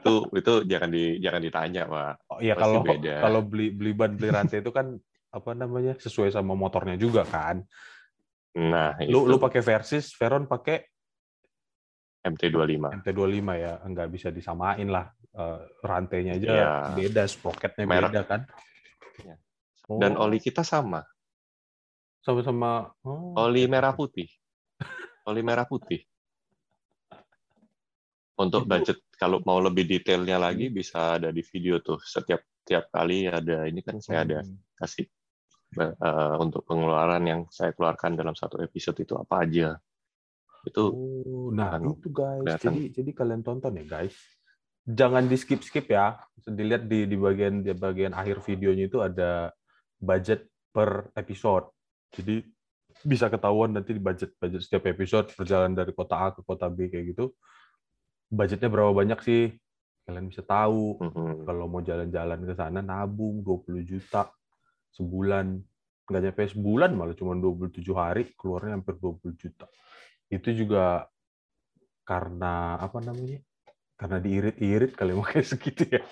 itu 0.00 0.14
itu 0.36 0.52
jangan 0.68 0.90
di 0.92 1.04
jangan 1.20 1.40
ditanya 1.44 1.82
pak. 1.84 2.14
Oh 2.32 2.40
iya 2.40 2.56
kalau 2.56 2.80
beda. 2.80 3.24
kalau 3.24 3.40
beli 3.44 3.72
beli 3.72 3.92
ban 3.92 4.16
beli 4.16 4.28
rantai 4.32 4.60
itu 4.64 4.72
kan 4.72 4.96
apa 5.30 5.50
namanya 5.54 5.94
sesuai 6.00 6.32
sama 6.32 6.56
motornya 6.56 6.96
juga 6.96 7.28
kan. 7.28 7.60
Nah, 8.58 8.98
lu 9.06 9.26
itu. 9.26 9.30
lu 9.30 9.36
pakai 9.38 9.62
Versys, 9.62 10.10
Veron 10.18 10.50
pakai 10.50 10.82
MT25. 12.26 13.00
MT25 13.00 13.48
ya, 13.56 13.72
nggak 13.86 14.08
bisa 14.10 14.28
disamain 14.34 14.90
lah. 14.90 15.06
Uh, 15.30 15.62
rantainya 15.86 16.34
aja 16.34 16.48
ya. 16.50 16.70
beda, 16.90 17.22
sprocketnya 17.30 17.86
Merek. 17.86 18.10
beda 18.10 18.22
kan. 18.26 18.40
Ya. 19.22 19.38
Oh. 19.86 20.02
Dan 20.02 20.18
oli 20.18 20.42
kita 20.42 20.66
sama. 20.66 21.06
Sama-sama. 22.20 22.90
Oh. 23.06 23.38
Oli 23.38 23.70
merah 23.70 23.94
putih. 23.94 24.26
Oli 25.30 25.40
merah 25.46 25.64
putih. 25.64 26.02
Untuk 28.34 28.64
budget 28.66 29.04
kalau 29.14 29.38
mau 29.44 29.60
lebih 29.60 29.84
detailnya 29.84 30.40
lagi 30.40 30.72
bisa 30.72 31.20
ada 31.20 31.30
di 31.30 31.44
video 31.44 31.78
tuh. 31.78 32.00
Setiap 32.02 32.40
tiap 32.64 32.88
kali 32.90 33.28
ada 33.28 33.68
ini 33.68 33.84
kan 33.84 34.00
saya 34.00 34.24
ada 34.24 34.38
hmm. 34.40 34.78
kasih 34.80 35.06
uh, 35.78 36.36
untuk 36.42 36.66
pengeluaran 36.66 37.22
yang 37.22 37.40
saya 37.52 37.70
keluarkan 37.70 38.18
dalam 38.18 38.34
satu 38.34 38.58
episode 38.58 38.98
itu 38.98 39.14
apa 39.14 39.46
aja? 39.46 39.78
Itu 40.66 40.84
oh, 40.90 41.48
nah 41.54 41.78
anu, 41.78 41.94
itu 41.96 42.10
guys. 42.10 42.42
kelihatan. 42.42 42.72
jadi 42.74 42.82
jadi 43.00 43.10
kalian 43.14 43.42
tonton 43.46 43.78
ya 43.78 43.84
guys. 43.86 44.16
Jangan 44.88 45.30
di 45.30 45.36
skip 45.38 45.62
skip 45.62 45.86
ya 45.86 46.18
dilihat 46.42 46.88
di 46.90 47.06
di 47.06 47.16
bagian 47.16 47.62
di 47.62 47.70
bagian 47.76 48.16
akhir 48.16 48.42
videonya 48.42 48.90
itu 48.90 48.98
ada 48.98 49.54
budget 50.00 50.48
per 50.74 51.14
episode. 51.14 51.70
Jadi 52.10 52.42
bisa 53.06 53.30
ketahuan 53.30 53.70
nanti 53.70 53.94
di 53.94 54.02
budget 54.02 54.34
budget 54.36 54.60
setiap 54.66 54.90
episode 54.90 55.30
perjalanan 55.32 55.78
dari 55.78 55.94
kota 55.94 56.16
A 56.18 56.26
ke 56.34 56.42
kota 56.42 56.66
B 56.66 56.90
kayak 56.90 57.14
gitu. 57.14 57.30
Budgetnya 58.26 58.66
berapa 58.66 58.90
banyak 58.90 59.20
sih? 59.22 59.54
Kalian 60.04 60.26
bisa 60.26 60.42
tahu. 60.42 60.98
Mm 60.98 61.10
-hmm. 61.14 61.32
kalau 61.46 61.64
mau 61.70 61.80
jalan-jalan 61.80 62.40
ke 62.42 62.54
sana 62.58 62.80
nabung 62.82 63.40
20 63.46 63.86
juta 63.86 64.26
sebulan. 64.94 65.60
Nggak 66.10 66.22
nyampe 66.26 66.42
sebulan 66.50 66.90
malah 66.98 67.14
cuma 67.14 67.38
27 67.38 67.86
hari 67.94 68.22
keluarnya 68.34 68.80
hampir 68.80 68.98
20 68.98 69.38
juta. 69.38 69.66
Itu 70.26 70.50
juga 70.54 71.06
karena 72.02 72.74
apa 72.82 72.98
namanya 72.98 73.38
karena 73.94 74.18
diirit-irit 74.18 74.98
kali 74.98 75.14
makanya 75.18 75.46
segitu 75.46 75.84
ya. 75.86 76.02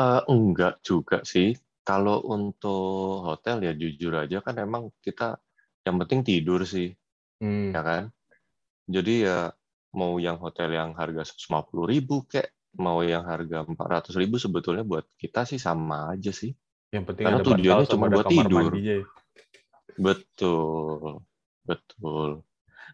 Uh, 0.00 0.24
enggak 0.32 0.80
juga 0.80 1.20
sih. 1.26 1.52
Kalau 1.84 2.22
untuk 2.28 3.24
hotel 3.26 3.66
ya 3.66 3.72
jujur 3.74 4.14
aja 4.14 4.38
kan 4.44 4.54
emang 4.62 4.94
kita 5.02 5.40
yang 5.82 5.96
penting 6.04 6.20
tidur 6.22 6.62
sih 6.64 6.92
hmm. 7.42 7.74
ya 7.74 7.82
kan? 7.82 8.04
Jadi 8.86 9.26
ya 9.26 9.50
mau 9.96 10.16
yang 10.22 10.38
hotel 10.38 10.70
yang 10.70 10.94
harga 10.94 11.26
150 11.34 11.90
ribu 11.90 12.22
kayak 12.30 12.54
mau 12.78 13.02
yang 13.02 13.26
harga 13.26 13.66
400 13.66 14.14
ribu 14.14 14.38
sebetulnya 14.38 14.86
buat 14.86 15.02
kita 15.18 15.42
sih 15.42 15.58
sama 15.58 16.14
aja 16.14 16.30
sih 16.30 16.54
yang 16.90 17.04
penting 17.06 17.24
Karena 17.26 17.38
ada 17.38 17.46
tujuannya 17.46 17.86
cuma 17.86 18.06
buat 18.10 18.26
tidur. 18.26 18.70
Ya. 18.74 18.98
Betul, 19.94 21.22
betul. 21.62 22.42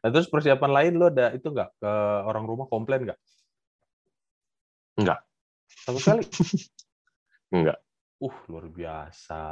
Nah 0.04 0.08
terus 0.12 0.28
persiapan 0.28 0.70
lain 0.72 0.92
lo 1.00 1.08
ada 1.08 1.32
itu 1.32 1.48
nggak 1.48 1.80
ke 1.80 1.92
orang 2.28 2.44
rumah 2.44 2.68
komplain 2.68 3.08
nggak? 3.08 3.20
Nggak. 5.00 5.18
Sama 5.88 5.98
sekali? 6.00 6.22
nggak. 7.56 7.78
Uh 8.16 8.36
luar 8.48 8.68
biasa. 8.68 9.42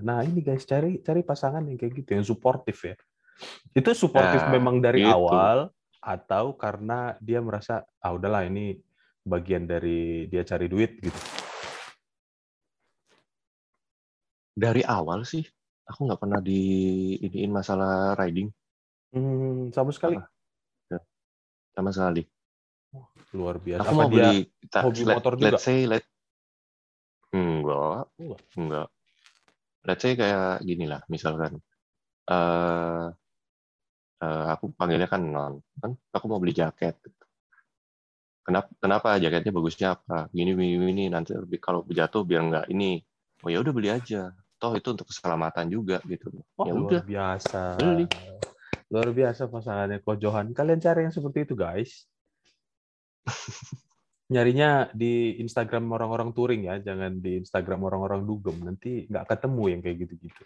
Nah 0.00 0.24
ini 0.24 0.40
guys 0.40 0.64
cari 0.64 1.00
cari 1.04 1.20
pasangan 1.24 1.64
yang 1.64 1.76
kayak 1.76 1.92
gitu 2.04 2.10
yang 2.16 2.24
suportif 2.24 2.76
ya. 2.88 2.96
Itu 3.76 3.92
suportif 3.92 4.48
nah, 4.48 4.52
memang 4.52 4.80
dari 4.80 5.04
itu. 5.04 5.12
awal 5.12 5.68
atau 6.04 6.56
karena 6.56 7.16
dia 7.20 7.40
merasa 7.40 7.84
ah 8.00 8.12
udahlah 8.12 8.44
ini 8.44 8.76
bagian 9.24 9.64
dari 9.64 10.28
dia 10.28 10.44
cari 10.44 10.68
duit 10.68 11.00
gitu. 11.00 11.33
Dari 14.54 14.86
awal 14.86 15.26
sih 15.26 15.42
aku 15.84 16.08
nggak 16.08 16.20
pernah 16.22 16.40
di 16.40 16.62
iniin 17.20 17.52
masalah 17.52 18.16
riding. 18.16 18.48
Hmm, 19.14 19.70
sama 19.70 19.90
sekali. 19.94 20.16
Ya, 20.90 20.98
sama 21.76 21.90
sekali. 21.92 22.24
luar 23.34 23.58
biasa. 23.58 23.82
Aku 23.82 23.90
Apa 23.90 24.02
mau 24.06 24.10
dia 24.14 24.30
beli 24.30 24.38
kita, 24.62 24.78
hobi 24.86 25.02
let, 25.02 25.16
motor 25.18 25.32
juga? 25.34 25.50
Let's 25.50 25.66
say 25.66 25.78
let 25.90 26.04
enggak, 27.34 28.02
enggak. 28.14 28.40
enggak. 28.54 28.88
Let's 29.82 30.02
say 30.06 30.12
kayak 30.14 30.62
gini 30.62 30.86
lah, 30.86 31.02
misalkan 31.10 31.58
uh, 32.30 33.10
uh, 34.22 34.44
aku 34.54 34.70
panggilnya 34.78 35.10
kan 35.10 35.26
non, 35.26 35.58
kan 35.82 35.98
aku 36.14 36.24
mau 36.30 36.38
beli 36.38 36.54
jaket. 36.54 36.94
Kenapa 38.46 38.70
kenapa 38.78 39.18
jaketnya 39.18 39.50
bagusnya 39.50 39.98
apa? 39.98 40.30
Gini 40.30 40.54
gini, 40.54 40.78
gini 40.78 41.04
nanti 41.10 41.34
kalau 41.58 41.82
jatuh 41.90 42.22
biar 42.22 42.46
nggak 42.46 42.66
ini. 42.70 43.02
Oh 43.42 43.50
ya 43.50 43.58
udah 43.58 43.74
beli 43.74 43.90
aja 43.90 44.30
toh 44.64 44.72
itu 44.80 44.88
untuk 44.96 45.06
keselamatan 45.12 45.68
juga 45.68 46.00
gitu. 46.08 46.32
Oh, 46.56 46.64
ya 46.64 46.72
udah 46.72 47.02
biasa. 47.04 47.76
beli. 47.76 48.08
Luar 48.88 49.12
biasa 49.12 49.52
pasangannya 49.52 50.00
Johan. 50.16 50.56
Kalian 50.56 50.80
cari 50.80 51.04
yang 51.04 51.12
seperti 51.12 51.44
itu 51.44 51.52
guys. 51.52 52.08
Nyarinya 54.32 54.88
di 54.96 55.36
Instagram 55.44 55.84
orang-orang 55.92 56.32
touring 56.32 56.64
ya 56.64 56.80
jangan 56.80 57.20
di 57.20 57.44
Instagram 57.44 57.84
orang-orang 57.84 58.24
dugem. 58.24 58.56
Nanti 58.64 59.04
nggak 59.04 59.36
ketemu 59.36 59.64
yang 59.68 59.80
kayak 59.84 59.96
gitu-gitu. 60.08 60.42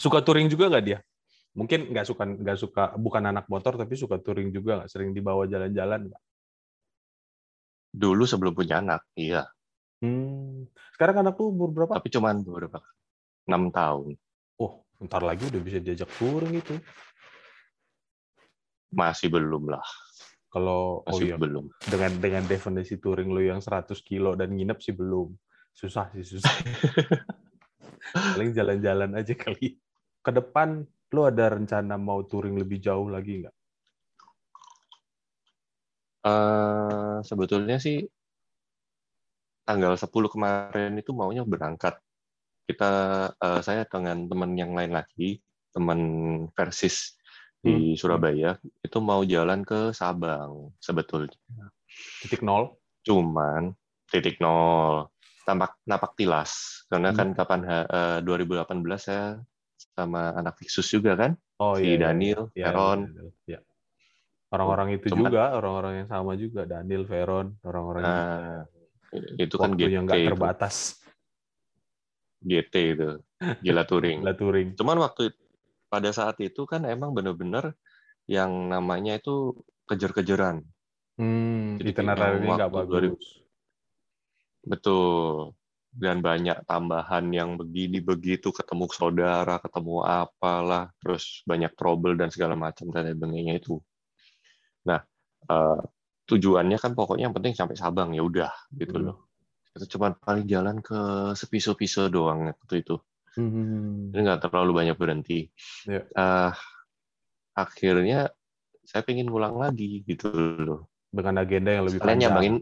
Suka 0.00 0.24
touring 0.24 0.48
juga 0.48 0.72
nggak 0.72 0.84
dia? 0.88 1.04
Mungkin 1.52 1.92
nggak 1.92 2.06
suka 2.08 2.24
nggak 2.24 2.56
suka 2.56 2.84
bukan 2.96 3.20
anak 3.28 3.44
motor 3.52 3.76
tapi 3.76 4.00
suka 4.00 4.16
touring 4.16 4.48
juga 4.48 4.80
nggak? 4.80 4.88
Sering 4.88 5.12
dibawa 5.12 5.44
jalan-jalan 5.44 6.08
nggak? 6.08 6.22
Dulu 7.92 8.24
sebelum 8.24 8.56
punya 8.56 8.80
anak 8.80 9.04
iya 9.12 9.44
Hmm. 9.98 10.70
Sekarang 10.94 11.26
anak 11.26 11.34
tuh 11.34 11.50
umur 11.50 11.74
berapa? 11.74 11.98
Tapi 11.98 12.10
cuman 12.10 12.42
berapa? 12.46 12.78
Enam 13.50 13.74
tahun. 13.74 14.14
Oh, 14.62 14.86
ntar 15.02 15.26
lagi 15.26 15.50
udah 15.50 15.62
bisa 15.62 15.78
diajak 15.82 16.10
touring 16.18 16.58
itu. 16.58 16.78
Masih 18.94 19.28
belum 19.28 19.68
lah. 19.68 19.82
Kalau 20.48 21.04
oh 21.04 21.18
iya, 21.20 21.36
belum. 21.36 21.68
Dengan 21.84 22.12
dengan 22.22 22.44
definisi 22.48 22.96
touring 22.96 23.28
lo 23.28 23.42
yang 23.42 23.60
100 23.60 23.92
kilo 24.00 24.32
dan 24.38 24.54
nginep 24.54 24.78
sih 24.80 24.94
belum. 24.96 25.34
Susah 25.76 26.08
sih 26.14 26.24
susah. 26.24 26.54
Paling 28.34 28.56
jalan-jalan 28.56 29.12
aja 29.18 29.34
kali. 29.36 29.76
Ke 30.24 30.30
depan 30.32 30.86
lu 31.12 31.20
ada 31.24 31.52
rencana 31.52 32.00
mau 32.00 32.24
touring 32.24 32.56
lebih 32.56 32.80
jauh 32.80 33.12
lagi 33.12 33.44
nggak? 33.44 33.56
Uh, 36.18 37.22
sebetulnya 37.22 37.78
sih 37.78 38.04
tanggal 39.68 39.92
10 39.92 40.08
kemarin 40.08 40.96
itu 40.96 41.12
maunya 41.12 41.44
berangkat. 41.44 42.00
Kita 42.64 42.92
uh, 43.36 43.60
saya 43.60 43.84
dengan 43.84 44.24
teman 44.24 44.56
yang 44.56 44.72
lain 44.72 44.96
lagi, 44.96 45.44
teman 45.76 46.00
Versis 46.56 47.20
di 47.60 47.92
hmm. 47.92 48.00
Surabaya, 48.00 48.56
itu 48.80 48.98
mau 49.04 49.20
jalan 49.28 49.60
ke 49.68 49.92
Sabang 49.92 50.72
sebetulnya. 50.80 51.36
Titik 52.24 52.40
nol? 52.40 52.80
Cuman 53.04 53.76
titik 54.08 54.40
nol 54.40 55.12
tampak 55.44 55.80
napak 55.88 56.12
tilas 56.16 56.84
karena 56.92 57.12
hmm. 57.12 57.16
kan 57.16 57.28
kapan 57.32 57.60
uh, 57.88 58.18
2018 58.20 58.68
saya 59.00 59.40
sama 59.96 60.36
anak 60.36 60.60
Fixus 60.60 60.92
juga 60.92 61.16
kan 61.16 61.32
oh, 61.56 61.80
si 61.80 61.88
iya, 61.88 61.96
iya 61.96 62.02
Daniel, 62.04 62.42
iya, 62.52 62.68
Veron 62.68 63.00
iya, 63.00 63.08
iya, 63.08 63.30
iya. 63.48 63.60
orang-orang 64.52 64.88
itu 65.00 65.08
Cuman, 65.08 65.32
juga 65.32 65.56
orang-orang 65.56 65.92
yang 66.04 66.08
sama 66.12 66.36
juga 66.36 66.68
Daniel, 66.68 67.08
Veron 67.08 67.56
orang-orang 67.64 68.04
uh, 68.04 68.60
itu 69.40 69.54
kan 69.56 69.72
GT 69.74 69.90
yang 69.90 70.04
nggak 70.04 70.28
terbatas 70.34 71.00
GT 72.44 72.74
itu. 72.94 73.10
gila 73.64 73.82
touring 73.88 74.18
gila 74.22 74.34
touring 74.36 74.68
cuman 74.76 74.96
waktu 75.02 75.32
pada 75.88 76.12
saat 76.12 76.36
itu 76.44 76.68
kan 76.68 76.84
emang 76.84 77.16
bener-bener 77.16 77.72
yang 78.28 78.68
namanya 78.68 79.16
itu 79.16 79.56
kejar-kejaran. 79.88 80.60
Hmm, 81.16 81.80
Jadi 81.80 81.90
itinerary 81.96 82.44
nggak 82.44 82.70
bagus. 82.70 83.40
Betul. 84.62 85.56
Dan 85.88 86.20
banyak 86.20 86.68
tambahan 86.68 87.32
yang 87.32 87.56
begini 87.56 88.04
begitu 88.04 88.52
ketemu 88.52 88.86
saudara, 88.92 89.56
ketemu 89.58 90.04
apalah, 90.04 90.92
terus 91.00 91.42
banyak 91.48 91.72
trouble 91.74 92.14
dan 92.14 92.28
segala 92.28 92.54
macam 92.54 92.92
dan 92.92 93.08
sebagainya 93.08 93.58
itu. 93.58 93.80
Nah, 94.84 95.00
uh, 95.48 95.80
tujuannya 96.28 96.76
kan 96.76 96.92
pokoknya 96.92 97.32
yang 97.32 97.36
penting 97.36 97.56
sampai 97.56 97.74
Sabang 97.74 98.12
ya 98.12 98.20
udah 98.20 98.52
gitu 98.76 99.00
hmm. 99.00 99.04
loh. 99.08 99.16
Kita 99.72 99.88
cuma 99.96 100.12
paling 100.12 100.44
jalan 100.44 100.84
ke 100.84 101.32
sepiso-piso 101.32 102.12
doang 102.12 102.52
waktu 102.52 102.84
itu. 102.84 103.00
Hmm. 103.34 104.12
Jadi 104.12 104.20
nggak 104.20 104.42
terlalu 104.44 104.72
banyak 104.76 104.96
berhenti. 105.00 105.48
Yeah. 105.88 106.04
Ya. 106.12 106.20
Uh, 106.20 106.52
akhirnya 107.56 108.20
saya 108.84 109.02
pengen 109.04 109.32
ngulang 109.32 109.56
lagi 109.56 110.04
gitu 110.04 110.28
loh. 110.60 110.92
Dengan 111.08 111.40
agenda 111.40 111.72
yang 111.72 111.88
lebih 111.88 112.04
Sekalian 112.04 112.12
panjang. 112.20 112.22
nyambangin 112.28 112.56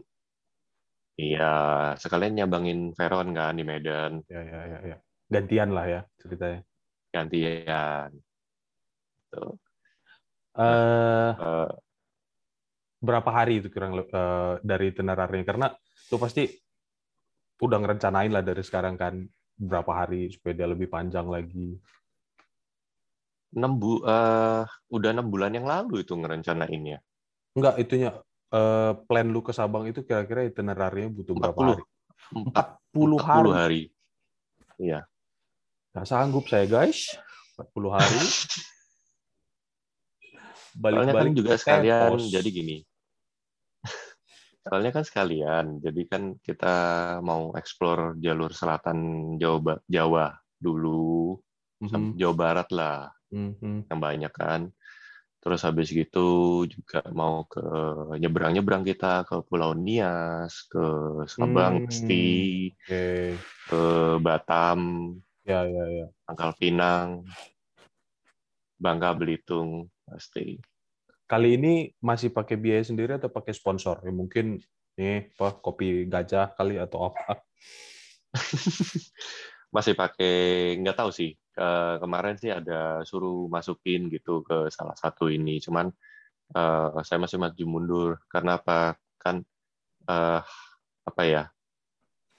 Iya, 1.17 1.53
sekalian 1.97 2.37
nyabangin 2.37 2.93
Veron 2.93 3.33
kan 3.33 3.57
di 3.57 3.65
Medan. 3.65 4.21
Ya, 4.29 4.37
ya, 4.37 4.61
ya, 4.69 4.79
ya. 4.85 4.97
Gantian 5.33 5.73
lah 5.73 5.85
ya 5.89 6.01
ceritanya. 6.21 6.61
Gantian. 7.09 8.09
Tuh. 9.33 9.57
Uh, 10.53 11.33
uh, 11.41 11.69
berapa 12.97 13.29
hari 13.29 13.61
itu 13.61 13.69
kurang 13.69 13.93
uh, 14.01 14.57
dari 14.65 14.89
itinerary 14.89 15.45
Karena 15.45 15.69
lu 16.09 16.17
pasti 16.17 16.49
udah 17.57 17.77
ngerencanain 17.81 18.29
lah 18.29 18.45
dari 18.45 18.61
sekarang 18.61 18.97
kan 18.97 19.25
berapa 19.57 20.05
hari 20.05 20.29
supaya 20.29 20.53
dia 20.53 20.67
lebih 20.69 20.89
panjang 20.89 21.25
lagi. 21.25 21.73
6 23.57 23.63
bu 23.79 24.03
uh, 24.05 24.67
udah 24.91 25.09
enam 25.09 25.27
bulan 25.31 25.55
yang 25.55 25.65
lalu 25.65 26.05
itu 26.05 26.13
ngerencanainnya. 26.13 27.01
Enggak, 27.57 27.81
itunya 27.81 28.13
uh, 28.53 28.93
plan 29.09 29.25
lu 29.25 29.41
ke 29.41 29.49
Sabang 29.55 29.89
itu 29.89 30.05
kira-kira 30.05 30.45
itinerary 30.45 31.09
butuh 31.09 31.33
40. 31.33 31.41
berapa 31.41 31.61
hari? 31.73 31.83
40, 32.93 33.17
40 33.17 33.25
hari. 33.25 33.49
hari. 33.49 33.81
Iya. 34.77 34.99
Nggak 35.95 36.05
sanggup 36.05 36.45
saya, 36.45 36.69
guys. 36.69 37.17
40 37.57 37.95
hari. 37.97 38.19
Balik-balik 40.77 41.33
kan 41.33 41.33
juga 41.33 41.53
sekalian, 41.57 42.09
pos. 42.13 42.29
jadi 42.29 42.49
gini. 42.53 42.77
Soalnya 44.69 44.91
kan 44.93 45.03
sekalian, 45.03 45.65
jadi 45.81 46.01
kan 46.05 46.23
kita 46.37 46.75
mau 47.25 47.55
explore 47.57 48.13
jalur 48.21 48.53
selatan 48.53 49.33
Jawa, 49.41 49.81
Jawa 49.89 50.37
dulu, 50.61 51.39
mm 51.81 51.87
-hmm. 51.89 52.05
Jawa 52.19 52.35
Barat 52.37 52.69
lah, 52.69 53.09
mm 53.33 53.51
-hmm. 53.57 53.77
yang 53.89 53.99
banyak 53.99 54.33
kan. 54.35 54.61
Terus 55.41 55.63
habis 55.63 55.87
gitu 55.93 56.61
juga 56.67 56.99
mau 57.15 57.47
ke 57.47 57.63
nyebrang-nyebrang 58.19 58.83
kita 58.83 59.23
ke 59.23 59.39
Pulau 59.47 59.71
Nias, 59.71 60.67
ke 60.67 60.83
Sabang, 61.29 61.87
hmm, 61.87 61.93
Sti, 61.93 62.27
okay. 62.75 63.37
ke 63.69 63.81
Batam, 64.19 65.13
ya 65.47 65.63
ya 65.63 65.85
ya, 65.87 66.07
Pangkal 66.27 66.51
Pinang, 66.59 67.23
Bangka 68.75 69.15
Belitung 69.15 69.87
pasti. 70.07 70.55
Kali 71.27 71.59
ini 71.59 71.91
masih 71.99 72.31
pakai 72.31 72.55
biaya 72.55 72.87
sendiri 72.87 73.19
atau 73.19 73.27
pakai 73.27 73.51
sponsor? 73.51 73.99
Ya, 73.99 74.15
mungkin 74.15 74.63
nih 74.95 75.35
apa 75.35 75.59
kopi 75.59 76.07
gajah 76.07 76.55
kali 76.55 76.79
atau 76.79 77.11
apa? 77.11 77.43
masih 79.75 79.93
pakai 79.99 80.33
nggak 80.79 80.95
tahu 80.95 81.11
sih 81.11 81.35
uh, 81.59 81.99
kemarin 81.99 82.39
sih 82.39 82.53
ada 82.53 83.03
suruh 83.03 83.51
masukin 83.51 84.07
gitu 84.07 84.45
ke 84.45 84.71
salah 84.71 84.95
satu 84.95 85.27
ini, 85.27 85.59
cuman 85.59 85.91
uh, 86.55 87.01
saya 87.03 87.19
masih 87.19 87.37
maju 87.41 87.63
mundur 87.67 88.09
karena 88.31 88.61
apa 88.61 88.95
kan 89.19 89.43
uh, 90.07 90.41
apa 91.03 91.23
ya? 91.27 91.43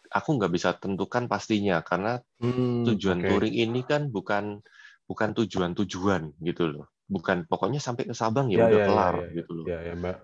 Aku 0.08 0.40
nggak 0.40 0.52
bisa 0.56 0.72
tentukan 0.80 1.28
pastinya 1.28 1.84
karena 1.84 2.16
hmm, 2.40 2.88
tujuan 2.88 3.20
okay. 3.20 3.28
touring 3.28 3.56
ini 3.60 3.84
kan 3.84 4.08
bukan 4.08 4.64
bukan 5.04 5.36
tujuan-tujuan 5.36 6.32
gitu 6.40 6.64
loh, 6.72 6.88
bukan 7.08 7.48
pokoknya 7.48 7.80
sampai 7.80 8.04
ke 8.04 8.14
Sabang 8.14 8.52
ya, 8.52 8.64
ya 8.64 8.64
udah 8.68 8.78
ya, 8.78 8.86
kelar 8.86 9.14
ya, 9.16 9.20
ya, 9.24 9.36
gitu 9.40 9.50
loh. 9.56 9.64
Ya, 9.66 9.78
ya, 9.80 9.94
Mbak. 9.96 10.16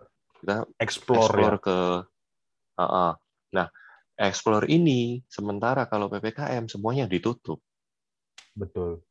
Kita 0.45 0.57
explore, 0.77 1.25
explore 1.33 1.57
ya. 1.57 1.65
ke 1.65 1.79
uh, 2.77 2.85
uh. 2.85 3.13
Nah, 3.55 3.67
explore 4.19 4.67
ini 4.71 5.23
sementara 5.27 5.91
kalau 5.91 6.07
ppkm 6.07 6.71
semuanya 6.71 7.11
ditutup 7.11 7.59
betul 8.55 9.03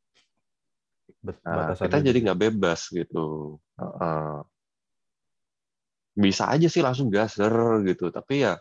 Bet 1.20 1.40
nah, 1.44 1.76
kita 1.76 2.00
jadi 2.00 2.18
nggak 2.20 2.40
bebas 2.48 2.88
gitu 2.88 3.56
uh, 3.76 4.40
bisa 6.16 6.48
aja 6.48 6.68
sih 6.68 6.80
langsung 6.80 7.12
gaser 7.12 7.84
gitu 7.84 8.08
tapi 8.08 8.44
ya 8.44 8.56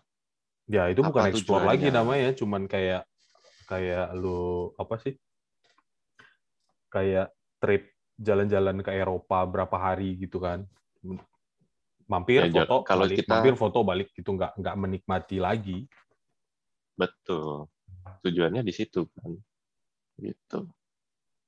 ya 0.67 0.91
itu 0.91 0.99
bukan 1.04 1.32
explore 1.32 1.63
lagi 1.63 1.91
namanya 1.91 2.36
cuman 2.36 2.67
kayak 2.67 3.08
kayak 3.67 4.12
lu 4.15 4.71
apa 4.76 4.95
sih 4.99 5.15
kayak 6.91 7.32
trip 7.63 7.92
jalan-jalan 8.19 8.82
ke 8.86 8.91
Eropa 8.93 9.45
berapa 9.47 9.78
hari 9.78 10.17
gitu 10.17 10.41
kan 10.41 10.65
mampir 12.06 12.45
ya, 12.45 12.63
foto 12.63 12.84
kalau 12.86 13.06
balik, 13.08 13.17
kita 13.23 13.32
mampir 13.32 13.56
foto 13.58 13.80
balik 13.82 14.10
gitu 14.13 14.30
nggak 14.36 14.60
nggak 14.60 14.76
menikmati 14.76 15.38
lagi 15.41 15.88
betul 16.93 17.67
tujuannya 18.21 18.62
di 18.62 18.73
situ 18.76 19.08
kan 19.17 19.34
gitu 20.21 20.69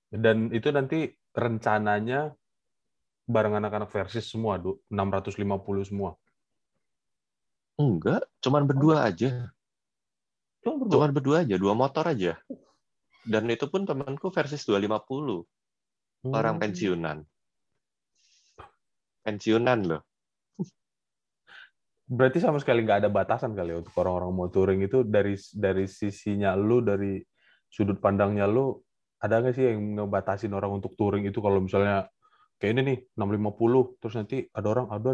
dan 0.09 0.49
itu 0.55 0.71
nanti 0.71 1.11
rencananya 1.35 2.31
bareng 3.25 3.57
anak-anak 3.57 3.89
versis 3.89 4.29
semua, 4.29 4.61
650 4.61 5.89
semua. 5.89 6.13
Enggak, 7.75 8.23
cuman 8.39 8.63
berdua 8.69 9.09
aja. 9.09 9.51
Cuman 10.63 10.77
berdua. 10.85 10.93
cuman 10.95 11.11
berdua 11.11 11.37
aja, 11.43 11.55
dua 11.59 11.73
motor 11.75 12.05
aja. 12.07 12.37
Dan 13.25 13.49
itu 13.49 13.65
pun 13.67 13.83
temanku 13.83 14.29
versis 14.29 14.63
250. 14.63 15.43
Hmm. 16.25 16.33
Orang 16.33 16.57
pensiunan. 16.57 17.21
Pensiunan 19.21 19.79
loh. 19.85 20.01
Berarti 22.17 22.41
sama 22.41 22.57
sekali 22.57 22.81
nggak 22.81 23.05
ada 23.05 23.09
batasan 23.13 23.53
kali 23.53 23.77
ya 23.77 23.85
untuk 23.85 23.93
orang-orang 24.01 24.31
mau 24.33 24.49
touring 24.49 24.81
itu 24.81 25.05
dari 25.05 25.37
dari 25.53 25.85
sisinya 25.85 26.57
lu, 26.57 26.81
dari 26.81 27.21
sudut 27.69 28.01
pandangnya 28.01 28.49
lu, 28.49 28.73
ada 29.21 29.37
nggak 29.37 29.53
sih 29.53 29.69
yang 29.69 30.01
ngebatasin 30.01 30.49
orang 30.57 30.81
untuk 30.81 30.97
touring 30.97 31.29
itu 31.29 31.37
kalau 31.45 31.61
misalnya 31.61 32.09
kayak 32.57 32.71
ini 32.73 32.81
nih 32.81 32.97
650 33.13 33.99
terus 34.01 34.15
nanti 34.15 34.37
ada 34.49 34.67
orang 34.71 34.87
ada 34.89 35.11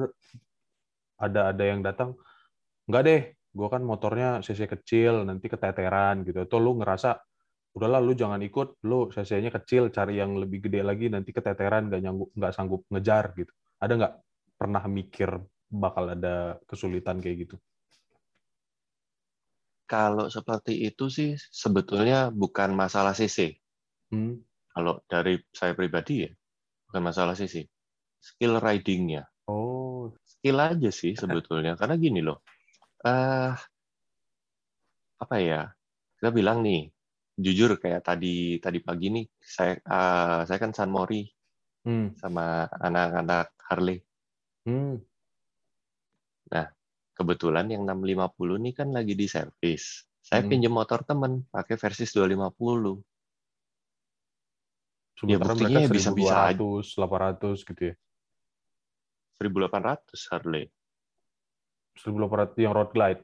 ada 1.18 1.42
ada 1.54 1.64
yang 1.64 1.82
datang 1.82 2.14
nggak 2.86 3.04
deh 3.06 3.22
gue 3.34 3.68
kan 3.68 3.82
motornya 3.82 4.40
cc 4.46 4.70
kecil 4.70 5.26
nanti 5.26 5.50
keteteran 5.50 6.22
gitu 6.22 6.46
atau 6.46 6.58
lu 6.62 6.78
ngerasa 6.80 7.18
udahlah 7.72 8.04
lu 8.04 8.12
jangan 8.12 8.44
ikut 8.44 8.84
lu 8.84 9.08
cc-nya 9.08 9.52
kecil 9.52 9.88
cari 9.96 10.20
yang 10.20 10.36
lebih 10.36 10.68
gede 10.68 10.84
lagi 10.84 11.08
nanti 11.08 11.32
keteteran 11.32 11.88
nggak 11.88 12.02
nyanggup 12.04 12.30
nggak 12.36 12.54
sanggup 12.54 12.82
ngejar 12.92 13.32
gitu 13.40 13.52
ada 13.80 13.94
nggak 13.96 14.14
pernah 14.60 14.84
mikir 14.92 15.30
bakal 15.72 16.12
ada 16.12 16.60
kesulitan 16.68 17.24
kayak 17.24 17.48
gitu 17.48 17.56
kalau 19.88 20.28
seperti 20.28 20.84
itu 20.84 21.08
sih 21.08 21.36
sebetulnya 21.36 22.28
bukan 22.32 22.76
masalah 22.76 23.16
cc 23.16 23.62
Hmm. 24.12 24.44
Kalau 24.72 25.04
dari 25.08 25.40
saya 25.52 25.72
pribadi 25.72 26.28
ya, 26.28 26.32
bukan 26.92 27.02
masalah 27.02 27.34
sih. 27.36 27.64
Skill 28.22 28.60
ridingnya. 28.60 29.24
Oh. 29.48 30.12
Skill 30.28 30.60
aja 30.60 30.92
sih 30.92 31.16
sebetulnya. 31.22 31.80
Karena 31.80 31.96
gini 31.96 32.20
loh. 32.20 32.44
Uh, 33.02 33.56
apa 35.18 35.36
ya? 35.40 35.72
Kita 36.20 36.30
bilang 36.30 36.62
nih, 36.62 36.92
jujur 37.42 37.82
kayak 37.82 38.06
tadi 38.06 38.62
tadi 38.62 38.80
pagi 38.80 39.10
nih 39.10 39.26
saya 39.42 39.74
uh, 39.84 40.42
saya 40.46 40.58
kan 40.62 40.72
San 40.72 40.94
Mori 40.94 41.26
hmm. 41.86 42.18
sama 42.22 42.70
anak-anak 42.70 43.58
Harley. 43.66 44.00
Hmm. 44.66 45.02
Nah, 46.52 46.68
kebetulan 47.18 47.72
yang 47.72 47.84
650 47.88 48.64
nih 48.66 48.74
kan 48.78 48.88
lagi 48.94 49.14
di 49.18 49.26
servis. 49.26 50.06
Saya 50.22 50.46
hmm. 50.46 50.50
pinjam 50.54 50.74
motor 50.74 51.02
temen 51.02 51.50
pakai 51.50 51.76
versi 51.78 52.06
250. 52.06 53.02
Ya 55.30 55.38
buktinya 55.38 55.86
bisa-bisa 55.86 56.50
800 56.50 57.62
gitu 57.62 57.82
ya. 57.94 57.96
1800 59.38 60.34
Harley. 60.34 60.66
1800 61.98 62.58
yang 62.58 62.74
road 62.74 62.90
glide 62.94 63.22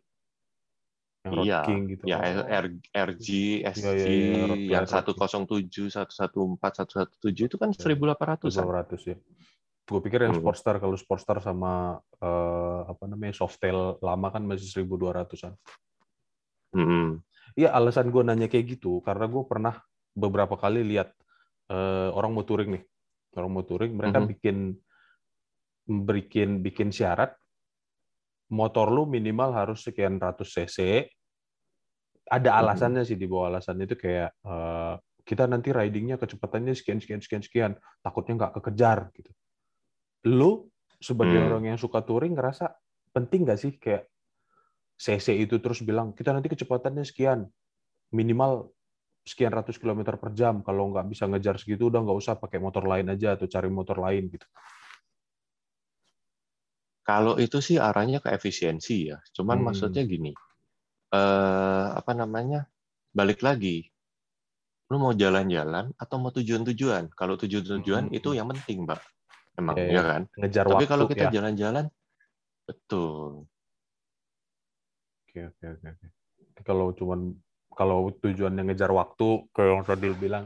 yang 1.27 1.33
Road 1.35 1.45
iya, 1.45 1.59
King 1.67 1.81
gitu. 1.91 2.03
Ya, 2.07 2.17
oh. 2.23 2.47
R, 2.47 2.65
RG, 2.95 3.27
SG, 3.67 3.83
iya, 3.83 3.93
iya, 4.07 4.45
iya, 4.55 4.79
yang 4.79 4.85
107, 4.87 5.67
114, 5.91 6.07
117 7.19 7.51
itu 7.51 7.55
kan 7.59 7.69
1800 7.75 8.47
iya, 8.47 8.63
1800 8.63 9.11
ya. 9.11 9.17
Gue 9.87 9.99
pikir 10.03 10.19
yang 10.23 10.35
hmm. 10.35 10.43
Sportster 10.43 10.75
kalau 10.79 10.95
Sportster 10.99 11.37
sama 11.39 11.99
uh, 12.19 12.81
apa 12.87 13.03
namanya 13.07 13.35
Softail 13.35 13.99
lama 13.99 14.27
kan 14.31 14.43
masih 14.43 14.83
1200-an. 14.83 15.53
Hmm. 16.75 17.23
Iya, 17.55 17.71
alasan 17.75 18.11
gue 18.11 18.23
nanya 18.23 18.47
kayak 18.47 18.79
gitu 18.79 18.99
karena 19.03 19.27
gue 19.27 19.43
pernah 19.47 19.79
beberapa 20.11 20.59
kali 20.59 20.83
lihat 20.83 21.11
uh, 21.71 22.11
orang 22.15 22.31
mau 22.35 22.43
touring 22.43 22.79
nih. 22.79 22.83
Orang 23.37 23.51
mau 23.53 23.63
touring, 23.63 23.93
mereka 23.93 24.19
hmm. 24.23 24.27
bikin 24.33 24.57
bikin 25.87 26.49
bikin 26.59 26.91
syarat 26.91 27.31
motor 28.51 28.91
lu 28.91 29.07
minimal 29.07 29.51
harus 29.51 29.83
sekian 29.87 30.19
ratus 30.19 30.55
cc 30.55 31.07
ada 32.27 32.49
hmm. 32.53 32.59
alasannya 32.63 33.03
sih 33.07 33.15
di 33.15 33.25
bawah 33.25 33.55
alasan 33.55 33.79
itu 33.79 33.95
kayak 33.95 34.35
uh, 34.43 34.99
kita 35.23 35.47
nanti 35.47 35.75
ridingnya 35.75 36.15
kecepatannya 36.19 36.75
sekian 36.75 36.99
sekian 36.99 37.19
sekian 37.23 37.43
sekian. 37.43 37.71
Takutnya 38.03 38.39
nggak 38.39 38.53
kekejar 38.59 39.11
gitu. 39.15 39.31
Lu 40.27 40.67
sebagai 40.99 41.39
hmm. 41.39 41.47
orang 41.51 41.63
yang 41.75 41.79
suka 41.79 42.03
touring 42.03 42.35
ngerasa 42.35 42.71
penting 43.11 43.47
nggak 43.47 43.59
sih? 43.59 43.71
Kayak 43.79 44.07
CC 44.97 45.39
itu 45.39 45.59
terus 45.59 45.83
bilang 45.83 46.11
kita 46.15 46.31
nanti 46.31 46.51
kecepatannya 46.51 47.03
sekian. 47.03 47.47
Minimal 48.15 48.71
sekian 49.27 49.51
ratus 49.51 49.75
kilometer 49.79 50.15
per 50.15 50.31
jam. 50.31 50.63
Kalau 50.63 50.91
nggak 50.95 51.11
bisa 51.11 51.27
ngejar 51.27 51.59
segitu 51.59 51.91
udah 51.91 52.03
nggak 52.03 52.17
usah 52.23 52.39
pakai 52.39 52.59
motor 52.63 52.87
lain 52.87 53.11
aja 53.11 53.35
atau 53.35 53.51
cari 53.51 53.67
motor 53.67 53.99
lain 53.99 54.31
gitu. 54.31 54.47
Kalau 57.07 57.39
itu 57.39 57.63
sih 57.63 57.79
arahnya 57.79 58.19
ke 58.19 58.31
efisiensi 58.35 59.11
ya. 59.11 59.19
Cuman 59.31 59.59
hmm. 59.59 59.65
maksudnya 59.71 60.03
gini 60.03 60.31
eh, 61.13 61.87
apa 61.95 62.11
namanya 62.15 62.67
balik 63.13 63.43
lagi. 63.43 63.87
Lu 64.87 65.03
mau 65.03 65.11
jalan-jalan 65.11 65.91
atau 65.99 66.15
mau 66.15 66.31
tujuan-tujuan? 66.31 67.11
Kalau 67.11 67.35
tujuan-tujuan 67.35 68.11
hmm. 68.11 68.17
itu 68.17 68.29
yang 68.31 68.47
penting 68.51 68.87
mbak. 68.87 69.03
Emang 69.59 69.75
okay. 69.75 69.91
ya 69.91 70.03
kan? 70.05 70.21
Ngejar 70.37 70.65
tapi 70.69 70.85
waktu, 70.85 70.87
kalau 70.87 71.05
kita 71.11 71.25
ya. 71.27 71.33
jalan-jalan 71.41 71.85
betul. 72.67 73.47
Oke 75.27 75.39
oke 75.53 75.65
oke 75.67 76.07
kalau 76.65 76.93
cuman 76.95 77.35
kalau 77.77 78.09
tujuannya 78.09 78.73
ngejar 78.73 78.89
waktu 78.89 79.45
kayak 79.53 79.69
yang 79.69 79.83
Rodil 79.85 80.15
bilang 80.17 80.45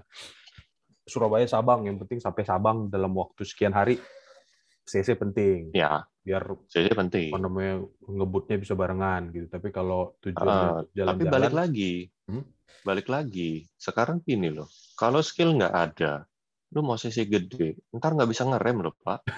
Surabaya 1.08 1.48
Sabang 1.48 1.88
yang 1.88 1.96
penting 1.96 2.20
sampai 2.20 2.44
Sabang 2.44 2.92
dalam 2.92 3.16
waktu 3.16 3.48
sekian 3.48 3.72
hari 3.72 3.98
CC 4.84 5.16
penting. 5.16 5.72
Ya 5.72 6.04
biar 6.22 6.46
jadi 6.70 6.94
penting. 6.94 7.34
Apa 7.34 7.42
namanya 7.42 7.82
ngebutnya 8.06 8.62
bisa 8.62 8.78
barengan 8.78 9.34
gitu. 9.34 9.50
Tapi 9.50 9.74
kalau 9.74 10.14
tujuan 10.22 10.46
uh, 10.46 10.86
jalan-jalan, 10.94 11.18
tapi 11.18 11.34
balik 11.34 11.54
lagi, 11.54 11.94
hmm? 12.30 12.46
balik 12.86 13.10
lagi. 13.10 13.66
Sekarang 13.76 14.22
gini 14.22 14.54
loh, 14.54 14.70
kalau 14.94 15.26
skill 15.26 15.58
nggak 15.58 15.74
ada, 15.74 16.30
lu 16.78 16.86
mau 16.86 16.98
sesi 16.98 17.26
gede, 17.26 17.74
ntar 17.90 18.14
nggak 18.14 18.30
bisa 18.30 18.46
ngerem 18.46 18.86
loh 18.86 18.94
pak. 19.02 19.26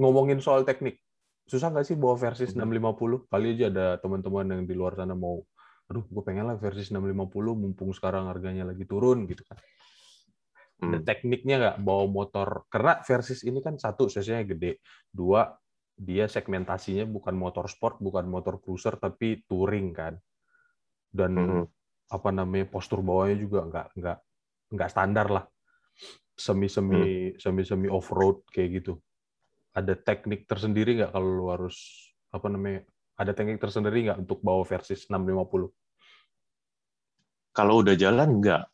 Ngomongin 0.00 0.42
soal 0.42 0.66
teknik, 0.66 0.98
susah 1.46 1.70
nggak 1.70 1.86
sih 1.86 1.94
bawa 1.98 2.18
versi 2.18 2.50
650? 2.50 2.58
Hmm. 2.58 3.22
Kali 3.30 3.54
aja 3.58 3.66
ada 3.70 3.86
teman-teman 3.98 4.46
yang 4.50 4.66
di 4.66 4.74
luar 4.74 4.98
sana 4.98 5.14
mau, 5.14 5.38
aduh 5.90 6.02
gue 6.06 6.22
pengen 6.22 6.46
lah 6.50 6.56
versi 6.58 6.90
650 6.90 7.54
mumpung 7.54 7.94
sekarang 7.94 8.26
harganya 8.30 8.64
lagi 8.66 8.84
turun 8.86 9.26
gitu 9.26 9.42
kan 9.46 9.58
hmm. 10.90 11.04
tekniknya 11.06 11.56
nggak 11.60 11.78
bawa 11.80 12.04
motor. 12.10 12.68
Karena 12.68 13.00
versis 13.00 13.46
ini 13.46 13.62
kan 13.64 13.80
satu 13.80 14.10
cc 14.10 14.44
gede. 14.44 14.82
Dua 15.08 15.48
dia 15.94 16.26
segmentasinya 16.26 17.06
bukan 17.06 17.38
motor 17.38 17.70
sport 17.70 18.02
bukan 18.02 18.26
motor 18.26 18.58
cruiser 18.58 18.98
tapi 18.98 19.44
touring 19.46 19.94
kan. 19.94 20.14
Dan 21.08 21.32
hmm. 21.38 21.64
apa 22.10 22.28
namanya 22.34 22.66
postur 22.68 23.00
bawahnya 23.00 23.36
juga 23.40 23.60
nggak 23.64 23.86
nggak 23.96 24.18
nggak 24.74 24.90
standar 24.90 25.26
lah. 25.30 25.44
Semi 26.34 26.66
semi 26.66 27.32
hmm. 27.32 27.38
semi 27.38 27.62
semi 27.62 27.88
off 27.88 28.10
road 28.10 28.42
kayak 28.50 28.82
gitu. 28.82 28.98
Ada 29.74 29.98
teknik 29.98 30.46
tersendiri 30.46 30.98
nggak 31.02 31.10
kalau 31.14 31.28
lu 31.30 31.46
harus 31.50 31.76
apa 32.34 32.50
namanya 32.50 32.82
ada 33.14 33.30
teknik 33.30 33.62
tersendiri 33.62 34.10
nggak 34.10 34.26
untuk 34.26 34.42
bawa 34.42 34.66
versis 34.66 35.06
650 35.06 35.70
kalau 37.54 37.74
udah 37.86 37.94
jalan 37.94 38.42
nggak 38.42 38.66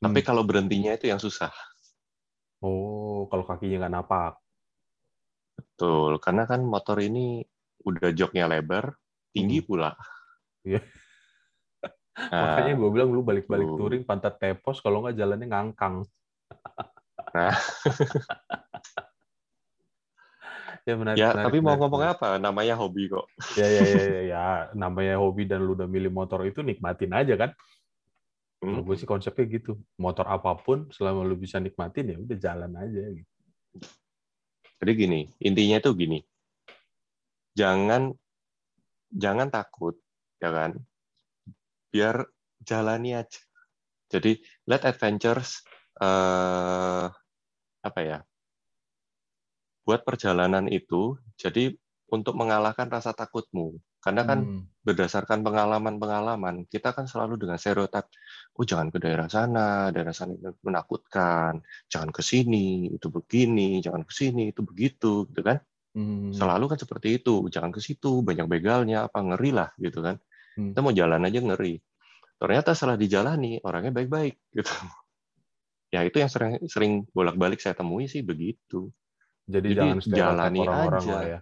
tapi 0.00 0.20
hmm. 0.20 0.26
kalau 0.26 0.42
berhentinya 0.42 0.94
itu 0.94 1.10
yang 1.10 1.20
susah. 1.20 1.52
Oh, 2.64 3.28
kalau 3.28 3.44
kakinya 3.44 3.84
nggak 3.84 3.94
napak. 3.94 4.32
Betul, 5.54 6.18
karena 6.22 6.46
kan 6.46 6.60
motor 6.64 6.98
ini 7.02 7.44
udah 7.84 8.10
joknya 8.16 8.48
lebar, 8.48 8.96
tinggi 9.34 9.60
hmm. 9.60 9.66
pula. 9.66 9.90
Iya. 10.64 10.80
Nah, 12.14 12.30
Makanya 12.30 12.78
gue 12.78 12.90
bilang 12.94 13.10
lu 13.10 13.26
balik-balik 13.26 13.66
uh. 13.66 13.74
touring 13.74 14.06
pantat 14.06 14.38
tepos, 14.38 14.78
kalau 14.78 15.02
nggak 15.02 15.18
jalannya 15.18 15.50
ngangkang. 15.50 16.06
nah. 17.34 17.50
ya 20.86 20.94
menarik. 20.94 21.18
Ya, 21.18 21.34
menarik, 21.34 21.42
tapi 21.42 21.58
menarik, 21.58 21.66
mau 21.66 21.74
ngomong 21.74 22.02
menarik. 22.06 22.22
apa? 22.22 22.38
Namanya 22.38 22.78
hobi 22.78 23.10
kok. 23.10 23.26
Ya, 23.58 23.66
ya, 23.66 23.82
ya, 23.82 23.98
ya, 23.98 24.22
ya, 24.30 24.46
namanya 24.78 25.18
hobi 25.18 25.50
dan 25.50 25.66
lu 25.66 25.74
udah 25.74 25.90
milih 25.90 26.14
motor 26.14 26.46
itu 26.46 26.62
nikmatin 26.62 27.10
aja 27.10 27.34
kan. 27.34 27.50
Hmm. 28.64 28.80
gue 28.80 28.96
sih 28.96 29.08
konsepnya 29.08 29.44
gitu. 29.60 29.76
Motor 30.00 30.24
apa 30.24 30.56
pun 30.56 30.88
selama 30.88 31.20
lu 31.20 31.36
bisa 31.36 31.60
nikmatin 31.60 32.12
ya 32.12 32.16
udah 32.16 32.38
jalan 32.40 32.72
aja 32.80 33.04
gitu. 33.12 33.32
Jadi 34.80 34.92
gini, 34.96 35.20
intinya 35.44 35.78
tuh 35.84 35.92
gini. 35.96 36.18
Jangan 37.54 38.10
jangan 39.12 39.48
takut, 39.52 40.00
ya 40.40 40.50
kan? 40.50 40.80
Biar 41.92 42.24
jalani 42.64 43.14
aja. 43.14 43.40
Jadi 44.08 44.40
let 44.66 44.82
adventures 44.88 45.62
uh, 46.00 47.08
apa 47.84 48.00
ya? 48.00 48.18
Buat 49.84 50.08
perjalanan 50.08 50.66
itu 50.72 51.20
jadi 51.36 51.76
untuk 52.08 52.34
mengalahkan 52.36 52.88
rasa 52.88 53.12
takutmu. 53.12 53.76
Karena 54.04 54.28
kan 54.28 54.44
hmm. 54.44 54.84
berdasarkan 54.84 55.40
pengalaman-pengalaman, 55.40 56.68
kita 56.68 56.92
kan 56.92 57.08
selalu 57.08 57.40
dengan 57.40 57.56
stereotip, 57.56 58.04
oh 58.54 58.64
jangan 58.64 58.94
ke 58.94 59.02
daerah 59.02 59.26
sana, 59.26 59.90
daerah 59.90 60.14
sana 60.14 60.38
itu 60.38 60.54
menakutkan, 60.62 61.58
jangan 61.90 62.10
ke 62.14 62.22
sini, 62.22 62.86
itu 62.94 63.10
begini, 63.10 63.82
jangan 63.82 64.06
ke 64.06 64.12
sini, 64.14 64.54
itu 64.54 64.62
begitu, 64.62 65.26
gitu 65.26 65.42
kan? 65.42 65.58
Hmm. 65.94 66.30
Selalu 66.30 66.70
kan 66.70 66.78
seperti 66.78 67.18
itu, 67.18 67.50
jangan 67.50 67.74
ke 67.74 67.82
situ, 67.82 68.22
banyak 68.22 68.46
begalnya, 68.46 69.10
apa 69.10 69.18
ngeri 69.18 69.50
lah, 69.50 69.74
gitu 69.82 70.06
kan? 70.06 70.22
Hmm. 70.54 70.70
Kita 70.70 70.80
mau 70.86 70.94
jalan 70.94 71.26
aja 71.26 71.40
ngeri. 71.42 71.82
Ternyata 72.38 72.78
setelah 72.78 72.94
dijalani, 72.94 73.58
orangnya 73.66 73.90
baik-baik, 73.90 74.34
gitu. 74.58 74.74
Ya 75.90 76.06
itu 76.06 76.22
yang 76.22 76.30
sering, 76.30 76.62
sering 76.70 76.92
bolak-balik 77.10 77.58
saya 77.58 77.74
temui 77.74 78.06
sih 78.06 78.22
begitu. 78.22 78.90
Jadi, 79.50 79.74
Jadi 79.74 79.78
jangan 79.78 79.98
jalani 80.14 80.58
orang-orang 80.62 81.02
aja. 81.02 81.10
Lah 81.10 81.24
ya. 81.26 81.40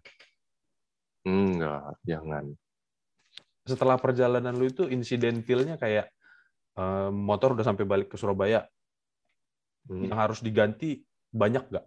Enggak, 1.28 1.92
jangan. 2.08 2.44
Setelah 3.62 3.96
perjalanan 4.00 4.56
lu 4.58 4.66
itu 4.66 4.90
insidentilnya 4.90 5.78
kayak 5.78 6.10
motor 7.12 7.52
udah 7.58 7.66
sampai 7.66 7.84
balik 7.84 8.08
ke 8.12 8.16
Surabaya. 8.16 8.64
Hmm. 9.88 10.08
Yang 10.08 10.18
harus 10.18 10.38
diganti 10.40 11.02
banyak 11.32 11.68
nggak? 11.68 11.86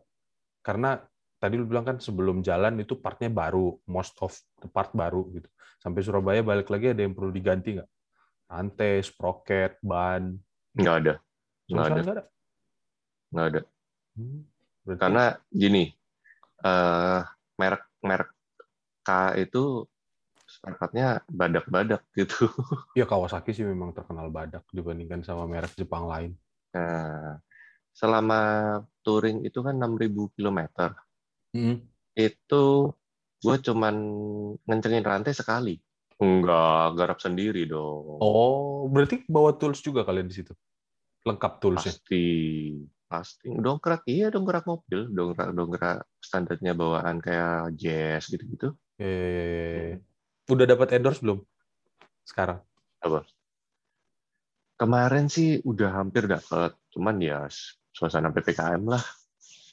Karena 0.65 0.99
tadi 1.39 1.55
lu 1.55 1.65
bilang 1.69 1.85
kan 1.85 1.97
sebelum 2.01 2.41
jalan 2.41 2.81
itu 2.81 2.97
partnya 2.97 3.29
baru, 3.29 3.77
most 3.89 4.17
of 4.21 4.33
the 4.61 4.69
part 4.69 4.91
baru 4.91 5.29
gitu. 5.33 5.49
Sampai 5.79 6.01
Surabaya 6.01 6.41
balik 6.41 6.69
lagi 6.73 6.91
ada 6.91 7.01
yang 7.05 7.13
perlu 7.13 7.29
diganti 7.29 7.77
nggak? 7.77 7.89
Rantai, 8.45 9.01
sprocket, 9.01 9.77
ban? 9.81 10.37
Nggak 10.77 10.95
ada. 11.01 11.13
Nggak 11.69 11.85
ada. 11.85 11.95
Nggak 11.95 12.15
ada. 12.15 12.23
Nggak 13.29 13.45
ada. 13.51 13.61
Hmm, 14.15 14.41
Karena 14.95 15.23
gini, 15.51 15.83
uh, 16.63 17.19
merek 17.59 17.83
merek 17.99 18.29
K 19.05 19.09
itu 19.37 19.85
spekatnya 20.65 21.21
badak-badak 21.29 22.01
gitu. 22.17 22.49
Iya 22.97 23.05
Kawasaki 23.05 23.53
sih 23.53 23.61
memang 23.61 23.93
terkenal 23.93 24.33
badak 24.33 24.65
dibandingkan 24.73 25.21
sama 25.21 25.45
merek 25.45 25.77
Jepang 25.77 26.09
lain. 26.09 26.33
Nah, 26.73 27.37
selama 27.93 28.41
touring 29.05 29.45
itu 29.45 29.61
kan 29.61 29.77
6.000 29.77 30.33
km. 30.33 30.59
Hmm. 31.53 31.85
Itu 32.17 32.91
gue 33.45 33.55
cuman 33.61 33.95
ngencengin 34.65 35.05
rantai 35.05 35.37
sekali. 35.37 35.77
Enggak, 36.17 36.95
garap 36.97 37.19
sendiri 37.21 37.69
dong. 37.69 38.17
Oh, 38.23 38.87
berarti 38.89 39.21
bawa 39.29 39.53
tools 39.59 39.83
juga 39.85 40.01
kalian 40.01 40.31
di 40.31 40.35
situ? 40.41 40.55
Lengkap 41.27 41.53
toolsnya? 41.61 41.93
Pasti. 41.93 42.25
Pasti. 43.05 43.47
Dongkrak, 43.51 44.07
iya 44.09 44.31
dongkrak 44.31 44.65
mobil. 44.65 45.11
Dongkrak, 45.11 45.51
dongkrak 45.53 45.97
standarnya 46.23 46.71
bawaan 46.73 47.19
kayak 47.19 47.75
jazz 47.77 48.31
gitu-gitu. 48.31 48.73
Eh, 48.95 49.99
udah 50.47 50.65
dapat 50.65 50.87
endorse 50.93 51.21
belum? 51.21 51.39
Sekarang? 52.21 52.61
Apa? 53.01 53.25
Kemarin 54.75 55.31
sih 55.31 55.63
udah 55.63 56.03
hampir 56.03 56.27
dapat. 56.27 56.75
Cuman 56.91 57.15
ya 57.17 57.47
suasana 57.95 58.29
PPKM 58.29 58.83
lah. 58.85 59.03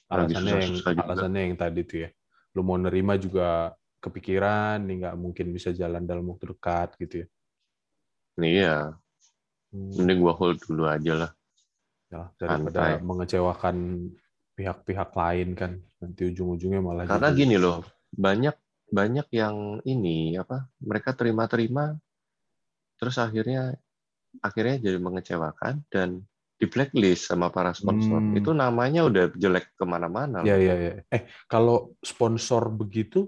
Alasannya 0.07 0.53
yang, 0.61 0.75
alasannya 0.85 1.41
yang 1.49 1.57
tadi 1.57 1.81
tuh 1.83 1.99
ya. 2.07 2.11
Lu 2.53 2.61
mau 2.63 2.77
nerima 2.77 3.17
juga 3.17 3.73
kepikiran, 3.99 4.85
nih 4.85 4.95
nggak 5.03 5.17
mungkin 5.17 5.47
bisa 5.51 5.73
jalan 5.73 6.05
dalam 6.05 6.29
waktu 6.29 6.53
dekat 6.53 6.89
gitu 7.01 7.15
ya. 7.25 7.27
Iya, 8.39 8.77
Hmm. 9.73 9.89
mending 9.97 10.21
gua 10.21 10.37
hold 10.37 10.61
dulu 10.61 10.85
aja 10.85 11.13
lah. 11.17 11.31
Ya, 12.13 12.29
daripada 12.37 13.01
Santai. 13.01 13.01
mengecewakan 13.01 13.77
pihak-pihak 14.53 15.11
lain 15.17 15.49
kan 15.57 15.81
nanti 15.97 16.29
ujung-ujungnya 16.29 16.85
malah 16.85 17.09
Karena 17.09 17.33
jadi- 17.33 17.41
gini 17.41 17.57
loh, 17.57 17.81
banyak 18.13 18.53
banyak 18.93 19.27
yang 19.33 19.81
ini 19.89 20.37
apa 20.37 20.69
mereka 20.85 21.17
terima-terima 21.17 21.97
terus 23.01 23.17
akhirnya 23.17 23.73
akhirnya 24.45 24.93
jadi 24.93 24.99
mengecewakan 25.01 25.83
dan 25.89 26.23
di 26.63 26.71
blacklist 26.71 27.27
sama 27.27 27.51
para 27.51 27.75
sponsor. 27.75 28.23
Hmm. 28.23 28.39
Itu 28.39 28.55
namanya 28.55 29.03
udah 29.03 29.35
jelek 29.35 29.75
ke 29.75 29.83
mana-mana. 29.83 30.47
ya 30.47 30.55
ya 30.55 30.79
ya 30.79 30.93
eh 31.11 31.27
kalau 31.51 31.99
sponsor 31.99 32.71
begitu 32.71 33.27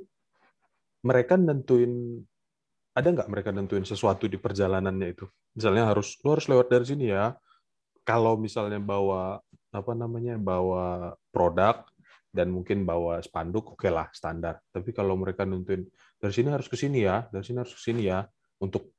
mereka 1.02 1.34
nentuin 1.34 2.22
ada 2.94 3.08
nggak 3.10 3.26
mereka 3.26 3.50
nentuin 3.50 3.82
sesuatu 3.82 4.30
di 4.30 4.38
perjalanannya 4.38 5.08
itu 5.10 5.26
misalnya 5.52 5.90
harus 5.90 6.14
lu 6.22 6.38
harus 6.38 6.46
lewat 6.46 6.70
dari 6.70 6.86
sini 6.86 7.10
ya 7.10 7.34
kalau 8.06 8.38
misalnya 8.38 8.78
bawa 8.78 9.42
apa 9.74 9.92
namanya 9.98 10.38
bawa 10.38 11.18
produk 11.34 11.82
dan 12.34 12.50
mungkin 12.50 12.82
bawa 12.82 13.22
spanduk 13.22 13.78
oke 13.78 13.86
lah 13.86 14.10
standar 14.10 14.58
tapi 14.74 14.90
kalau 14.90 15.14
mereka 15.14 15.46
nentuin 15.46 15.86
dari 16.18 16.34
sini 16.34 16.50
harus 16.50 16.66
ke 16.66 16.74
sini 16.74 17.06
ya 17.06 17.30
dari 17.30 17.46
sini 17.46 17.62
harus 17.62 17.74
ke 17.78 17.82
sini 17.86 18.10
ya 18.10 18.26
untuk 18.58 18.90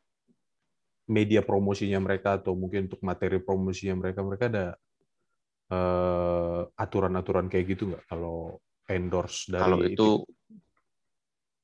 media 1.11 1.43
promosinya 1.43 1.99
mereka 1.99 2.39
atau 2.39 2.55
mungkin 2.55 2.87
untuk 2.87 3.03
materi 3.03 3.43
promosinya 3.43 3.99
mereka 3.99 4.23
mereka 4.23 4.45
ada 4.47 4.67
eh, 5.69 6.61
aturan-aturan 6.79 7.51
kayak 7.51 7.75
gitu 7.75 7.91
nggak 7.91 8.07
kalau 8.07 8.57
endorse 8.87 9.51
dari 9.51 9.61
Kalau 9.61 9.77
itu 9.83 10.07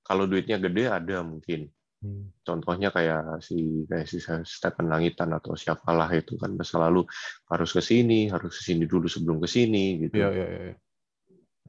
kalau 0.01 0.25
duitnya 0.27 0.57
gede 0.59 0.91
ada 0.91 1.23
mungkin. 1.23 1.69
Hmm. 2.01 2.33
Contohnya 2.41 2.89
kayak 2.89 3.45
si 3.45 3.85
kayak 3.85 4.09
si 4.09 4.17
Stephen 4.43 4.89
Langitan 4.89 5.29
atau 5.37 5.53
siapalah 5.53 6.09
itu 6.17 6.33
kan 6.41 6.57
selalu 6.59 7.05
harus 7.47 7.71
ke 7.71 7.81
sini, 7.81 8.27
harus 8.27 8.57
ke 8.57 8.73
sini 8.73 8.89
dulu 8.89 9.05
sebelum 9.05 9.37
ke 9.37 9.47
sini 9.47 10.01
gitu. 10.01 10.17
Iya, 10.19 10.29
iya, 10.33 10.47
iya. 10.49 10.75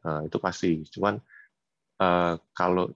Nah, 0.03 0.21
itu 0.27 0.37
pasti. 0.43 0.83
Cuman 0.91 1.15
eh, 2.03 2.35
kalau 2.55 2.91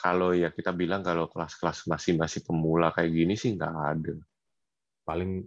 kalau 0.00 0.32
ya 0.32 0.48
kita 0.48 0.72
bilang 0.72 1.04
kalau 1.04 1.28
kelas-kelas 1.28 1.84
masih 1.84 2.16
masih 2.16 2.40
pemula 2.40 2.88
kayak 2.96 3.12
gini 3.12 3.34
sih 3.36 3.52
nggak 3.52 3.76
ada. 3.76 4.16
Paling 5.04 5.44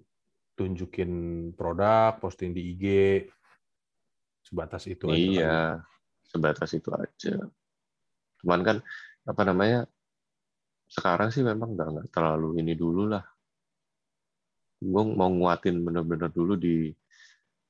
tunjukin 0.54 1.12
produk, 1.58 2.22
posting 2.22 2.54
di 2.54 2.78
IG, 2.78 2.86
sebatas 4.46 4.86
itu 4.86 5.10
aja. 5.10 5.18
iya, 5.18 5.58
sebatas 6.30 6.70
itu 6.78 6.94
aja. 6.94 7.36
Cuman 8.42 8.62
kan 8.62 8.78
apa 9.26 9.42
namanya? 9.42 9.90
Sekarang 10.86 11.34
sih 11.34 11.42
memang 11.42 11.74
nggak 11.74 11.90
nggak 11.90 12.08
terlalu 12.14 12.62
ini 12.62 12.78
dulu 12.78 13.10
lah. 13.10 13.26
Gue 14.78 15.04
mau 15.18 15.34
nguatin 15.34 15.82
bener-bener 15.82 16.30
dulu 16.30 16.54
di 16.54 16.94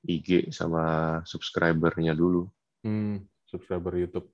IG 0.04 0.52
sama 0.52 1.16
subscribernya 1.24 2.12
dulu. 2.12 2.44
Hmm, 2.84 3.24
subscriber 3.48 3.96
YouTube. 3.96 4.28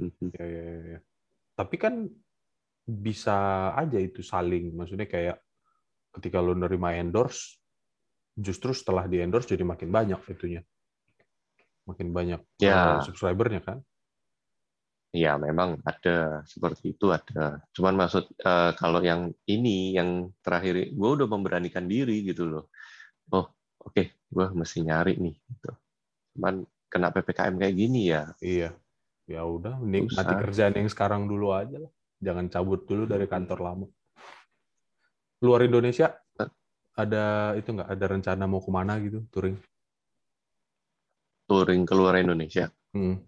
Mhm. 0.00 0.32
Ya, 0.36 0.44
ya, 0.44 0.64
ya. 0.96 0.98
Tapi 1.56 1.76
kan 1.76 1.94
bisa 2.88 3.70
aja 3.76 3.98
itu 4.00 4.24
saling, 4.24 4.72
maksudnya 4.74 5.06
kayak 5.06 5.36
ketika 6.16 6.40
lo 6.42 6.56
nerima 6.56 6.96
endorse, 6.96 7.60
justru 8.34 8.72
setelah 8.72 9.06
di 9.06 9.20
endorse 9.22 9.52
jadi 9.52 9.62
makin 9.62 9.92
banyak 9.92 10.20
itunya, 10.32 10.62
makin 11.86 12.08
banyak 12.10 12.40
Ya. 12.58 12.98
eh, 12.98 13.00
subscribernya 13.04 13.60
kan. 13.62 13.78
Ya, 15.10 15.34
memang 15.34 15.82
ada 15.82 16.46
seperti 16.46 16.94
itu 16.94 17.10
ada. 17.10 17.58
Cuman 17.74 17.94
maksud 17.98 18.30
eh, 18.30 18.72
kalau 18.78 19.02
yang 19.02 19.34
ini 19.50 19.98
yang 19.98 20.30
terakhir, 20.38 20.94
gue 20.94 21.10
udah 21.18 21.26
memberanikan 21.26 21.90
diri 21.90 22.22
gitu 22.22 22.46
loh. 22.46 22.70
Oh, 23.34 23.46
oke, 23.82 24.02
gue 24.30 24.46
mesti 24.54 24.86
nyari 24.86 25.18
nih. 25.18 25.34
Gitu. 25.34 25.70
Cuman 26.38 26.62
kena 26.90 27.14
ppkm 27.14 27.54
kayak 27.56 27.74
gini 27.78 28.10
ya. 28.10 28.34
Iya, 28.42 28.74
ya 29.30 29.46
udah, 29.46 29.78
nikmati 29.78 30.34
kerjaan 30.34 30.74
yang 30.74 30.90
sekarang 30.90 31.30
dulu 31.30 31.54
aja 31.54 31.78
lah, 31.78 31.92
jangan 32.18 32.50
cabut 32.50 32.84
dulu 32.84 33.06
dari 33.06 33.30
kantor 33.30 33.58
lama. 33.62 33.86
Luar 35.40 35.64
Indonesia 35.64 36.18
ada 36.98 37.56
itu 37.56 37.70
nggak 37.72 37.88
ada 37.88 38.06
rencana 38.10 38.44
mau 38.44 38.60
ke 38.60 38.68
mana 38.68 38.98
gitu 39.00 39.24
touring? 39.32 39.56
Touring 41.48 41.82
keluar 41.88 42.18
Indonesia. 42.18 42.68
Hmm. 42.92 43.22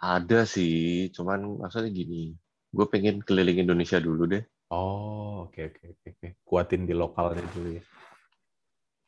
Ada 0.00 0.48
sih, 0.48 1.12
cuman 1.12 1.60
maksudnya 1.60 1.92
gini. 1.92 2.32
Gue 2.72 2.86
pengen 2.88 3.20
keliling 3.20 3.66
Indonesia 3.66 4.00
dulu 4.00 4.24
deh. 4.24 4.40
Oh, 4.70 5.50
oke 5.50 5.60
oke 5.60 5.82
oke 5.98 6.06
oke. 6.14 6.28
Kuatin 6.46 6.86
di 6.86 6.94
lokalnya 6.94 7.42
dulu 7.50 7.74
ya. 7.74 7.82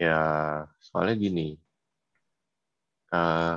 Ya, 0.03 0.23
soalnya 0.83 1.15
gini. 1.15 1.55
Eh 3.13 3.57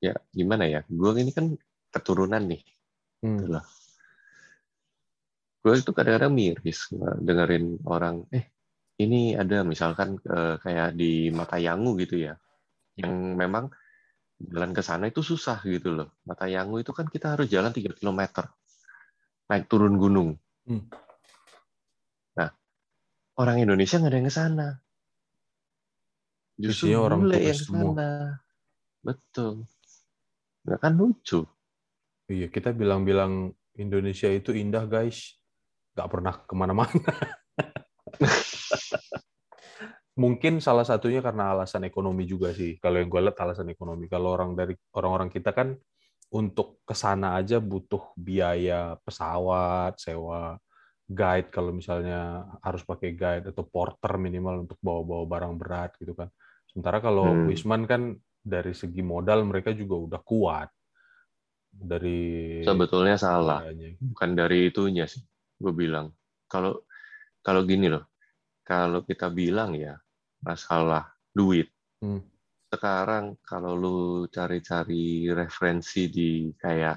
ya, 0.00 0.14
gimana 0.32 0.64
ya? 0.68 0.80
Gue 0.88 1.16
ini 1.20 1.32
kan 1.32 1.52
keturunan 1.92 2.42
nih. 2.44 2.62
Hmm. 3.24 3.36
Itulah. 3.40 3.64
Gue 5.66 5.82
itu 5.82 5.90
kadang-kadang 5.90 6.30
miris 6.30 6.94
dengerin 7.26 7.82
orang, 7.90 8.22
eh 8.30 8.54
ini 9.02 9.34
ada 9.34 9.66
misalkan 9.66 10.14
eh, 10.22 10.56
kayak 10.62 10.94
di 10.94 11.28
Matayangu 11.34 11.98
gitu 11.98 12.22
ya, 12.22 12.38
yang 12.94 13.34
memang 13.34 13.74
jalan 14.38 14.70
ke 14.76 14.82
sana 14.84 15.10
itu 15.10 15.26
susah 15.26 15.58
gitu 15.66 15.90
loh. 15.96 16.14
Matayangu 16.22 16.78
itu 16.78 16.94
kan 16.94 17.10
kita 17.10 17.34
harus 17.34 17.50
jalan 17.50 17.74
3 17.74 17.92
km, 17.98 18.46
naik 19.50 19.66
turun 19.66 19.98
gunung. 19.98 20.38
Hmm. 20.70 20.86
Nah, 22.38 22.50
orang 23.40 23.56
Indonesia 23.58 23.98
nggak 23.98 24.12
ada 24.12 24.18
yang 24.22 24.28
ke 24.30 24.34
sana. 24.34 24.68
Justru 26.56 26.88
Isinya 26.88 27.04
orang 27.04 27.20
bule 27.20 27.36
turis 27.36 27.46
yang 27.46 27.60
semua. 27.60 27.92
sana. 27.92 28.10
Betul. 29.04 29.52
Nggak 30.64 30.80
kan 30.80 30.92
lucu. 30.96 31.40
Iya, 32.26 32.46
kita 32.50 32.74
bilang-bilang 32.74 33.54
Indonesia 33.76 34.26
itu 34.32 34.56
indah 34.56 34.88
guys, 34.88 35.36
nggak 35.94 36.08
pernah 36.10 36.34
ke 36.42 36.54
mana-mana. 36.56 37.06
Mungkin 40.22 40.64
salah 40.64 40.88
satunya 40.88 41.20
karena 41.20 41.52
alasan 41.52 41.84
ekonomi 41.84 42.24
juga 42.24 42.56
sih. 42.56 42.80
Kalau 42.80 42.96
yang 42.96 43.12
gue 43.12 43.20
lihat 43.20 43.36
alasan 43.36 43.68
ekonomi. 43.68 44.08
Kalau 44.08 44.32
orang 44.32 44.56
dari 44.56 44.72
orang-orang 44.96 45.28
kita 45.28 45.52
kan 45.52 45.76
untuk 46.32 46.80
ke 46.88 46.96
sana 46.96 47.36
aja 47.36 47.60
butuh 47.60 48.16
biaya 48.16 48.96
pesawat, 49.04 50.00
sewa 50.00 50.56
guide 51.06 51.54
kalau 51.54 51.70
misalnya 51.70 52.42
harus 52.64 52.82
pakai 52.82 53.14
guide 53.14 53.54
atau 53.54 53.62
porter 53.62 54.18
minimal 54.18 54.66
untuk 54.66 54.78
bawa-bawa 54.82 55.24
barang 55.28 55.54
berat 55.54 55.92
gitu 56.00 56.16
kan. 56.16 56.32
Sementara 56.76 57.00
kalau 57.00 57.32
Hmm. 57.32 57.48
Wisman 57.48 57.88
kan 57.88 58.02
dari 58.36 58.76
segi 58.76 59.00
modal 59.00 59.48
mereka 59.48 59.72
juga 59.72 59.96
udah 59.96 60.20
kuat. 60.20 60.68
Dari 61.72 62.60
Sebetulnya 62.60 63.16
salah. 63.16 63.64
biayanya. 63.64 63.96
bukan 63.96 64.30
dari 64.32 64.68
itunya 64.68 65.04
sih 65.04 65.24
gue 65.56 65.72
bilang 65.72 66.12
kalau 66.44 66.84
kalau 67.40 67.64
gini 67.64 67.88
loh 67.88 68.12
kalau 68.60 69.00
kita 69.00 69.28
bilang 69.28 69.72
ya 69.72 69.96
masalah 70.38 71.04
duit 71.30 71.72
Hmm. 71.96 72.20
sekarang 72.68 73.40
kalau 73.40 73.72
lu 73.72 73.96
cari-cari 74.28 75.32
referensi 75.32 76.08
di 76.08 76.30
kayak 76.52 76.96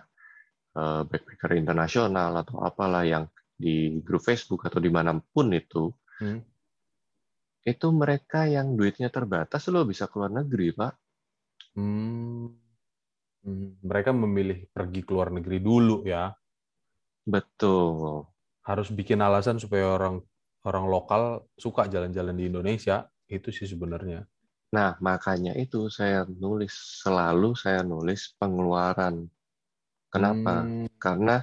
eh, 0.75 1.01
backpacker 1.07 1.55
internasional 1.55 2.35
atau 2.35 2.59
apalah 2.59 3.03
yang 3.03 3.23
di 3.55 3.95
grup 3.99 4.19
Facebook 4.21 4.63
atau 4.63 4.79
di 4.79 4.91
mana 4.91 5.15
pun 5.15 5.47
itu 5.51 5.87
Hmm. 6.19 6.43
Itu 7.71 7.87
mereka 8.01 8.49
yang 8.55 8.73
duitnya 8.77 9.09
terbatas 9.13 9.69
lo 9.73 9.81
bisa 9.91 10.05
keluar 10.11 10.31
negeri 10.33 10.67
pak 10.73 10.93
Hmm. 11.77 12.49
Hmm. 13.45 13.79
Mereka 13.79 14.11
memilih 14.11 14.67
pergi 14.73 15.01
ke 15.05 15.11
luar 15.15 15.29
negeri 15.31 15.57
dulu 15.61 16.03
ya. 16.03 16.33
betul 17.29 18.25
Harus 18.65 18.89
bikin 18.91 19.21
alasan 19.21 19.61
supaya 19.61 19.95
orang 19.95 20.19
orang 20.65 20.85
lokal 20.89 21.47
suka 21.55 21.87
jalan-jalan 21.87 22.35
di 22.35 22.51
Indonesia. 22.51 23.07
Itu 23.29 23.53
sih 23.53 23.69
sebenarnya. 23.69 24.25
Nah, 24.73 24.97
makanya 25.01 25.53
itu 25.57 25.89
saya 25.89 26.25
nulis 26.25 27.01
selalu 27.01 27.57
saya 27.57 27.81
nulis 27.81 28.33
pengeluaran. 28.37 29.25
Kenapa? 30.09 30.65
Hmm. 30.65 30.89
Karena 30.97 31.41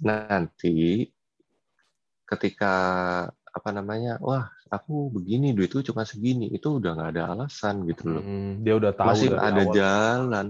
nanti 0.00 1.08
ketika 2.28 2.74
apa 3.58 3.74
namanya, 3.74 4.22
wah 4.22 4.48
aku 4.70 5.10
begini 5.10 5.52
duitku 5.52 5.82
cuma 5.82 6.06
segini, 6.06 6.48
itu 6.54 6.78
udah 6.78 6.94
nggak 6.94 7.10
ada 7.12 7.22
alasan 7.34 7.82
gitu 7.90 8.08
loh. 8.08 8.22
Hmm, 8.22 8.62
dia 8.62 8.74
udah 8.78 8.92
tahu 8.94 9.08
masih 9.10 9.28
ada 9.34 9.62
awal. 9.66 9.74
jalan. 9.74 10.46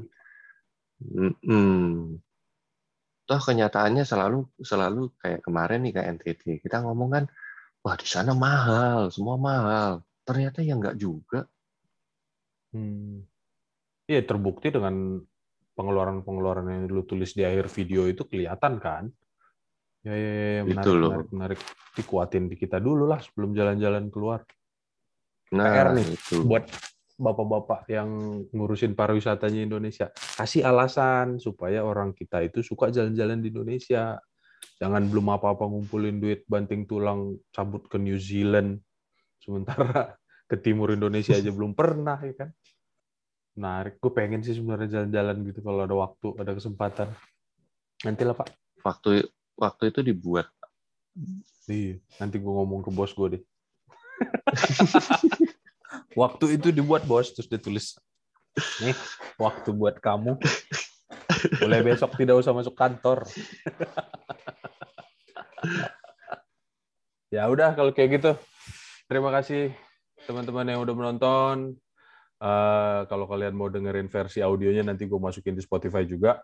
Hmm. 1.44 2.20
Toh 3.28 3.40
kenyataannya 3.44 4.04
selalu 4.04 4.48
selalu 4.60 5.12
kayak 5.20 5.40
kemarin 5.44 5.84
nih 5.84 5.92
kayak 5.96 6.08
NTT 6.20 6.42
kita 6.64 6.84
ngomong 6.84 7.10
kan, 7.12 7.24
wah 7.84 7.96
di 7.96 8.08
sana 8.08 8.32
mahal, 8.36 9.08
semua 9.08 9.36
mahal. 9.40 10.04
Ternyata 10.24 10.60
ya 10.60 10.76
nggak 10.76 10.96
juga. 11.00 11.48
Hmm. 12.76 13.24
Iya 14.08 14.24
terbukti 14.24 14.72
dengan 14.72 15.20
pengeluaran-pengeluaran 15.76 16.66
yang 16.66 16.82
lu 16.90 17.04
tulis 17.04 17.36
di 17.36 17.44
akhir 17.44 17.70
video 17.70 18.08
itu 18.08 18.24
kelihatan 18.24 18.80
kan? 18.80 19.12
Ya, 20.06 20.14
ya, 20.14 20.30
ya, 20.30 20.48
ya. 20.50 20.62
menarik, 20.62 20.94
loh. 20.94 21.10
menarik, 21.10 21.30
menarik. 21.34 21.60
Dikuatin 21.98 22.44
di 22.46 22.56
kita 22.56 22.78
dulu 22.78 23.10
lah 23.10 23.18
sebelum 23.18 23.50
jalan-jalan 23.52 24.06
keluar. 24.08 24.46
Nah, 25.52 25.72
PR 25.72 25.96
nih 25.96 26.06
itu. 26.14 26.44
buat 26.44 26.68
bapak-bapak 27.18 27.90
yang 27.90 28.08
ngurusin 28.54 28.94
pariwisatanya 28.94 29.66
Indonesia. 29.66 30.14
Kasih 30.14 30.62
alasan 30.62 31.42
supaya 31.42 31.82
orang 31.82 32.14
kita 32.14 32.46
itu 32.46 32.62
suka 32.62 32.94
jalan-jalan 32.94 33.42
di 33.42 33.50
Indonesia. 33.50 34.22
Jangan 34.78 35.10
belum 35.10 35.34
apa-apa 35.34 35.66
ngumpulin 35.66 36.22
duit 36.22 36.46
banting 36.46 36.86
tulang 36.86 37.34
cabut 37.50 37.90
ke 37.90 37.98
New 37.98 38.14
Zealand. 38.22 38.78
Sementara 39.42 40.14
ke 40.46 40.56
timur 40.56 40.94
Indonesia 40.94 41.34
aja 41.34 41.50
belum 41.50 41.74
pernah 41.74 42.22
ya 42.22 42.34
kan. 42.38 42.50
Menarik. 43.58 43.98
Gue 43.98 44.14
pengen 44.14 44.46
sih 44.46 44.54
sebenarnya 44.54 45.02
jalan-jalan 45.02 45.36
gitu 45.50 45.60
kalau 45.66 45.82
ada 45.82 45.96
waktu, 45.98 46.28
ada 46.38 46.54
kesempatan. 46.54 47.10
Nanti 48.06 48.22
lah 48.22 48.38
Pak. 48.38 48.48
Waktu 48.86 49.26
waktu 49.58 49.90
itu 49.90 50.00
dibuat. 50.06 50.46
Iya, 51.66 51.98
nanti 52.22 52.38
gue 52.38 52.48
ngomong 52.48 52.86
ke 52.86 52.90
bos 52.94 53.10
gue 53.12 53.28
deh. 53.36 53.42
waktu 56.22 56.56
itu 56.56 56.70
dibuat 56.70 57.04
bos, 57.04 57.34
terus 57.34 57.50
dia 57.50 57.58
tulis, 57.58 57.98
nih 58.80 58.94
waktu 59.36 59.74
buat 59.74 59.98
kamu. 59.98 60.38
Mulai 61.60 61.84
besok 61.84 62.16
tidak 62.16 62.40
usah 62.40 62.54
masuk 62.54 62.78
kantor. 62.78 63.26
ya 67.34 67.50
udah 67.50 67.74
kalau 67.74 67.92
kayak 67.92 68.22
gitu. 68.22 68.32
Terima 69.10 69.34
kasih 69.34 69.74
teman-teman 70.24 70.70
yang 70.70 70.80
udah 70.80 70.94
menonton. 70.94 71.76
Uh, 72.38 73.02
kalau 73.10 73.26
kalian 73.26 73.50
mau 73.50 73.66
dengerin 73.66 74.06
versi 74.06 74.38
audionya 74.38 74.86
nanti 74.86 75.10
gue 75.10 75.18
masukin 75.18 75.58
di 75.58 75.62
Spotify 75.62 76.06
juga. 76.06 76.38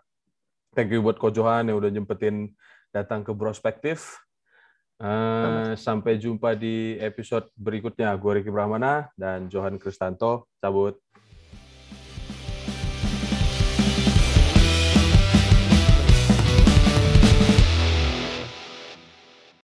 Thank 0.75 0.91
you 0.91 0.99
buat 0.99 1.15
Kojohan 1.15 1.71
yang 1.71 1.79
udah 1.79 1.87
nyempetin 1.87 2.51
datang 2.95 3.27
ke 3.27 3.35
Prospektif. 3.35 4.23
Uh, 4.95 5.75
sampai 5.75 6.15
jumpa 6.15 6.55
di 6.55 6.95
episode 7.03 7.51
berikutnya. 7.59 8.15
Gue 8.15 8.39
Riki 8.39 8.47
Brahmana 8.47 9.11
dan 9.19 9.51
Johan 9.51 9.75
Kristanto. 9.75 10.47
Cabut. 10.63 11.04